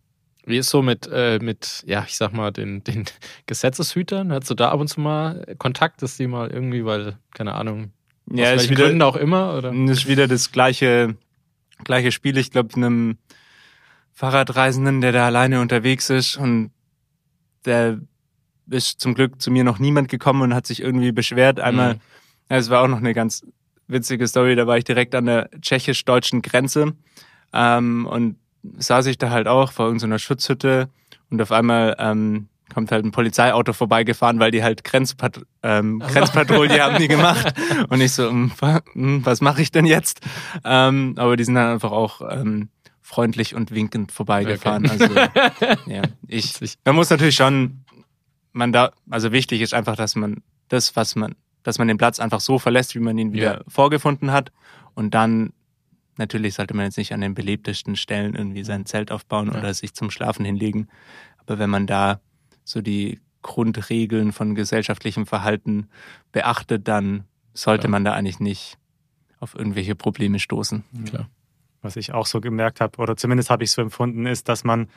Wie 0.45 0.57
ist 0.57 0.69
so 0.69 0.83
mit, 0.83 1.09
äh, 1.11 1.39
mit, 1.39 1.83
ja, 1.87 2.05
ich 2.07 2.15
sag 2.15 2.31
mal, 2.31 2.51
den, 2.51 2.83
den 2.83 3.05
Gesetzeshütern? 3.47 4.31
Hast 4.31 4.49
du 4.49 4.53
da 4.53 4.69
ab 4.69 4.79
und 4.79 4.87
zu 4.87 5.01
mal 5.01 5.55
Kontakt, 5.57 6.01
dass 6.01 6.17
die 6.17 6.27
mal 6.27 6.51
irgendwie, 6.51 6.85
weil, 6.85 7.17
keine 7.33 7.55
Ahnung, 7.55 7.91
ja, 8.31 8.53
aus 8.53 8.63
ist 8.63 8.69
wieder, 8.69 8.85
Gründen 8.85 9.01
auch 9.01 9.15
immer? 9.15 9.57
Oder? 9.57 9.73
Ist 9.73 10.07
wieder 10.07 10.27
das 10.27 10.51
gleiche, 10.51 11.15
gleiche 11.83 12.11
Spiel. 12.11 12.37
Ich 12.37 12.51
glaube, 12.51 12.75
einem 12.75 13.17
Fahrradreisenden, 14.13 15.01
der 15.01 15.11
da 15.11 15.25
alleine 15.25 15.61
unterwegs 15.61 16.09
ist 16.09 16.37
und 16.37 16.71
der 17.65 17.99
ist 18.69 18.99
zum 18.99 19.13
Glück 19.13 19.41
zu 19.41 19.51
mir 19.51 19.63
noch 19.63 19.79
niemand 19.79 20.09
gekommen 20.09 20.41
und 20.41 20.53
hat 20.53 20.65
sich 20.65 20.81
irgendwie 20.81 21.11
beschwert. 21.11 21.59
Einmal, 21.59 21.95
mhm. 21.95 21.99
es 22.49 22.69
war 22.69 22.83
auch 22.83 22.87
noch 22.87 22.97
eine 22.97 23.13
ganz 23.13 23.45
witzige 23.87 24.27
Story, 24.27 24.55
da 24.55 24.65
war 24.65 24.77
ich 24.77 24.83
direkt 24.83 25.13
an 25.15 25.25
der 25.25 25.49
tschechisch-deutschen 25.61 26.41
Grenze 26.41 26.93
ähm, 27.53 28.07
und 28.07 28.37
saß 28.77 29.05
ich 29.07 29.17
da 29.17 29.29
halt 29.29 29.47
auch 29.47 29.71
vor 29.71 29.85
irgendeiner 29.85 30.17
Schutzhütte 30.17 30.89
und 31.29 31.41
auf 31.41 31.51
einmal 31.51 31.95
ähm, 31.99 32.47
kommt 32.73 32.91
halt 32.91 33.05
ein 33.05 33.11
Polizeiauto 33.11 33.73
vorbeigefahren, 33.73 34.39
weil 34.39 34.51
die 34.51 34.63
halt 34.63 34.83
Grenzpat 34.83 35.41
ähm, 35.63 35.99
Grenzpatrouille 35.99 36.81
haben 36.81 36.97
die 36.97 37.07
gemacht. 37.07 37.53
Und 37.89 38.01
ich 38.01 38.13
so, 38.13 38.29
hm, 38.29 38.51
hm, 38.93 39.25
was 39.25 39.41
mache 39.41 39.61
ich 39.61 39.71
denn 39.71 39.85
jetzt? 39.85 40.21
Ähm, 40.63 41.13
aber 41.17 41.37
die 41.37 41.43
sind 41.43 41.55
dann 41.55 41.73
einfach 41.73 41.91
auch 41.91 42.21
ähm, 42.29 42.69
freundlich 43.01 43.53
und 43.53 43.71
winkend 43.71 44.11
vorbeigefahren. 44.11 44.89
Okay. 44.89 45.03
Also 45.03 45.85
ja, 45.85 46.01
ich, 46.27 46.55
man 46.83 46.95
muss 46.95 47.09
natürlich 47.11 47.35
schon, 47.35 47.85
man 48.51 48.73
da, 48.73 48.91
also 49.09 49.31
wichtig 49.31 49.61
ist 49.61 49.73
einfach, 49.73 49.95
dass 49.95 50.15
man 50.15 50.41
das, 50.69 50.95
was 50.95 51.15
man, 51.15 51.35
dass 51.61 51.77
man 51.77 51.87
den 51.87 51.97
Platz 51.97 52.19
einfach 52.19 52.39
so 52.39 52.57
verlässt, 52.57 52.95
wie 52.95 52.99
man 52.99 53.17
ihn 53.17 53.31
wieder 53.31 53.57
ja. 53.57 53.63
vorgefunden 53.67 54.31
hat. 54.31 54.51
Und 54.95 55.13
dann 55.13 55.53
natürlich 56.17 56.55
sollte 56.55 56.75
man 56.75 56.85
jetzt 56.85 56.97
nicht 56.97 57.13
an 57.13 57.21
den 57.21 57.35
belebtesten 57.35 57.95
Stellen 57.95 58.35
irgendwie 58.35 58.63
sein 58.63 58.85
Zelt 58.85 59.11
aufbauen 59.11 59.51
ja. 59.51 59.59
oder 59.59 59.73
sich 59.73 59.93
zum 59.93 60.09
Schlafen 60.09 60.43
hinlegen. 60.43 60.87
Aber 61.37 61.59
wenn 61.59 61.69
man 61.69 61.85
da 61.85 62.21
so 62.65 62.81
die 62.81 63.21
Grundregeln 63.41 64.33
von 64.33 64.55
gesellschaftlichem 64.55 65.25
Verhalten 65.25 65.87
beachtet, 66.33 66.89
dann 66.89 67.23
sollte 67.53 67.85
ja. 67.85 67.91
man 67.91 68.03
da 68.03 68.11
eigentlich 68.13 68.41
nicht 68.41 68.77
auf 69.39 69.55
irgendwelche 69.55 69.95
Probleme 69.95 70.39
stoßen. 70.39 70.83
Klar 71.05 71.29
was 71.85 71.95
ich 71.95 72.13
auch 72.13 72.25
so 72.25 72.41
gemerkt 72.41 72.81
habe, 72.81 72.97
oder 72.97 73.15
zumindest 73.15 73.49
habe 73.49 73.63
ich 73.63 73.71
so 73.71 73.81
empfunden, 73.81 74.25
ist, 74.25 74.49
dass 74.49 74.65
man, 74.65 74.89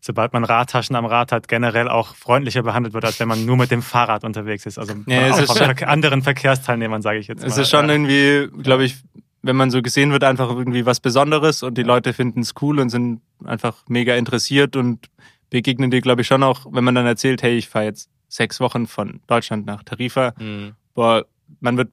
sobald 0.00 0.34
man 0.34 0.44
Radtaschen 0.44 0.96
am 0.96 1.06
Rad 1.06 1.32
hat, 1.32 1.48
generell 1.48 1.88
auch 1.88 2.14
freundlicher 2.14 2.62
behandelt 2.62 2.92
wird, 2.92 3.06
als 3.06 3.18
wenn 3.20 3.28
man 3.28 3.46
nur 3.46 3.56
mit 3.56 3.70
dem 3.70 3.80
Fahrrad 3.80 4.24
unterwegs 4.24 4.66
ist. 4.66 4.78
Also 4.78 4.94
ja, 5.06 5.30
auch 5.30 5.46
von 5.46 5.56
schon, 5.56 5.88
anderen 5.88 6.20
Verkehrsteilnehmern, 6.20 7.00
sage 7.00 7.20
ich 7.20 7.28
jetzt 7.28 7.40
mal. 7.40 7.48
Es 7.48 7.56
ist 7.56 7.70
schon 7.70 7.88
irgendwie, 7.88 8.48
glaube 8.62 8.84
ich, 8.84 8.96
wenn 9.40 9.56
man 9.56 9.70
so 9.70 9.80
gesehen 9.80 10.10
wird, 10.10 10.24
einfach 10.24 10.50
irgendwie 10.50 10.84
was 10.84 11.00
Besonderes 11.00 11.62
und 11.62 11.78
die 11.78 11.82
Leute 11.82 12.12
finden 12.12 12.40
es 12.40 12.52
cool 12.60 12.80
und 12.80 12.90
sind 12.90 13.20
einfach 13.44 13.76
mega 13.88 14.14
interessiert 14.14 14.76
und 14.76 15.08
begegnen 15.54 15.92
dir, 15.92 16.00
glaube 16.00 16.22
ich, 16.22 16.26
schon 16.26 16.42
auch, 16.42 16.66
wenn 16.68 16.82
man 16.82 16.96
dann 16.96 17.06
erzählt, 17.06 17.40
hey, 17.44 17.56
ich 17.56 17.68
fahre 17.68 17.84
jetzt 17.84 18.10
sechs 18.26 18.58
Wochen 18.58 18.88
von 18.88 19.20
Deutschland 19.28 19.66
nach 19.66 19.84
Tarifa. 19.84 20.34
Mhm. 20.36 20.74
Boah, 20.94 21.26
man 21.60 21.76
wird, 21.76 21.92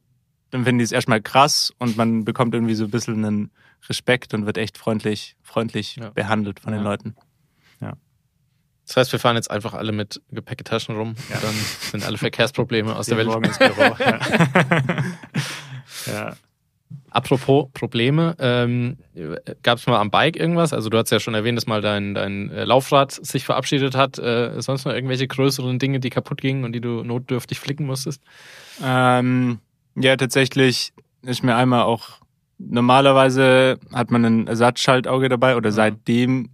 dann 0.50 0.64
finden 0.64 0.80
die 0.80 0.84
es 0.84 0.92
erstmal 0.92 1.22
krass 1.22 1.72
und 1.78 1.96
man 1.96 2.26
bekommt 2.26 2.56
irgendwie 2.56 2.74
so 2.74 2.86
ein 2.86 2.90
bisschen 2.90 3.24
einen 3.24 3.52
Respekt 3.88 4.34
und 4.34 4.48
wird 4.48 4.58
echt 4.58 4.80
freundlich, 4.80 5.36
freundlich 5.44 5.98
ja. 5.98 6.10
behandelt 6.10 6.60
von 6.60 6.74
ja. 6.74 6.80
den 6.80 6.84
Leuten. 6.84 7.16
Ja. 7.82 7.94
Das 8.88 8.98
heißt, 8.98 9.12
wir 9.12 9.20
fahren 9.20 9.36
jetzt 9.36 9.52
einfach 9.52 9.76
alle 9.76 9.92
mit 9.92 10.24
Gepäcketaschen 10.32 10.96
rum 10.96 11.14
ja. 11.30 11.36
und 11.36 11.44
dann 11.44 11.56
sind 11.92 12.04
alle 12.04 12.18
Verkehrsprobleme 12.18 12.96
aus 12.96 13.06
der 13.06 13.18
Welt. 13.18 13.30
Ins 13.46 13.60
Büro. 13.60 13.96
ja. 16.08 16.36
Apropos 17.10 17.68
Probleme, 17.74 18.36
ähm, 18.40 18.98
gab 19.64 19.78
es 19.78 19.88
mal 19.88 20.00
am 20.00 20.12
Bike 20.12 20.38
irgendwas? 20.38 20.72
Also 20.72 20.90
du 20.90 20.98
hast 20.98 21.12
ja 21.12 21.20
schon 21.20 21.34
erwähnt, 21.34 21.58
dass 21.58 21.68
mal 21.68 21.82
dein, 21.82 22.14
dein 22.14 22.50
äh, 22.52 22.64
Laufrad 22.64 23.12
sich 23.12 23.44
verabschiedet 23.44 23.96
hat. 23.96 24.18
Äh, 24.18 24.62
sonst 24.62 24.86
noch 24.86 24.94
irgendwelche 24.94 25.28
größeren 25.28 25.78
Dinge, 25.78 26.00
die 26.00 26.10
kaputt 26.10 26.40
gingen 26.40 26.64
und 26.64 26.72
die 26.72 26.82
du 26.82 27.04
notdürftig 27.04 27.60
flicken 27.60 27.86
musstest? 27.86 28.22
Ähm, 28.82 29.60
ja, 29.96 30.16
tatsächlich 30.16 30.94
ist 31.24 31.44
mir 31.44 31.56
einmal 31.56 31.84
auch 31.84 32.22
normalerweise 32.58 33.80
hat 33.92 34.12
man 34.12 34.24
ein 34.24 34.48
Ersatzschaltauge 34.48 35.30
dabei 35.30 35.56
oder 35.56 35.72
seitdem 35.72 36.50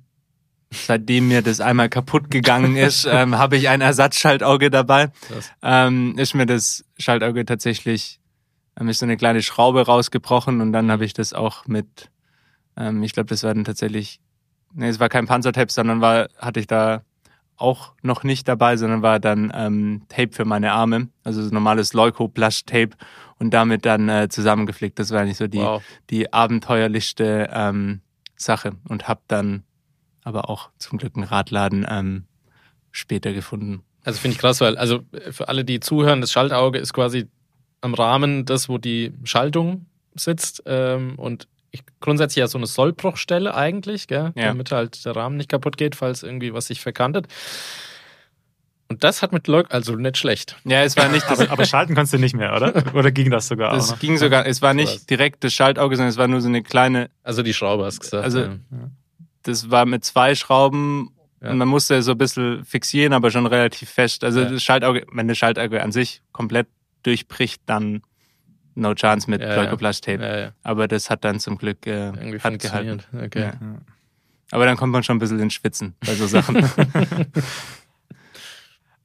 seitdem 0.70 1.30
mir 1.30 1.42
das 1.42 1.62
einmal 1.62 1.90
kaputt 1.90 2.30
gegangen 2.30 2.76
ist, 2.78 3.08
ähm, 3.10 3.38
habe 3.38 3.58
ich 3.58 3.70
ein 3.70 3.82
Ersatzschaltauge 3.82 4.70
dabei. 4.70 5.10
Ähm, 5.62 6.18
ist 6.18 6.34
mir 6.34 6.46
das 6.46 6.84
Schaltauge 6.98 7.46
tatsächlich 7.46 8.20
ähm, 8.80 8.90
ist 8.90 9.00
so 9.00 9.06
eine 9.06 9.18
kleine 9.18 9.42
Schraube 9.42 9.86
rausgebrochen 9.86 10.62
und 10.62 10.72
dann 10.74 10.92
habe 10.92 11.06
ich 11.06 11.14
das 11.14 11.34
auch 11.34 11.68
mit, 11.68 12.10
ähm, 12.76 13.04
ich 13.04 13.14
glaube, 13.14 13.28
das 13.28 13.44
war 13.44 13.54
dann 13.54 13.64
tatsächlich, 13.64 14.20
nee, 14.74 14.88
es 14.88 15.00
war 15.00 15.10
kein 15.10 15.28
Panzertape, 15.28 15.72
sondern 15.72 16.02
war, 16.02 16.30
hatte 16.38 16.60
ich 16.60 16.68
da 16.68 17.02
auch 17.58 17.94
noch 18.04 18.24
nicht 18.24 18.48
dabei, 18.48 18.78
sondern 18.78 19.02
war 19.02 19.20
dann 19.20 19.52
ähm, 19.54 20.04
Tape 20.10 20.32
für 20.32 20.46
meine 20.46 20.72
Arme, 20.74 21.10
also 21.24 21.44
so 21.44 21.50
normales 21.50 21.94
Leuko-Plush-Tape 21.94 22.92
und 23.40 23.52
damit 23.52 23.86
dann 23.86 24.10
äh, 24.10 24.30
zusammengeflickt. 24.30 25.00
Das 25.00 25.12
war 25.12 25.22
eigentlich 25.22 25.38
so 25.38 25.48
die, 25.48 25.58
wow. 25.58 25.82
die 26.12 26.32
abenteuerlichste 26.32 27.50
ähm, 27.52 28.02
Sache 28.36 28.74
und 28.88 29.08
habe 29.08 29.22
dann 29.28 29.64
aber 30.24 30.50
auch 30.50 30.70
zum 30.78 31.00
Glück 31.00 31.16
einen 31.16 31.24
Radladen 31.24 31.86
ähm, 31.90 32.26
später 32.92 33.34
gefunden. 33.34 33.82
Also 34.04 34.20
finde 34.20 34.36
ich 34.36 34.40
krass, 34.40 34.62
weil 34.62 34.78
also 34.78 35.02
für 35.32 35.50
alle, 35.50 35.66
die 35.66 35.80
zuhören, 35.80 36.22
das 36.22 36.32
Schaltauge 36.32 36.78
ist 36.78 36.94
quasi 36.94 37.28
am 37.82 37.94
Rahmen 37.94 38.46
das, 38.46 38.70
wo 38.70 38.78
die 38.78 39.14
Schaltung 39.24 39.86
sitzt 40.16 40.64
ähm, 40.66 41.16
und 41.18 41.48
ich, 41.72 41.84
grundsätzlich 42.00 42.38
ja 42.38 42.48
so 42.48 42.58
eine 42.58 42.68
Sollbruchstelle 42.68 43.54
eigentlich, 43.54 44.08
gell? 44.08 44.32
Ja. 44.36 44.48
damit 44.48 44.72
halt 44.72 45.04
der 45.06 45.16
Rahmen 45.16 45.38
nicht 45.38 45.50
kaputt 45.50 45.78
geht, 45.78 45.96
falls 45.96 46.24
irgendwie 46.24 46.54
was 46.54 46.68
sich 46.68 46.82
verkantet. 46.82 47.28
Und 48.90 49.04
das 49.04 49.22
hat 49.22 49.34
mit 49.34 49.48
Leuk, 49.48 49.68
also 49.70 49.96
nicht 49.96 50.18
schlecht. 50.18 50.56
Ja, 50.64 50.82
es 50.84 50.96
war 50.96 51.10
nicht 51.10 51.30
das. 51.30 51.42
aber, 51.42 51.52
aber, 51.52 51.66
schalten 51.66 51.94
kannst 51.94 52.14
du 52.14 52.18
nicht 52.18 52.36
mehr, 52.36 52.56
oder? 52.56 52.74
Oder 52.94 53.12
ging 53.12 53.30
das 53.30 53.50
sogar 53.50 53.76
Das 53.76 53.92
auch 53.92 54.00
ging 54.00 54.18
sogar, 54.18 54.46
es 54.46 54.62
war 54.62 54.74
nicht 54.74 55.10
direkt 55.10 55.44
das 55.44 55.54
Schaltauge, 55.54 55.98
sondern 55.98 56.10
es 56.10 56.18
war 56.18 56.30
nur 56.30 56.40
so 56.40 56.48
eine 56.48 56.64
kleine. 56.64 57.10
Also 57.24 57.44
die 57.44 57.54
Schraube 57.54 57.84
hast 57.84 57.98
du 57.98 58.02
gesagt. 58.02 58.24
Also, 58.24 58.40
ja. 58.40 58.58
das 59.44 59.70
war 59.70 59.86
mit 59.86 60.06
zwei 60.06 60.36
Schrauben 60.36 61.10
ja. 61.42 61.52
und 61.52 61.58
man 61.58 61.68
musste 61.68 62.02
so 62.02 62.12
ein 62.12 62.18
bisschen 62.18 62.64
fixieren, 62.64 63.12
aber 63.12 63.30
schon 63.30 63.46
relativ 63.46 63.90
fest. 63.90 64.24
Also 64.24 64.40
ja. 64.40 64.50
das 64.50 64.64
Schaltauge, 64.64 65.06
das 65.14 65.38
Schaltauge 65.38 65.84
an 65.84 65.92
sich 65.92 66.22
komplett 66.32 66.68
durchbricht, 67.08 67.62
dann 67.66 68.02
no 68.76 68.94
chance 68.94 69.30
mit 69.30 69.42
ja, 69.42 69.56
Leukoplast-Tape. 69.56 70.24
Ja, 70.24 70.40
ja. 70.40 70.52
Aber 70.64 70.88
das 70.88 71.10
hat 71.10 71.26
dann 71.26 71.40
zum 71.40 71.58
Glück 71.58 71.86
äh, 71.88 72.08
Irgendwie 72.08 72.40
hat 72.40 72.60
gehalten. 72.60 73.02
Okay. 73.14 73.52
Aber 74.52 74.66
dann 74.66 74.78
kommt 74.78 74.94
man 74.94 75.04
schon 75.04 75.18
ein 75.18 75.20
bisschen 75.20 75.40
ins 75.40 75.54
Schwitzen 75.54 75.96
bei 76.06 76.14
so 76.16 76.28
Sachen. 76.28 76.56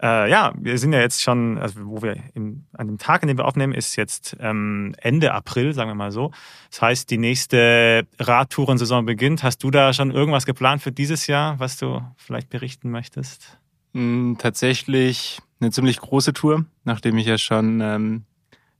äh, 0.03 0.31
ja, 0.31 0.53
wir 0.57 0.79
sind 0.79 0.93
ja 0.93 1.01
jetzt 1.01 1.23
schon, 1.23 1.59
also 1.59 1.81
wo 1.85 2.03
wir 2.03 2.17
im, 2.35 2.67
an 2.75 2.87
dem 2.87 2.99
Tag, 2.99 3.23
an 3.23 3.29
dem 3.29 3.39
wir 3.39 3.45
aufnehmen, 3.45 3.73
ist 3.73 3.97
jetzt 3.97 4.37
ähm, 4.41 4.95
Ende 4.99 5.33
April, 5.33 5.73
sagen 5.75 5.91
wir 5.91 5.95
mal 5.95 6.13
so. 6.13 6.31
Das 6.71 6.83
heißt, 6.83 7.11
die 7.11 7.19
nächste 7.19 8.07
Radtourensaison 8.19 9.05
beginnt. 9.05 9.43
Hast 9.43 9.65
du 9.65 9.71
da 9.71 9.93
schon 9.93 10.11
irgendwas 10.13 10.47
geplant 10.47 10.83
für 10.83 10.93
dieses 10.93 11.27
Jahr, 11.27 11.59
was 11.59 11.77
du 11.77 12.03
vielleicht 12.17 12.51
berichten 12.51 12.91
möchtest? 12.91 13.59
Mm, 13.95 14.35
tatsächlich 14.39 15.41
eine 15.63 15.71
ziemlich 15.71 16.01
große 16.01 16.33
Tour, 16.33 16.65
nachdem 16.85 17.17
ich 17.19 17.27
ja 17.27 17.39
schon 17.39 17.81
ähm, 17.81 18.25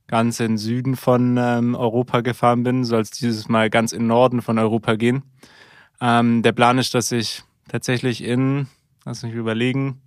ganz 0.07 0.39
in 0.39 0.57
Süden 0.57 0.95
von 0.95 1.37
ähm, 1.37 1.75
Europa 1.75 2.21
gefahren 2.21 2.63
bin, 2.63 2.83
soll 2.83 3.01
es 3.01 3.11
dieses 3.11 3.47
Mal 3.47 3.69
ganz 3.69 3.93
in 3.93 4.05
Norden 4.05 4.41
von 4.41 4.59
Europa 4.59 4.95
gehen. 4.95 5.23
Ähm, 6.01 6.41
der 6.43 6.51
Plan 6.51 6.77
ist, 6.77 6.93
dass 6.93 7.11
ich 7.11 7.43
tatsächlich 7.69 8.23
in, 8.23 8.67
lass 9.05 9.23
mich 9.23 9.33
überlegen, 9.33 10.01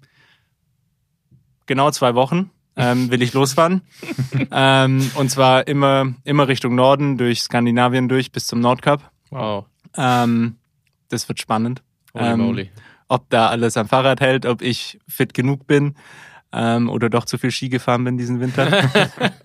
genau 1.65 1.91
zwei 1.91 2.15
Wochen 2.15 2.51
ähm, 2.77 3.11
will 3.11 3.23
ich 3.23 3.33
losfahren. 3.33 3.81
ähm, 4.51 5.11
und 5.15 5.31
zwar 5.31 5.67
immer, 5.67 6.15
immer 6.25 6.47
Richtung 6.47 6.75
Norden, 6.75 7.17
durch 7.17 7.41
Skandinavien 7.41 8.09
durch 8.09 8.33
bis 8.33 8.47
zum 8.47 8.61
Nordkap. 8.61 9.11
Wow. 9.31 9.65
Ähm, 9.97 10.57
das 11.09 11.27
wird 11.29 11.41
spannend. 11.41 11.83
Holy 12.13 12.27
ähm, 12.27 12.41
moly. 12.41 12.71
Ob 13.09 13.31
da 13.31 13.49
alles 13.49 13.77
am 13.77 13.89
Fahrrad 13.89 14.21
hält, 14.21 14.45
ob 14.45 14.61
ich 14.61 14.99
fit 15.09 15.33
genug 15.33 15.67
bin 15.67 15.95
ähm, 16.57 16.89
oder 16.89 17.11
doch 17.11 17.27
zu 17.27 17.37
viel 17.37 17.51
Ski 17.51 17.69
gefahren 17.69 18.05
bin 18.05 18.17
diesen 18.17 18.41
Winter. 18.41 18.89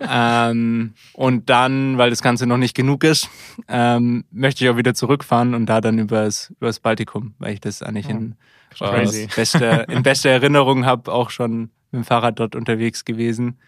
ähm, 0.00 0.94
und 1.12 1.50
dann, 1.50 1.98
weil 1.98 2.08
das 2.08 2.22
Ganze 2.22 2.46
noch 2.46 2.56
nicht 2.56 2.74
genug 2.74 3.04
ist, 3.04 3.28
ähm, 3.68 4.24
möchte 4.30 4.64
ich 4.64 4.70
auch 4.70 4.78
wieder 4.78 4.94
zurückfahren 4.94 5.54
und 5.54 5.66
da 5.66 5.82
dann 5.82 5.98
übers, 5.98 6.54
übers 6.58 6.80
Baltikum, 6.80 7.34
weil 7.38 7.52
ich 7.52 7.60
das 7.60 7.82
eigentlich 7.82 8.08
in, 8.08 8.34
oh, 8.80 8.90
bester, 9.36 9.88
in 9.90 10.02
bester 10.02 10.30
Erinnerung 10.30 10.86
habe, 10.86 11.12
auch 11.12 11.28
schon 11.28 11.70
mit 11.90 12.00
dem 12.00 12.04
Fahrrad 12.04 12.40
dort 12.40 12.56
unterwegs 12.56 13.04
gewesen. 13.04 13.58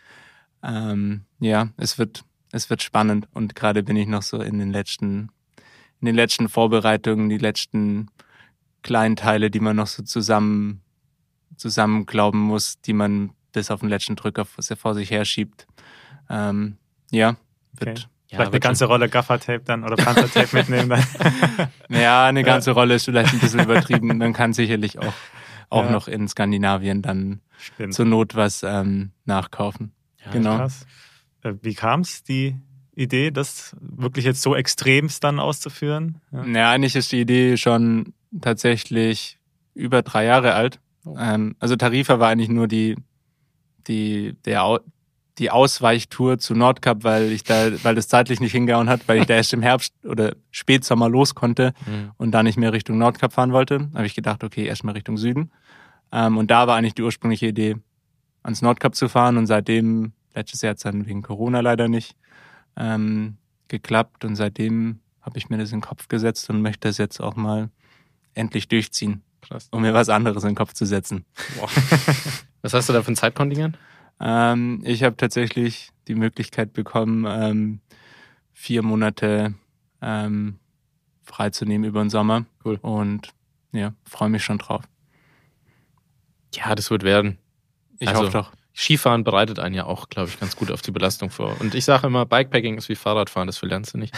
Ähm, 0.62 1.24
ja, 1.38 1.68
es 1.76 1.99
wird, 1.99 2.24
es 2.51 2.70
wird 2.70 2.82
spannend 2.82 3.28
und 3.34 3.55
gerade 3.55 3.82
bin 3.82 3.97
ich 3.97 4.09
noch 4.09 4.22
so 4.22 4.40
in 4.40 4.59
den 4.59 4.72
letzten, 4.72 5.28
in 6.01 6.07
den 6.07 6.14
letzten 6.14 6.49
Vorbereitungen, 6.49 7.28
die 7.28 7.36
letzten 7.36 8.09
Kleinteile, 8.82 9.51
die 9.51 9.61
man 9.61 9.76
noch 9.76 9.86
so 9.86 10.03
zusammen, 10.03 10.80
zusammenglauben 11.57 12.41
muss, 12.41 12.81
die 12.81 12.93
man 12.93 13.31
bis 13.53 13.71
auf 13.71 13.81
den 13.81 13.89
letzten 13.89 14.17
Drücker 14.17 14.45
vor 14.45 14.95
sich 14.95 15.11
herschiebt. 15.11 15.67
Ähm, 16.29 16.77
ja, 17.11 17.37
wird. 17.73 17.99
Okay. 17.99 18.09
Ja, 18.31 18.39
vielleicht 18.39 18.53
eine 18.53 18.61
ganze 18.61 18.85
Rolle 18.87 19.09
Gaffertape 19.09 19.61
dann 19.65 19.85
oder 19.85 19.97
Panzertape 19.97 20.49
mitnehmen 20.57 20.89
dann. 20.89 21.69
ja, 21.89 22.27
eine 22.27 22.43
ganze 22.43 22.71
ja. 22.71 22.75
Rolle 22.75 22.95
ist 22.95 23.05
vielleicht 23.05 23.33
ein 23.33 23.39
bisschen 23.39 23.61
übertrieben. 23.61 24.09
Man 24.17 24.33
kann 24.33 24.53
sicherlich 24.53 24.99
auch, 24.99 25.13
auch 25.71 25.85
ja. 25.85 25.91
noch 25.91 26.09
in 26.09 26.27
Skandinavien 26.27 27.03
dann 27.03 27.43
Stimmt. 27.59 27.95
zur 27.95 28.07
Not 28.07 28.35
was 28.35 28.63
ähm, 28.65 29.13
nachkaufen. 29.25 29.93
Ja, 30.25 30.33
genau. 30.33 30.57
Krass. 30.57 30.87
Äh, 31.43 31.55
wie 31.63 31.75
kam 31.75 32.01
es, 32.01 32.25
die 32.25 32.57
Idee, 32.97 33.31
das 33.31 33.77
wirklich 33.81 34.25
jetzt 34.25 34.43
so 34.43 34.57
extremst 34.57 35.23
dann 35.23 35.39
auszuführen? 35.39 36.21
Ja. 36.33 36.45
ja, 36.45 36.71
eigentlich 36.71 36.97
ist 36.97 37.13
die 37.13 37.21
Idee 37.21 37.57
schon 37.57 38.15
tatsächlich 38.41 39.39
über 39.75 40.03
drei 40.03 40.25
Jahre 40.25 40.55
alt. 40.55 40.81
Oh. 41.05 41.17
Ähm, 41.19 41.57
also 41.59 41.77
Tarifa 41.77 42.19
war 42.19 42.29
eigentlich 42.29 42.49
nur 42.49 42.69
die, 42.69 42.97
die, 43.87 44.37
der, 44.45 44.81
die 45.39 45.51
Ausweichtour 45.51 46.39
zu 46.39 46.55
Nordkap, 46.55 47.05
weil 47.05 47.33
ich 47.33 47.45
da, 47.45 47.71
weil 47.83 47.95
das 47.95 48.09
zeitlich 48.09 48.41
nicht 48.41 48.53
hingehauen 48.53 48.89
hat, 48.89 49.07
weil 49.09 49.21
ich 49.21 49.27
da 49.27 49.35
erst 49.35 49.53
im 49.53 49.63
Herbst 49.63 49.95
oder 50.05 50.35
Spätsommer 50.51 51.09
los 51.09 51.35
konnte 51.35 51.75
mhm. 51.87 52.13
und 52.17 52.31
da 52.33 52.43
nicht 52.43 52.57
mehr 52.57 52.73
Richtung 52.73 52.99
Nordkap 52.99 53.33
fahren 53.33 53.53
wollte, 53.53 53.91
habe 53.95 54.07
ich 54.07 54.15
gedacht, 54.15 54.45
okay, 54.45 54.67
erstmal 54.67 54.95
Richtung 54.95 55.19
Süden. 55.19 55.51
Ähm, 56.13 56.39
und 56.39 56.51
da 56.51 56.67
war 56.67 56.77
eigentlich 56.77 56.95
die 56.95 57.03
ursprüngliche 57.03 57.47
Idee, 57.49 57.77
ans 58.43 58.63
Nordkap 58.63 58.95
zu 58.95 59.09
fahren 59.09 59.37
und 59.37 59.47
seitdem, 59.47 60.13
letztes 60.35 60.63
Jahr 60.63 60.71
hat 60.71 60.77
es 60.77 60.83
dann 60.83 61.07
wegen 61.07 61.23
Corona 61.23 61.61
leider 61.61 61.89
nicht 61.89 62.15
ähm, 62.77 63.39
geklappt 63.69 64.25
und 64.25 64.37
seitdem 64.37 65.01
habe 65.21 65.39
ich 65.39 65.49
mir 65.49 65.57
das 65.57 65.73
in 65.73 65.79
den 65.79 65.85
Kopf 65.85 66.09
gesetzt 66.09 66.51
und 66.51 66.61
möchte 66.61 66.89
das 66.89 66.99
jetzt 66.99 67.21
auch 67.21 67.35
mal 67.35 67.71
endlich 68.35 68.69
durchziehen, 68.69 69.23
Krass. 69.47 69.68
um 69.70 69.82
mir 69.82 69.95
was 69.95 70.09
anderes 70.09 70.42
in 70.42 70.51
den 70.51 70.57
Kopf 70.57 70.72
zu 70.72 70.86
setzen. 70.86 71.24
Wow. 71.57 71.70
was 72.62 72.74
hast 72.74 72.88
du 72.88 72.92
da 72.92 73.03
für 73.03 73.12
ein 73.12 73.16
Zeitkontingent? 73.16 73.78
Ähm, 74.20 74.82
ich 74.84 75.03
habe 75.03 75.16
tatsächlich 75.16 75.90
die 76.09 76.14
Möglichkeit 76.14 76.72
bekommen, 76.72 77.24
ähm, 77.28 77.80
vier 78.53 78.82
Monate 78.82 79.55
ähm, 80.01 80.59
freizunehmen 81.22 81.88
über 81.88 82.03
den 82.03 82.11
Sommer. 82.11 82.45
Cool. 82.64 82.78
Und 82.80 83.30
ja, 83.72 83.95
freue 84.05 84.28
mich 84.28 84.45
schon 84.45 84.59
drauf. 84.59 84.84
Ja, 86.55 86.74
das 86.74 86.90
wird 86.90 87.03
werden. 87.03 87.38
Ich 87.99 88.09
also, 88.09 88.22
hoffe 88.22 88.32
doch. 88.32 88.53
Skifahren 88.77 89.22
bereitet 89.22 89.61
einen 89.61 89.75
ja 89.75 89.87
auch, 89.87 90.09
glaube 90.09 90.29
ich, 90.29 90.41
ganz 90.41 90.57
gut 90.57 90.72
auf 90.72 90.83
die 90.83 90.91
Belastung 90.91 91.31
vor. 91.31 91.57
Und 91.61 91.77
ich 91.77 91.85
sage 91.85 92.09
immer, 92.09 92.27
Bikepacking 92.27 92.77
ist 92.77 92.89
wie 92.89 92.97
Fahrradfahren, 92.97 93.47
das 93.47 93.57
verlernst 93.57 93.95
du 93.95 93.99
nicht. 93.99 94.12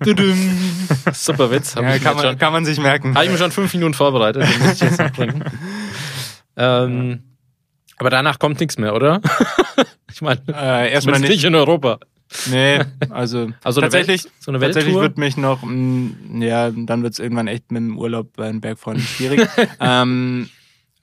Super 1.12 1.50
Witz. 1.52 1.74
Ja, 1.74 1.98
kann, 1.98 2.16
man, 2.16 2.24
schon, 2.24 2.38
kann 2.38 2.52
man 2.52 2.64
sich 2.64 2.80
merken. 2.80 3.14
Habe 3.14 3.26
ich 3.26 3.30
mir 3.30 3.38
schon 3.38 3.52
fünf 3.52 3.72
Minuten 3.72 3.94
vorbereitet, 3.94 4.42
den 4.42 4.60
muss 4.60 4.74
ich 4.74 4.80
jetzt 4.80 4.98
noch 4.98 5.12
bringen. 5.12 5.44
ähm, 6.56 7.22
aber 7.98 8.10
danach 8.10 8.40
kommt 8.40 8.58
nichts 8.58 8.78
mehr, 8.78 8.94
oder? 8.96 9.20
ich 10.12 10.22
meine, 10.22 10.40
äh, 10.48 10.92
erstmal 10.92 11.20
nicht. 11.20 11.30
nicht 11.30 11.44
in 11.44 11.54
Europa. 11.54 12.00
Nee, 12.50 12.80
also, 13.10 13.50
also 13.62 13.80
tatsächlich, 13.80 14.24
Welt, 14.24 14.34
so 14.40 14.50
eine 14.50 14.58
tatsächlich 14.58 14.94
wird 14.94 15.18
mich 15.18 15.36
noch, 15.36 15.62
mh, 15.62 15.70
mm, 15.70 16.42
ja, 16.42 16.70
dann 16.70 17.04
wird 17.04 17.12
es 17.12 17.20
irgendwann 17.20 17.46
echt 17.46 17.70
mit 17.70 17.82
dem 17.82 17.96
Urlaub 17.96 18.32
bei 18.34 18.48
den 18.48 18.60
Bergfreunden 18.60 19.04
schwierig. 19.04 19.46
ähm, 19.78 20.48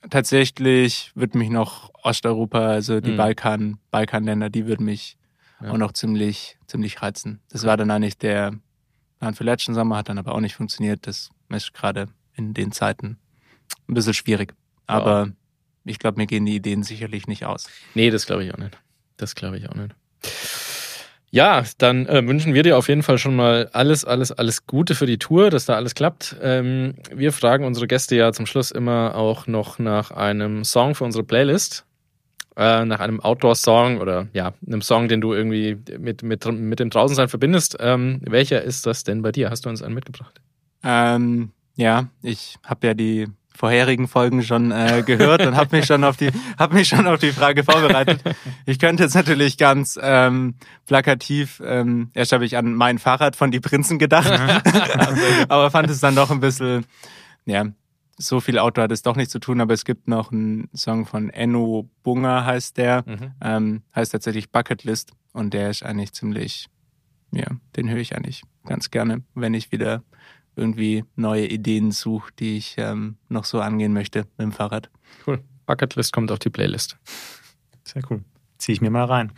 tatsächlich 0.08 1.12
wird 1.14 1.34
mich 1.34 1.50
noch 1.50 1.90
Osteuropa, 2.02 2.60
also 2.60 3.00
die 3.00 3.12
mhm. 3.12 3.16
Balkan, 3.16 3.78
Balkanländer, 3.90 4.50
die 4.50 4.66
würden 4.66 4.86
mich 4.86 5.18
ja. 5.60 5.70
auch 5.70 5.76
noch 5.76 5.92
ziemlich, 5.92 6.58
ziemlich 6.66 7.02
reizen. 7.02 7.40
Das 7.50 7.64
war 7.64 7.76
dann 7.76 7.90
eigentlich 7.90 8.18
der 8.18 8.54
Plan 9.18 9.34
für 9.34 9.44
letzten 9.44 9.74
Sommer, 9.74 9.98
hat 9.98 10.08
dann 10.08 10.18
aber 10.18 10.34
auch 10.34 10.40
nicht 10.40 10.54
funktioniert. 10.54 11.06
Das 11.06 11.30
ist 11.50 11.74
gerade 11.74 12.08
in 12.34 12.54
den 12.54 12.72
Zeiten 12.72 13.18
ein 13.88 13.94
bisschen 13.94 14.14
schwierig. 14.14 14.54
Aber 14.86 15.26
ja 15.26 15.32
ich 15.84 15.98
glaube, 15.98 16.18
mir 16.18 16.26
gehen 16.26 16.46
die 16.46 16.56
Ideen 16.56 16.82
sicherlich 16.82 17.26
nicht 17.26 17.44
aus. 17.44 17.68
Nee, 17.94 18.10
das 18.10 18.26
glaube 18.26 18.44
ich 18.44 18.52
auch 18.52 18.58
nicht. 18.58 18.78
Das 19.16 19.34
glaube 19.34 19.58
ich 19.58 19.68
auch 19.68 19.74
nicht. 19.74 19.94
Ja, 21.32 21.62
dann 21.78 22.06
äh, 22.06 22.26
wünschen 22.26 22.54
wir 22.54 22.64
dir 22.64 22.76
auf 22.76 22.88
jeden 22.88 23.04
Fall 23.04 23.16
schon 23.18 23.36
mal 23.36 23.70
alles, 23.72 24.04
alles, 24.04 24.32
alles 24.32 24.66
Gute 24.66 24.96
für 24.96 25.06
die 25.06 25.18
Tour, 25.18 25.50
dass 25.50 25.64
da 25.64 25.76
alles 25.76 25.94
klappt. 25.94 26.36
Ähm, 26.42 26.94
wir 27.14 27.32
fragen 27.32 27.64
unsere 27.64 27.86
Gäste 27.86 28.16
ja 28.16 28.32
zum 28.32 28.46
Schluss 28.46 28.72
immer 28.72 29.14
auch 29.14 29.46
noch 29.46 29.78
nach 29.78 30.10
einem 30.10 30.64
Song 30.64 30.96
für 30.96 31.04
unsere 31.04 31.22
Playlist. 31.22 31.86
Äh, 32.56 32.84
nach 32.84 32.98
einem 32.98 33.20
Outdoor-Song 33.20 33.98
oder 34.00 34.26
ja, 34.32 34.54
einem 34.66 34.82
Song, 34.82 35.06
den 35.06 35.20
du 35.20 35.32
irgendwie 35.32 35.78
mit, 35.98 36.24
mit, 36.24 36.44
mit 36.44 36.80
dem 36.80 36.90
Draußensein 36.90 37.28
verbindest. 37.28 37.76
Ähm, 37.78 38.20
welcher 38.22 38.62
ist 38.62 38.86
das 38.86 39.04
denn 39.04 39.22
bei 39.22 39.30
dir? 39.30 39.50
Hast 39.50 39.64
du 39.64 39.68
uns 39.68 39.82
einen 39.82 39.94
mitgebracht? 39.94 40.40
Ähm, 40.82 41.52
ja, 41.76 42.08
ich 42.22 42.56
habe 42.64 42.88
ja 42.88 42.94
die 42.94 43.28
vorherigen 43.60 44.08
Folgen 44.08 44.42
schon 44.42 44.72
äh, 44.72 45.02
gehört 45.04 45.44
und 45.46 45.54
habe 45.54 45.76
mich 45.76 45.84
schon 45.84 46.02
auf 46.02 46.16
die 46.16 46.30
habe 46.58 46.74
mich 46.74 46.88
schon 46.88 47.06
auf 47.06 47.20
die 47.20 47.30
Frage 47.30 47.62
vorbereitet. 47.62 48.22
Ich 48.64 48.78
könnte 48.78 49.02
jetzt 49.02 49.14
natürlich 49.14 49.58
ganz 49.58 49.98
ähm, 50.02 50.54
plakativ 50.86 51.62
ähm, 51.62 52.10
erst 52.14 52.32
habe 52.32 52.46
ich 52.46 52.56
an 52.56 52.72
mein 52.72 52.98
Fahrrad 52.98 53.36
von 53.36 53.50
die 53.50 53.60
Prinzen 53.60 53.98
gedacht, 53.98 54.30
aber 55.50 55.70
fand 55.70 55.90
es 55.90 56.00
dann 56.00 56.14
doch 56.14 56.30
ein 56.30 56.40
bisschen 56.40 56.86
ja 57.44 57.66
so 58.16 58.40
viel 58.40 58.58
Auto 58.58 58.80
hat 58.80 58.92
es 58.92 59.02
doch 59.02 59.16
nicht 59.16 59.30
zu 59.30 59.38
tun, 59.40 59.60
aber 59.60 59.74
es 59.74 59.84
gibt 59.84 60.08
noch 60.08 60.32
einen 60.32 60.68
Song 60.74 61.04
von 61.04 61.28
Enno 61.28 61.88
Bunger 62.02 62.46
heißt 62.46 62.78
der, 62.78 63.04
mhm. 63.06 63.32
ähm, 63.42 63.82
heißt 63.94 64.12
tatsächlich 64.12 64.50
Bucketlist 64.50 65.12
und 65.32 65.52
der 65.52 65.68
ist 65.68 65.82
eigentlich 65.82 66.12
ziemlich 66.14 66.68
ja, 67.32 67.46
den 67.76 67.88
höre 67.88 67.98
ich 67.98 68.16
eigentlich 68.16 68.42
ganz 68.66 68.90
gerne, 68.90 69.22
wenn 69.34 69.54
ich 69.54 69.70
wieder 69.70 70.02
irgendwie 70.60 71.04
neue 71.16 71.46
Ideen 71.46 71.90
suche, 71.90 72.30
die 72.38 72.56
ich 72.56 72.76
ähm, 72.78 73.16
noch 73.28 73.44
so 73.44 73.60
angehen 73.60 73.92
möchte 73.92 74.20
mit 74.36 74.40
dem 74.40 74.52
Fahrrad. 74.52 74.90
Cool. 75.26 75.40
Bucketlist 75.66 76.12
kommt 76.12 76.30
auf 76.30 76.38
die 76.38 76.50
Playlist. 76.50 76.96
Sehr 77.84 78.02
cool. 78.10 78.22
Ziehe 78.58 78.74
ich 78.74 78.80
mir 78.80 78.90
mal 78.90 79.04
rein. 79.04 79.32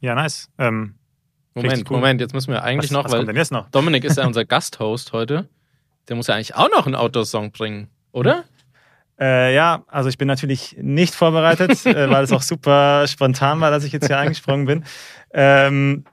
Ja, 0.00 0.14
nice. 0.14 0.48
Ähm, 0.58 0.94
Moment, 1.54 1.90
cool. 1.90 1.96
Moment, 1.96 2.20
jetzt 2.20 2.34
müssen 2.34 2.52
wir 2.52 2.62
eigentlich 2.62 2.90
was, 2.90 2.94
noch, 2.94 3.04
was 3.04 3.12
weil 3.12 3.24
denn 3.24 3.36
jetzt 3.36 3.52
noch? 3.52 3.70
Dominik 3.70 4.04
ist 4.04 4.16
ja 4.16 4.26
unser 4.26 4.44
Gasthost 4.46 5.12
heute. 5.12 5.48
Der 6.08 6.16
muss 6.16 6.26
ja 6.26 6.34
eigentlich 6.34 6.54
auch 6.54 6.70
noch 6.70 6.86
einen 6.86 6.94
Outdoor-Song 6.94 7.50
bringen, 7.52 7.88
oder? 8.12 8.44
Äh, 9.18 9.54
ja, 9.54 9.82
also 9.86 10.08
ich 10.08 10.18
bin 10.18 10.28
natürlich 10.28 10.76
nicht 10.80 11.14
vorbereitet, 11.14 11.70
äh, 11.86 12.10
weil 12.10 12.24
es 12.24 12.32
auch 12.32 12.42
super 12.42 13.06
spontan 13.06 13.60
war, 13.60 13.70
dass 13.70 13.84
ich 13.84 13.92
jetzt 13.92 14.06
hier 14.06 14.18
eingesprungen 14.18 14.66
bin. 14.66 14.84
Ähm, 15.32 16.04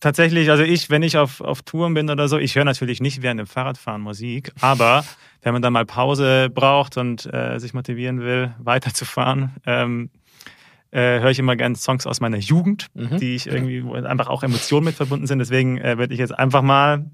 tatsächlich, 0.00 0.50
also 0.50 0.62
ich, 0.62 0.90
wenn 0.90 1.02
ich 1.02 1.16
auf, 1.16 1.40
auf 1.40 1.62
Touren 1.62 1.94
bin 1.94 2.10
oder 2.10 2.28
so, 2.28 2.38
ich 2.38 2.54
höre 2.54 2.64
natürlich 2.64 3.00
nicht 3.00 3.22
während 3.22 3.40
dem 3.40 3.46
Fahrradfahren 3.46 4.00
Musik, 4.00 4.52
aber 4.60 5.04
wenn 5.42 5.52
man 5.52 5.62
dann 5.62 5.72
mal 5.72 5.86
Pause 5.86 6.50
braucht 6.50 6.96
und 6.96 7.32
äh, 7.32 7.58
sich 7.58 7.74
motivieren 7.74 8.20
will, 8.20 8.54
weiterzufahren, 8.58 9.56
ähm, 9.66 10.10
äh, 10.90 11.20
höre 11.20 11.30
ich 11.30 11.38
immer 11.38 11.56
gerne 11.56 11.76
Songs 11.76 12.06
aus 12.06 12.20
meiner 12.20 12.38
Jugend, 12.38 12.86
mhm. 12.94 13.18
die 13.18 13.34
ich 13.34 13.46
irgendwie, 13.46 13.84
wo 13.84 13.92
einfach 13.92 14.28
auch 14.28 14.42
Emotionen 14.42 14.86
mit 14.86 14.94
verbunden 14.94 15.26
sind. 15.26 15.38
Deswegen 15.38 15.78
äh, 15.78 15.98
würde 15.98 16.14
ich 16.14 16.20
jetzt 16.20 16.36
einfach 16.36 16.62
mal, 16.62 17.04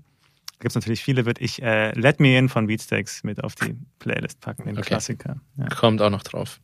gibt 0.60 0.70
es 0.70 0.74
natürlich 0.76 1.02
viele, 1.02 1.26
würde 1.26 1.42
ich 1.42 1.60
äh, 1.60 1.90
Let 1.98 2.20
Me 2.20 2.38
In 2.38 2.48
von 2.48 2.68
Beatsteaks 2.68 3.24
mit 3.24 3.42
auf 3.42 3.56
die 3.56 3.74
Playlist 3.98 4.40
packen, 4.40 4.66
den 4.66 4.78
okay. 4.78 4.86
Klassiker. 4.86 5.36
Ja. 5.56 5.68
Kommt 5.68 6.00
auch 6.02 6.10
noch 6.10 6.22
drauf. 6.22 6.60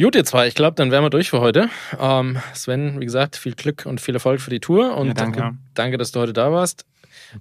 Gut, 0.00 0.14
ihr 0.14 0.24
zwei, 0.24 0.48
ich 0.48 0.54
glaube, 0.54 0.76
dann 0.76 0.90
wären 0.90 1.04
wir 1.04 1.10
durch 1.10 1.28
für 1.28 1.42
heute. 1.42 1.68
Ähm, 1.98 2.38
Sven, 2.54 3.00
wie 3.00 3.04
gesagt, 3.04 3.36
viel 3.36 3.54
Glück 3.54 3.84
und 3.84 4.00
viel 4.00 4.14
Erfolg 4.14 4.40
für 4.40 4.48
die 4.48 4.58
Tour 4.58 4.96
und 4.96 5.08
ja, 5.08 5.14
danke. 5.14 5.58
danke, 5.74 5.98
dass 5.98 6.10
du 6.10 6.20
heute 6.20 6.32
da 6.32 6.50
warst. 6.50 6.86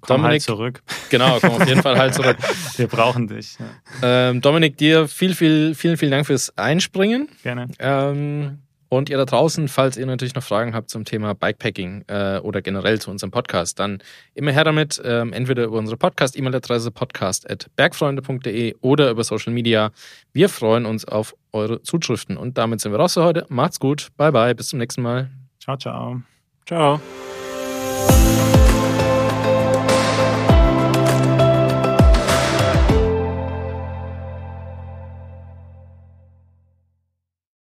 Komm 0.02 0.18
Dominik, 0.18 0.32
halt 0.32 0.42
zurück. 0.42 0.84
Genau, 1.10 1.38
komm 1.40 1.52
auf 1.52 1.68
jeden 1.68 1.82
Fall 1.82 1.98
halt 1.98 2.14
zurück. 2.14 2.36
Wir 2.76 2.88
brauchen 2.88 3.28
dich. 3.28 3.58
Ja. 4.02 4.30
Ähm, 4.30 4.42
Dominik, 4.42 4.78
dir 4.78 5.08
viel, 5.08 5.36
viel, 5.36 5.74
vielen, 5.74 5.96
vielen 5.96 6.12
Dank 6.12 6.28
fürs 6.28 6.58
Einspringen. 6.58 7.30
Gerne. 7.44 7.70
Ähm, 7.80 8.60
und 8.90 9.10
ihr 9.10 9.18
da 9.18 9.26
draußen, 9.26 9.68
falls 9.68 9.98
ihr 9.98 10.06
natürlich 10.06 10.36
noch 10.36 10.44
Fragen 10.44 10.74
habt 10.74 10.90
zum 10.90 11.06
Thema 11.06 11.34
Bikepacking 11.36 12.06
äh, 12.08 12.40
oder 12.40 12.62
generell 12.62 13.00
zu 13.00 13.12
unserem 13.12 13.32
Podcast, 13.32 13.80
dann 13.80 14.00
immer 14.34 14.52
her 14.52 14.64
damit, 14.64 15.02
ähm, 15.06 15.32
entweder 15.32 15.64
über 15.64 15.78
unsere 15.78 15.96
Podcast-E-Mail-Adresse 15.98 16.92
podcast.bergfreunde.de 16.92 18.76
oder 18.82 19.12
über 19.12 19.24
Social 19.24 19.54
Media. 19.54 19.92
Wir 20.34 20.50
freuen 20.50 20.86
uns 20.86 21.06
auf 21.06 21.36
eure 21.54 21.82
Zuschriften. 21.84 22.36
Und 22.38 22.58
damit 22.58 22.82
sind 22.82 22.92
wir 22.92 23.00
raus 23.00 23.14
für 23.14 23.24
heute. 23.24 23.46
Macht's 23.50 23.80
gut. 23.80 24.10
Bye 24.18 24.32
bye. 24.32 24.56
Bis 24.56 24.70
zum 24.70 24.80
nächsten 24.80 25.02
Mal. 25.02 25.30
Ciao, 25.60 25.78
ciao. 25.78 26.22
Ciao. 26.66 27.00